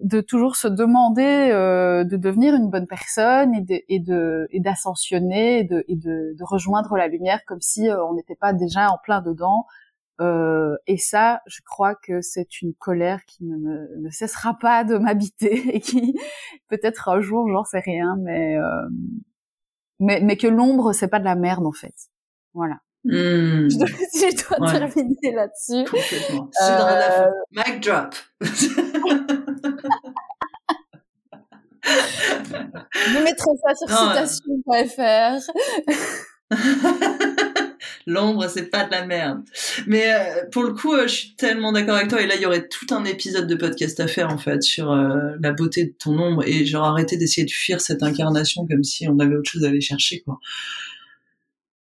de 0.00 0.20
toujours 0.20 0.56
se 0.56 0.68
demander 0.68 1.50
euh, 1.52 2.04
de 2.04 2.16
devenir 2.16 2.54
une 2.54 2.70
bonne 2.70 2.86
personne 2.86 3.54
et 3.54 3.60
de 3.60 3.80
et 3.88 3.98
de 3.98 4.46
et 4.50 4.60
d'ascensionner 4.60 5.60
et 5.60 5.64
de 5.64 5.84
et 5.88 5.96
de, 5.96 6.34
de, 6.38 6.44
rejoindre 6.44 6.96
la 6.96 7.08
lumière 7.08 7.44
comme 7.46 7.60
si 7.60 7.88
euh, 7.88 8.04
on 8.04 8.14
n'était 8.14 8.36
pas 8.36 8.52
déjà 8.52 8.90
en 8.90 8.98
plein 8.98 9.20
dedans. 9.20 9.66
Euh, 10.20 10.76
et 10.86 10.98
ça 10.98 11.42
je 11.46 11.60
crois 11.64 11.94
que 11.94 12.20
c'est 12.20 12.62
une 12.62 12.74
colère 12.74 13.24
qui 13.24 13.44
ne, 13.44 13.86
ne 14.00 14.10
cessera 14.10 14.54
pas 14.58 14.84
de 14.84 14.98
m'habiter 14.98 15.54
et 15.76 15.80
qui 15.80 16.18
peut-être 16.68 17.08
un 17.08 17.20
jour 17.20 17.48
j'en 17.48 17.64
sais 17.64 17.80
rien 17.80 18.16
mais 18.20 18.56
euh, 18.56 18.88
mais 20.00 20.20
mais 20.20 20.36
que 20.36 20.48
l'ombre 20.48 20.92
c'est 20.92 21.08
pas 21.08 21.20
de 21.20 21.24
la 21.24 21.36
merde 21.36 21.66
en 21.66 21.72
fait. 21.72 21.94
Voilà 22.54 22.78
Mmh. 23.08 23.70
Je 23.70 23.78
dois, 23.78 23.88
je 24.14 24.58
dois 24.58 24.70
terminer 24.70 25.32
là-dessus. 25.34 25.84
Complètement. 25.90 26.50
Euh... 26.62 27.30
Mic 27.52 27.80
drop. 27.82 28.14
Je 32.92 33.18
mettrai 33.22 33.50
ça 33.62 33.74
sur 33.74 33.88
citation.fr. 33.88 35.40
L'ombre, 38.06 38.48
c'est 38.48 38.70
pas 38.70 38.84
de 38.84 38.90
la 38.90 39.06
merde. 39.06 39.42
Mais 39.86 40.12
euh, 40.12 40.44
pour 40.50 40.62
le 40.62 40.72
coup, 40.72 40.92
euh, 40.94 41.06
je 41.06 41.14
suis 41.14 41.36
tellement 41.36 41.72
d'accord 41.72 41.96
avec 41.96 42.08
toi. 42.08 42.20
Et 42.22 42.26
là, 42.26 42.36
il 42.36 42.42
y 42.42 42.46
aurait 42.46 42.68
tout 42.68 42.86
un 42.90 43.04
épisode 43.04 43.46
de 43.46 43.54
podcast 43.54 44.00
à 44.00 44.06
faire, 44.06 44.30
en 44.30 44.38
fait, 44.38 44.62
sur 44.62 44.92
euh, 44.92 45.32
la 45.42 45.52
beauté 45.52 45.84
de 45.84 45.94
ton 45.98 46.18
ombre. 46.18 46.42
Et 46.46 46.64
genre, 46.64 46.84
arrêter 46.84 47.16
d'essayer 47.16 47.46
de 47.46 47.50
fuir 47.50 47.80
cette 47.80 48.02
incarnation 48.02 48.66
comme 48.66 48.84
si 48.84 49.08
on 49.08 49.18
avait 49.18 49.34
autre 49.34 49.50
chose 49.50 49.64
à 49.64 49.68
aller 49.68 49.80
chercher, 49.80 50.20
quoi. 50.20 50.38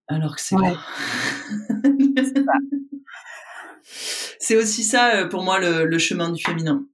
Alors 0.08 0.36
que 0.36 0.42
c'est 0.42 0.56
ouais. 0.56 0.74
c'est 4.40 4.56
aussi 4.56 4.84
ça, 4.84 5.26
pour 5.26 5.44
moi, 5.44 5.60
le, 5.60 5.86
le 5.86 5.98
chemin 5.98 6.32
du 6.32 6.42
féminin 6.44 6.86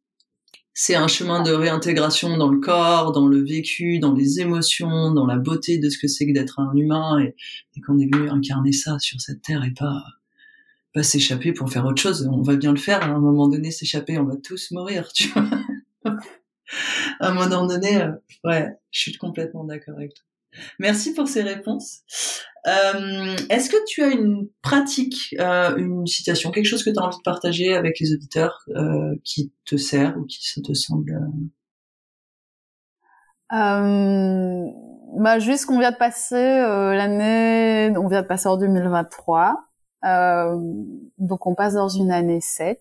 c'est 0.73 0.95
un 0.95 1.07
chemin 1.07 1.43
de 1.43 1.51
réintégration 1.51 2.37
dans 2.37 2.49
le 2.49 2.59
corps, 2.59 3.11
dans 3.11 3.27
le 3.27 3.43
vécu, 3.43 3.99
dans 3.99 4.13
les 4.13 4.39
émotions, 4.39 5.11
dans 5.11 5.25
la 5.25 5.37
beauté 5.37 5.77
de 5.77 5.89
ce 5.89 5.97
que 5.97 6.07
c'est 6.07 6.25
que 6.25 6.33
d'être 6.33 6.59
un 6.59 6.73
humain 6.75 7.19
et, 7.19 7.35
qu'on 7.85 7.99
est 7.99 8.09
venu 8.11 8.29
incarner 8.29 8.71
ça 8.71 8.97
sur 8.99 9.19
cette 9.21 9.41
terre 9.41 9.63
et 9.63 9.71
pas 9.71 10.03
pas 10.93 11.03
s'échapper 11.03 11.53
pour 11.53 11.71
faire 11.71 11.85
autre 11.85 12.01
chose. 12.01 12.27
On 12.29 12.41
va 12.41 12.57
bien 12.57 12.71
le 12.71 12.77
faire. 12.77 13.01
À 13.01 13.05
un 13.05 13.19
moment 13.19 13.47
donné, 13.47 13.71
s'échapper, 13.71 14.17
on 14.17 14.25
va 14.25 14.35
tous 14.35 14.71
mourir, 14.71 15.13
tu 15.13 15.29
vois. 15.29 15.47
à 17.19 17.29
un 17.29 17.33
moment 17.33 17.65
donné, 17.65 18.01
euh, 18.01 18.11
ouais, 18.43 18.67
je 18.91 18.99
suis 18.99 19.17
complètement 19.17 19.63
d'accord 19.63 19.95
avec 19.95 20.15
toi. 20.15 20.25
Merci 20.79 21.13
pour 21.13 21.27
ces 21.27 21.41
réponses. 21.41 22.01
Euh, 22.67 23.35
Est-ce 23.49 23.69
que 23.69 23.77
tu 23.87 24.03
as 24.03 24.09
une 24.09 24.47
pratique, 24.61 25.35
euh, 25.39 25.75
une 25.77 26.05
citation, 26.05 26.51
quelque 26.51 26.67
chose 26.67 26.83
que 26.83 26.91
tu 26.91 26.99
as 26.99 27.03
envie 27.03 27.17
de 27.17 27.23
partager 27.23 27.75
avec 27.75 27.99
les 27.99 28.13
auditeurs 28.13 28.63
euh, 28.75 29.15
qui 29.23 29.51
te 29.65 29.77
sert 29.77 30.17
ou 30.17 30.25
qui 30.25 30.47
ça 30.47 30.61
te 30.61 30.73
semble 30.73 31.19
bah, 33.49 35.39
Juste 35.39 35.65
qu'on 35.65 35.79
vient 35.79 35.91
de 35.91 35.97
passer 35.97 36.35
l'année, 36.35 37.93
on 37.97 38.07
vient 38.07 38.21
de 38.21 38.27
passer 38.27 38.47
en 38.47 38.57
2023, 38.57 39.55
donc 41.17 41.47
on 41.47 41.55
passe 41.55 41.73
dans 41.73 41.89
une 41.89 42.11
année 42.11 42.41
7. 42.41 42.79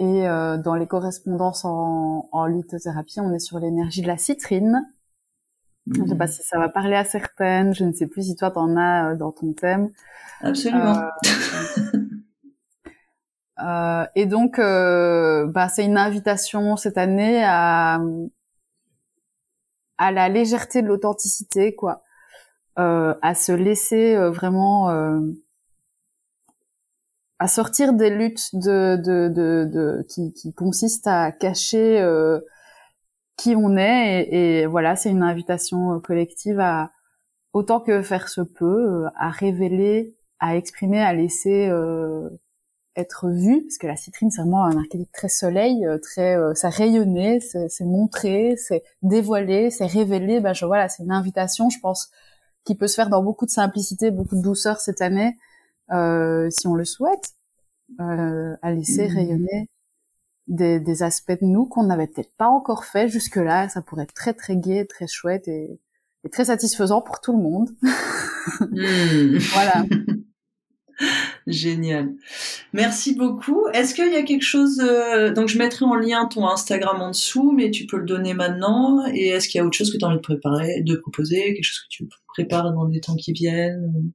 Et 0.00 0.24
dans 0.64 0.74
les 0.74 0.88
correspondances 0.88 1.64
en, 1.64 2.28
en 2.32 2.46
lithothérapie, 2.46 3.20
on 3.20 3.32
est 3.32 3.38
sur 3.38 3.60
l'énergie 3.60 4.02
de 4.02 4.08
la 4.08 4.16
citrine. 4.16 4.82
Je 5.92 6.04
sais 6.04 6.16
pas 6.16 6.26
si 6.26 6.42
ça 6.42 6.58
va 6.58 6.68
parler 6.68 6.94
à 6.94 7.04
certaines. 7.04 7.74
Je 7.74 7.84
ne 7.84 7.92
sais 7.92 8.06
plus 8.06 8.26
si 8.26 8.36
toi 8.36 8.50
t'en 8.50 8.76
as 8.76 9.12
euh, 9.12 9.16
dans 9.16 9.32
ton 9.32 9.52
thème. 9.52 9.90
Absolument. 10.40 10.94
Euh, 10.94 12.08
euh, 13.64 14.06
et 14.14 14.26
donc, 14.26 14.58
euh, 14.58 15.46
bah, 15.46 15.68
c'est 15.68 15.84
une 15.84 15.98
invitation 15.98 16.76
cette 16.76 16.98
année 16.98 17.42
à 17.44 18.00
à 19.98 20.12
la 20.12 20.28
légèreté 20.28 20.80
de 20.80 20.86
l'authenticité, 20.86 21.74
quoi, 21.74 22.02
euh, 22.78 23.14
à 23.20 23.34
se 23.34 23.52
laisser 23.52 24.16
euh, 24.16 24.30
vraiment 24.30 24.90
à 27.40 27.48
sortir 27.48 27.94
des 27.94 28.10
luttes 28.10 28.54
de, 28.54 28.96
de, 28.96 29.28
de, 29.28 29.64
de 29.64 30.06
qui, 30.08 30.32
qui 30.32 30.52
consistent 30.54 31.08
à 31.08 31.32
cacher 31.32 32.00
qui 33.40 33.56
on 33.56 33.76
est 33.76 34.28
et, 34.30 34.66
voilà 34.66 34.96
c'est 34.96 35.10
une 35.10 35.22
invitation 35.22 35.94
euh, 35.94 35.98
collective 35.98 36.60
à 36.60 36.92
autant 37.52 37.80
que 37.80 38.02
faire 38.02 38.28
se 38.28 38.42
peut 38.42 39.06
euh, 39.06 39.08
à 39.16 39.30
révéler 39.30 40.14
à 40.40 40.56
exprimer 40.56 41.00
à 41.00 41.14
laisser 41.14 41.68
euh, 41.68 42.28
être 42.96 43.28
vu 43.28 43.62
parce 43.62 43.78
que 43.78 43.86
la 43.86 43.96
citrine 43.96 44.30
c'est 44.30 44.42
vraiment 44.42 44.64
un 44.64 44.76
archétype 44.76 45.10
très 45.12 45.30
soleil 45.30 45.86
très 46.02 46.36
ça 46.54 46.68
rayonner 46.68 47.40
c'est 47.40 47.84
montrer 47.84 48.56
c'est 48.56 48.82
dévoiler 49.02 49.70
c'est 49.70 49.86
révéler 49.86 50.40
ben 50.40 50.52
je 50.52 50.66
voilà 50.66 50.88
c'est 50.88 51.04
une 51.04 51.12
invitation 51.12 51.70
je 51.70 51.78
pense 51.80 52.10
qui 52.64 52.74
peut 52.74 52.88
se 52.88 52.96
faire 52.96 53.08
dans 53.08 53.22
beaucoup 53.22 53.46
de 53.46 53.50
simplicité 53.50 54.10
beaucoup 54.10 54.36
de 54.36 54.42
douceur 54.42 54.80
cette 54.80 55.00
année 55.00 55.38
si 55.90 56.66
on 56.66 56.74
le 56.74 56.84
souhaite 56.84 57.34
à 57.98 58.72
laisser 58.72 59.08
mmh. 59.08 59.14
rayonner 59.14 59.68
des, 60.50 60.80
des 60.80 61.02
aspects 61.02 61.40
de 61.40 61.46
nous 61.46 61.64
qu'on 61.64 61.84
n'avait 61.84 62.08
peut-être 62.08 62.34
pas 62.36 62.48
encore 62.48 62.84
fait 62.84 63.08
jusque-là. 63.08 63.68
Ça 63.68 63.82
pourrait 63.82 64.02
être 64.02 64.14
très 64.14 64.34
très 64.34 64.56
gai, 64.56 64.86
très 64.86 65.06
chouette 65.06 65.48
et, 65.48 65.80
et 66.24 66.28
très 66.28 66.46
satisfaisant 66.46 67.00
pour 67.00 67.20
tout 67.20 67.32
le 67.32 67.42
monde. 67.42 67.70
Hmm. 68.60 69.38
voilà. 69.52 69.84
Génial. 71.46 72.12
Merci 72.74 73.14
beaucoup. 73.14 73.66
Est-ce 73.72 73.94
qu'il 73.94 74.12
y 74.12 74.16
a 74.16 74.22
quelque 74.22 74.44
chose 74.44 74.80
euh, 74.80 75.32
donc 75.32 75.48
je 75.48 75.56
mettrai 75.56 75.86
en 75.86 75.94
lien 75.94 76.26
ton 76.26 76.46
Instagram 76.46 77.00
en 77.00 77.08
dessous, 77.08 77.52
mais 77.52 77.70
tu 77.70 77.86
peux 77.86 77.96
le 77.96 78.04
donner 78.04 78.34
maintenant. 78.34 79.06
Et 79.06 79.28
est-ce 79.28 79.48
qu'il 79.48 79.58
y 79.58 79.62
a 79.62 79.66
autre 79.66 79.76
chose 79.76 79.90
que 79.90 79.96
tu 79.96 80.04
as 80.04 80.08
envie 80.08 80.18
de 80.18 80.22
préparer, 80.22 80.82
de 80.82 80.96
proposer, 80.96 81.54
quelque 81.54 81.64
chose 81.64 81.80
que 81.80 81.88
tu 81.88 82.08
prépares 82.28 82.72
dans 82.74 82.84
les 82.84 83.00
temps 83.00 83.16
qui 83.16 83.32
viennent? 83.32 84.12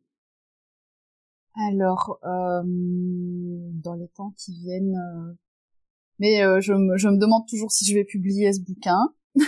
Alors, 1.57 2.19
euh, 2.25 2.63
dans 2.65 3.93
les 3.93 4.09
temps 4.09 4.33
qui 4.37 4.51
viennent, 4.59 4.97
euh, 4.97 5.33
mais 6.19 6.43
euh, 6.43 6.59
je, 6.59 6.73
me, 6.73 6.97
je 6.97 7.07
me 7.07 7.17
demande 7.17 7.47
toujours 7.47 7.71
si 7.71 7.85
je 7.85 7.93
vais 7.93 8.03
publier 8.03 8.51
ce 8.51 8.59
bouquin. 8.59 9.13
parce 9.35 9.47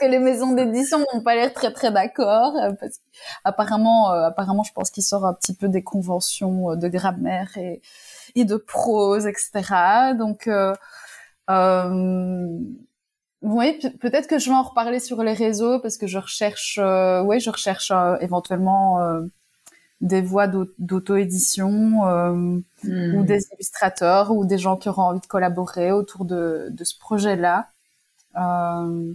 que 0.00 0.06
les 0.06 0.20
maisons 0.20 0.54
d'édition 0.54 1.04
n'ont 1.12 1.22
pas 1.22 1.34
l'air 1.34 1.52
très 1.52 1.72
très 1.72 1.90
d'accord. 1.90 2.52
Parce 2.78 3.00
apparemment, 3.44 4.12
euh, 4.12 4.26
apparemment, 4.26 4.62
je 4.62 4.72
pense 4.72 4.90
qu'il 4.90 5.02
sort 5.02 5.24
un 5.24 5.34
petit 5.34 5.54
peu 5.54 5.68
des 5.68 5.82
conventions 5.82 6.76
de 6.76 6.88
grammaire 6.88 7.56
et, 7.56 7.82
et 8.36 8.44
de 8.44 8.56
prose, 8.56 9.26
etc. 9.26 10.14
Donc, 10.16 10.48
euh, 10.48 10.72
oui, 13.46 13.78
peut-être 14.00 14.26
que 14.26 14.38
je 14.38 14.50
vais 14.50 14.56
en 14.56 14.62
reparler 14.62 15.00
sur 15.00 15.22
les 15.22 15.32
réseaux 15.32 15.78
parce 15.80 15.96
que 15.96 16.06
je 16.06 16.18
recherche, 16.18 16.80
oui, 17.24 17.40
je 17.40 17.50
recherche 17.50 17.92
éventuellement 18.20 18.98
des 20.00 20.20
voix 20.20 20.46
d'auto-édition 20.46 22.06
euh, 22.06 22.32
hmm. 22.84 23.14
ou 23.14 23.24
des 23.24 23.46
illustrateurs 23.52 24.30
ou 24.30 24.44
des 24.44 24.58
gens 24.58 24.76
qui 24.76 24.88
auront 24.88 25.02
envie 25.02 25.20
de 25.20 25.26
collaborer 25.26 25.92
autour 25.92 26.24
de, 26.24 26.68
de 26.70 26.84
ce 26.84 26.98
projet-là. 26.98 27.70
Euh, 28.36 29.14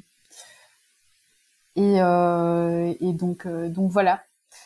et, 1.75 2.01
euh, 2.01 2.93
et 2.99 3.13
donc, 3.13 3.45
euh, 3.45 3.69
donc 3.69 3.91
voilà. 3.91 4.23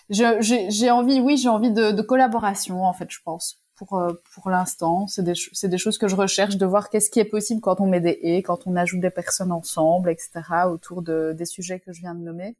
J'ai 0.09 0.91
envie, 0.91 1.19
oui, 1.19 1.37
j'ai 1.37 1.49
envie 1.49 1.71
de, 1.71 1.91
de, 1.91 2.01
collaboration 2.01 2.85
en 2.85 2.93
fait, 2.93 3.09
je 3.09 3.19
pense. 3.23 3.59
Pour 3.75 4.01
pour 4.33 4.49
l'instant. 4.49 5.07
C'est 5.07 5.23
des 5.23 5.33
c'est 5.53 5.69
des 5.69 5.77
choses 5.77 5.97
que 5.97 6.07
je 6.07 6.15
recherche 6.15 6.57
de 6.57 6.65
voir 6.65 6.89
qu'est-ce 6.89 7.09
qui 7.09 7.19
est 7.19 7.25
possible 7.25 7.61
quand 7.61 7.81
on 7.81 7.87
met 7.87 8.01
des 8.01 8.17
et, 8.21 8.43
quand 8.43 8.67
on 8.67 8.75
ajoute 8.75 9.01
des 9.01 9.09
personnes 9.09 9.51
ensemble, 9.51 10.09
etc. 10.09 10.41
autour 10.67 11.01
de 11.01 11.33
des 11.37 11.45
sujets 11.45 11.79
que 11.79 11.91
je 11.93 12.01
viens 12.01 12.15
de 12.15 12.21
nommer. 12.21 12.55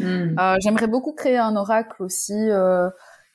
Hmm. 0.00 0.36
J'aimerais 0.60 0.86
beaucoup 0.86 1.12
créer 1.12 1.38
un 1.38 1.56
oracle 1.56 2.02
aussi 2.02 2.48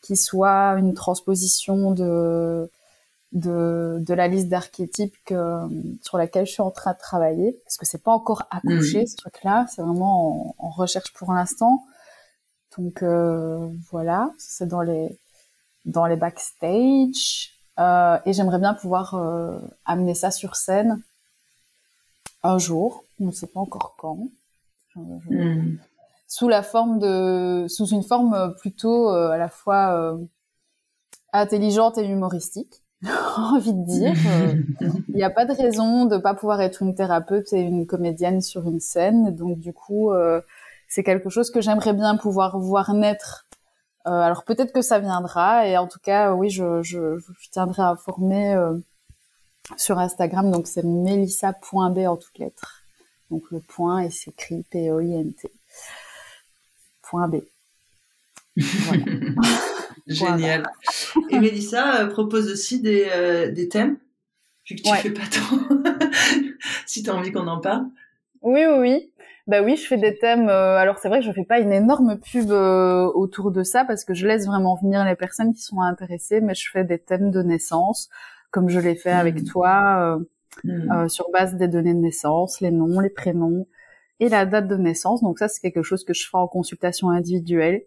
qui 0.02 0.16
soit 0.16 0.76
une 0.78 0.94
transposition 0.94 1.92
de 1.92 2.70
de, 3.34 3.98
de 4.00 4.14
la 4.14 4.28
liste 4.28 4.48
d'archétypes 4.48 5.16
sur 6.02 6.18
laquelle 6.18 6.46
je 6.46 6.52
suis 6.52 6.62
en 6.62 6.72
train 6.72 6.94
de 6.94 7.00
travailler 7.00 7.60
parce 7.66 7.78
que 7.78 7.86
c'est 7.86 8.04
pas 8.04 8.12
encore 8.12 8.44
accouché 8.52 9.02
mhm. 9.02 9.08
ce 9.08 9.16
truc-là, 9.18 9.66
c'est 9.70 9.82
vraiment 9.82 10.56
en, 10.60 10.70
recherche 10.70 11.12
pour 11.14 11.34
l'instant. 11.34 11.84
Donc 12.78 13.04
euh, 13.04 13.68
voilà, 13.92 14.32
c'est 14.38 14.68
dans 14.68 14.82
les 14.82 15.20
dans 15.86 16.06
les 16.06 16.16
backstage 16.16 17.52
euh, 17.80 18.18
et 18.26 18.34
j'aimerais 18.34 18.60
bien 18.60 18.74
pouvoir 18.74 19.16
euh, 19.16 19.60
amener 19.86 20.16
ça 20.16 20.32
sur 20.32 20.56
scène 20.56 21.02
un 22.44 22.58
jour, 22.58 23.04
on 23.20 23.28
ne 23.28 23.32
sait 23.32 23.48
pas 23.48 23.62
encore 23.62 23.96
quand. 23.98 24.28
Mhm. 24.96 25.80
Sous 26.28 26.50
la 26.50 26.62
forme 26.62 27.00
de 27.00 27.66
sous 27.70 27.88
une 27.88 28.04
forme 28.04 28.54
plutôt 28.60 29.08
à 29.10 29.38
la 29.38 29.50
fois 29.50 30.18
intelligente 31.32 31.98
et 31.98 32.06
humoristique 32.06 32.84
envie 33.38 33.74
de 33.74 33.86
dire. 33.86 34.14
Euh, 34.28 34.54
il 35.10 35.16
n'y 35.16 35.24
a 35.24 35.30
pas 35.30 35.46
de 35.46 35.54
raison 35.54 36.06
de 36.06 36.18
pas 36.18 36.34
pouvoir 36.34 36.62
être 36.62 36.82
une 36.82 36.96
thérapeute 36.96 37.52
et 37.54 37.60
une 37.60 37.86
comédienne 37.86 38.42
sur 38.42 38.68
une 38.68 38.80
scène. 38.80 39.36
Donc 39.36 39.60
du 39.60 39.74
coup, 39.74 40.12
euh, 40.12 40.42
c'est 40.88 41.04
quelque 41.04 41.30
chose 41.30 41.52
que 41.52 41.62
j'aimerais 41.62 41.94
bien 41.94 42.16
pouvoir 42.16 42.60
voir 42.60 42.94
naître. 42.94 43.46
Euh, 44.06 44.12
alors 44.12 44.44
peut-être 44.44 44.74
que 44.74 44.82
ça 44.82 45.00
viendra. 45.00 45.68
Et 45.68 45.78
en 45.78 45.88
tout 45.88 46.00
cas, 46.00 46.34
oui, 46.34 46.50
je, 46.50 46.82
je, 46.84 47.18
je 47.18 47.50
tiendrai 47.50 47.84
à 47.84 47.90
informer 47.90 48.56
sur 49.78 50.00
Instagram. 50.00 50.52
Donc 50.52 50.68
c'est 50.68 50.84
melissa.b 50.84 51.98
en 52.00 52.18
toutes 52.18 52.38
lettres. 52.40 52.84
Donc 53.32 53.44
le 53.52 53.60
point 53.60 54.00
et 54.00 54.12
s'écrit 54.12 54.64
P-O-I-N-T. 54.70 55.52
Point 57.02 57.28
B. 57.28 57.38
Voilà. 58.58 59.06
Génial. 60.08 60.64
Et 61.30 61.40
Mélissa 61.40 62.02
euh, 62.02 62.08
propose 62.08 62.52
aussi 62.52 62.82
des, 62.82 63.08
euh, 63.12 63.52
des 63.52 63.70
thèmes, 63.70 63.98
vu 64.70 64.76
que 64.76 64.82
tu 64.82 64.96
fais 64.96 65.12
pas 65.12 65.22
tant. 65.22 65.60
si 66.86 67.04
tu 67.04 67.10
as 67.10 67.16
envie 67.16 67.32
qu'on 67.32 67.48
en 67.48 67.60
parle. 67.60 67.86
Oui, 68.42 68.66
oui, 68.66 68.78
oui. 68.80 69.12
Bah 69.48 69.62
oui, 69.62 69.76
je 69.76 69.86
fais 69.86 69.98
des 69.98 70.18
thèmes. 70.18 70.48
Euh, 70.50 70.78
alors 70.78 71.00
c'est 71.00 71.10
vrai 71.10 71.20
que 71.20 71.26
je 71.26 71.32
fais 71.32 71.44
pas 71.44 71.60
une 71.60 71.74
énorme 71.74 72.18
pub 72.20 72.52
autour 72.52 73.52
de 73.52 73.64
ça 73.64 73.84
parce 73.86 74.06
que 74.06 74.14
je 74.14 74.28
laisse 74.28 74.46
vraiment 74.46 74.76
venir 74.76 75.04
les 75.06 75.16
personnes 75.16 75.54
qui 75.54 75.62
sont 75.62 75.82
intéressées, 75.82 76.42
mais 76.42 76.56
je 76.56 76.70
fais 76.70 76.84
des 76.84 77.00
thèmes 77.00 77.32
de 77.32 77.42
naissance, 77.42 78.10
comme 78.52 78.70
je 78.70 78.80
l'ai 78.80 78.96
fait 78.96 79.12
avec 79.12 79.42
hmm. 79.42 79.46
toi, 79.46 80.20
hmm. 80.64 81.10
sur 81.10 81.30
base 81.32 81.56
des 81.56 81.68
données 81.68 81.94
de 81.94 82.00
naissance, 82.00 82.62
les 82.62 82.72
noms, 82.72 83.00
les 83.00 83.10
prénoms 83.10 83.68
et 84.20 84.30
la 84.30 84.46
date 84.46 84.68
de 84.68 84.78
naissance. 84.78 85.22
Donc 85.22 85.40
ça, 85.40 85.48
c'est 85.48 85.62
quelque 85.62 85.84
chose 85.84 86.04
que 86.04 86.14
je 86.14 86.28
fais 86.30 86.38
en 86.38 86.48
consultation 86.48 87.10
individuelle. 87.10 87.84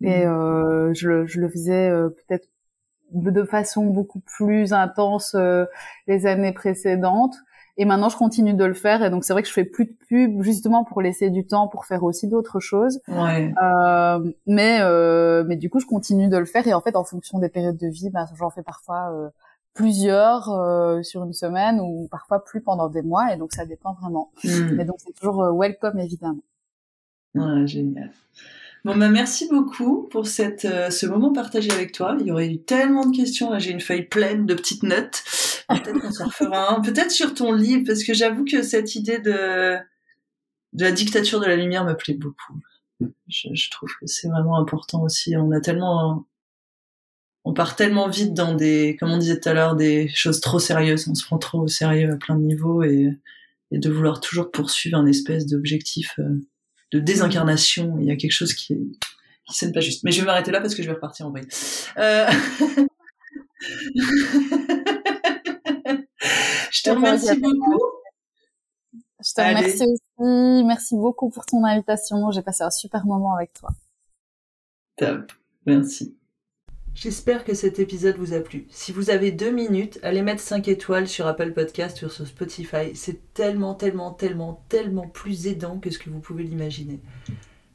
Et 0.00 0.24
mm. 0.24 0.28
euh, 0.28 0.94
je, 0.94 1.26
je, 1.26 1.40
le 1.40 1.48
faisais 1.48 1.90
euh, 1.90 2.08
peut-être 2.08 2.48
de 3.12 3.44
façon 3.44 3.86
beaucoup 3.86 4.20
plus 4.20 4.72
intense 4.72 5.34
euh, 5.34 5.66
les 6.06 6.26
années 6.26 6.52
précédentes. 6.52 7.36
Et 7.78 7.84
maintenant, 7.84 8.08
je 8.08 8.16
continue 8.16 8.54
de 8.54 8.64
le 8.64 8.74
faire. 8.74 9.02
Et 9.02 9.10
donc, 9.10 9.24
c'est 9.24 9.32
vrai 9.32 9.42
que 9.42 9.48
je 9.48 9.52
fais 9.52 9.64
plus 9.64 9.86
de 9.86 9.94
pub 10.08 10.42
justement 10.42 10.84
pour 10.84 11.02
laisser 11.02 11.30
du 11.30 11.46
temps 11.46 11.68
pour 11.68 11.84
faire 11.84 12.02
aussi 12.04 12.26
d'autres 12.26 12.60
choses. 12.60 13.00
Ouais. 13.08 13.52
Euh, 13.62 14.32
mais 14.46 14.78
euh, 14.80 15.44
mais 15.46 15.56
du 15.56 15.68
coup, 15.68 15.80
je 15.80 15.86
continue 15.86 16.28
de 16.28 16.36
le 16.36 16.46
faire. 16.46 16.66
Et 16.66 16.74
en 16.74 16.80
fait, 16.80 16.96
en 16.96 17.04
fonction 17.04 17.38
des 17.38 17.48
périodes 17.48 17.76
de 17.76 17.88
vie, 17.88 18.10
ben, 18.10 18.26
j'en 18.38 18.50
fais 18.50 18.62
parfois 18.62 19.12
euh, 19.12 19.28
plusieurs 19.74 20.44
sur 21.04 21.24
une 21.24 21.34
semaine 21.34 21.80
ou 21.80 22.08
parfois 22.10 22.42
plus 22.44 22.62
pendant 22.62 22.88
des 22.88 23.02
mois. 23.02 23.34
Et 23.34 23.36
donc, 23.36 23.52
ça 23.52 23.66
dépend 23.66 23.92
vraiment. 24.00 24.30
Mm. 24.42 24.70
Mais 24.76 24.84
donc, 24.84 24.96
c'est 24.98 25.12
toujours 25.12 25.44
welcome 25.54 25.98
évidemment. 25.98 26.42
Ouais, 27.34 27.66
génial. 27.66 28.10
Bon, 28.86 28.96
bah, 28.96 29.08
merci 29.08 29.48
beaucoup 29.50 30.04
pour 30.04 30.28
cette, 30.28 30.64
euh, 30.64 30.90
ce 30.90 31.06
moment 31.06 31.32
partagé 31.32 31.72
avec 31.72 31.90
toi. 31.90 32.16
Il 32.20 32.26
y 32.28 32.30
aurait 32.30 32.46
eu 32.46 32.58
tellement 32.58 33.04
de 33.04 33.16
questions. 33.16 33.50
Là, 33.50 33.58
j'ai 33.58 33.72
une 33.72 33.80
feuille 33.80 34.04
pleine 34.04 34.46
de 34.46 34.54
petites 34.54 34.84
notes. 34.84 35.24
Peut-être 35.68 36.00
qu'on 36.00 36.12
s'en 36.12 36.26
refera 36.26 36.74
un. 36.74 36.80
Peut-être 36.80 37.10
sur 37.10 37.34
ton 37.34 37.52
livre, 37.52 37.84
parce 37.86 38.04
que 38.04 38.14
j'avoue 38.14 38.44
que 38.44 38.62
cette 38.62 38.94
idée 38.94 39.18
de, 39.18 39.76
de 40.72 40.84
la 40.84 40.92
dictature 40.92 41.40
de 41.40 41.46
la 41.46 41.56
lumière 41.56 41.84
me 41.84 41.94
plaît 41.94 42.14
beaucoup. 42.14 42.60
Je, 43.28 43.48
je 43.52 43.70
trouve 43.70 43.90
que 44.00 44.06
c'est 44.06 44.28
vraiment 44.28 44.58
important 44.58 45.02
aussi. 45.02 45.36
On 45.36 45.50
a 45.50 45.60
tellement, 45.60 46.26
on 47.44 47.52
part 47.52 47.76
tellement 47.76 48.08
vite 48.08 48.32
dans 48.32 48.54
des, 48.54 48.96
comme 48.98 49.10
on 49.10 49.18
disait 49.18 49.40
tout 49.40 49.48
à 49.48 49.54
l'heure, 49.54 49.76
des 49.76 50.08
choses 50.08 50.40
trop 50.40 50.58
sérieuses. 50.58 51.08
On 51.08 51.14
se 51.14 51.24
prend 51.24 51.38
trop 51.38 51.60
au 51.60 51.68
sérieux 51.68 52.12
à 52.12 52.16
plein 52.16 52.36
de 52.36 52.44
niveaux 52.44 52.82
et, 52.82 53.10
et 53.72 53.78
de 53.78 53.90
vouloir 53.90 54.20
toujours 54.20 54.50
poursuivre 54.50 54.98
un 54.98 55.06
espèce 55.06 55.46
d'objectif. 55.46 56.14
Euh, 56.20 56.40
de 56.92 57.00
désincarnation. 57.00 57.96
Il 58.00 58.06
y 58.06 58.10
a 58.10 58.16
quelque 58.16 58.32
chose 58.32 58.54
qui, 58.54 58.76
qui 59.46 59.56
sonne 59.56 59.72
pas 59.72 59.80
juste. 59.80 60.04
Mais 60.04 60.12
je 60.12 60.20
vais 60.20 60.26
m'arrêter 60.26 60.50
là 60.50 60.60
parce 60.60 60.74
que 60.74 60.82
je 60.82 60.88
vais 60.88 60.94
repartir 60.94 61.26
en 61.26 61.30
vrai. 61.30 61.42
Euh... 61.98 62.26
je 66.76 66.82
te 66.82 66.90
remercie 66.90 67.40
beaucoup. 67.40 67.80
Je 69.24 69.32
te 69.32 69.40
remercie 69.40 69.84
aussi. 69.84 70.64
Merci 70.64 70.94
beaucoup 70.94 71.30
pour 71.30 71.46
ton 71.46 71.64
invitation. 71.64 72.30
J'ai 72.30 72.42
passé 72.42 72.64
un 72.64 72.70
super 72.70 73.06
moment 73.06 73.34
avec 73.34 73.52
toi. 73.54 73.70
Top. 74.96 75.32
Merci. 75.64 76.16
J'espère 76.94 77.44
que 77.44 77.54
cet 77.54 77.78
épisode 77.78 78.16
vous 78.16 78.32
a 78.32 78.40
plu. 78.40 78.66
Si 78.70 78.92
vous 78.92 79.10
avez 79.10 79.30
deux 79.30 79.50
minutes, 79.50 79.98
allez 80.02 80.22
mettre 80.22 80.40
5 80.40 80.66
étoiles 80.68 81.08
sur 81.08 81.26
Apple 81.26 81.52
Podcast 81.52 82.02
ou 82.02 82.08
sur 82.08 82.26
Spotify. 82.26 82.94
C'est 82.94 83.34
tellement, 83.34 83.74
tellement, 83.74 84.12
tellement, 84.12 84.64
tellement 84.68 85.06
plus 85.06 85.46
aidant 85.46 85.78
que 85.78 85.90
ce 85.90 85.98
que 85.98 86.08
vous 86.08 86.20
pouvez 86.20 86.44
l'imaginer. 86.44 87.00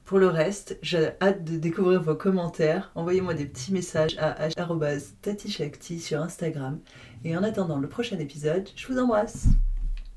Pour 0.05 0.17
le 0.17 0.27
reste, 0.27 0.79
j'ai 0.81 1.11
hâte 1.21 1.43
de 1.43 1.57
découvrir 1.57 2.01
vos 2.01 2.15
commentaires. 2.15 2.91
Envoyez-moi 2.95 3.33
des 3.33 3.45
petits 3.45 3.71
messages 3.71 4.17
à 4.17 4.49
tatishakti 5.21 5.99
sur 5.99 6.19
Instagram. 6.21 6.79
Et 7.23 7.37
en 7.37 7.43
attendant 7.43 7.77
le 7.77 7.87
prochain 7.87 8.17
épisode, 8.17 8.67
je 8.75 8.87
vous 8.87 8.97
embrasse. 8.97 9.47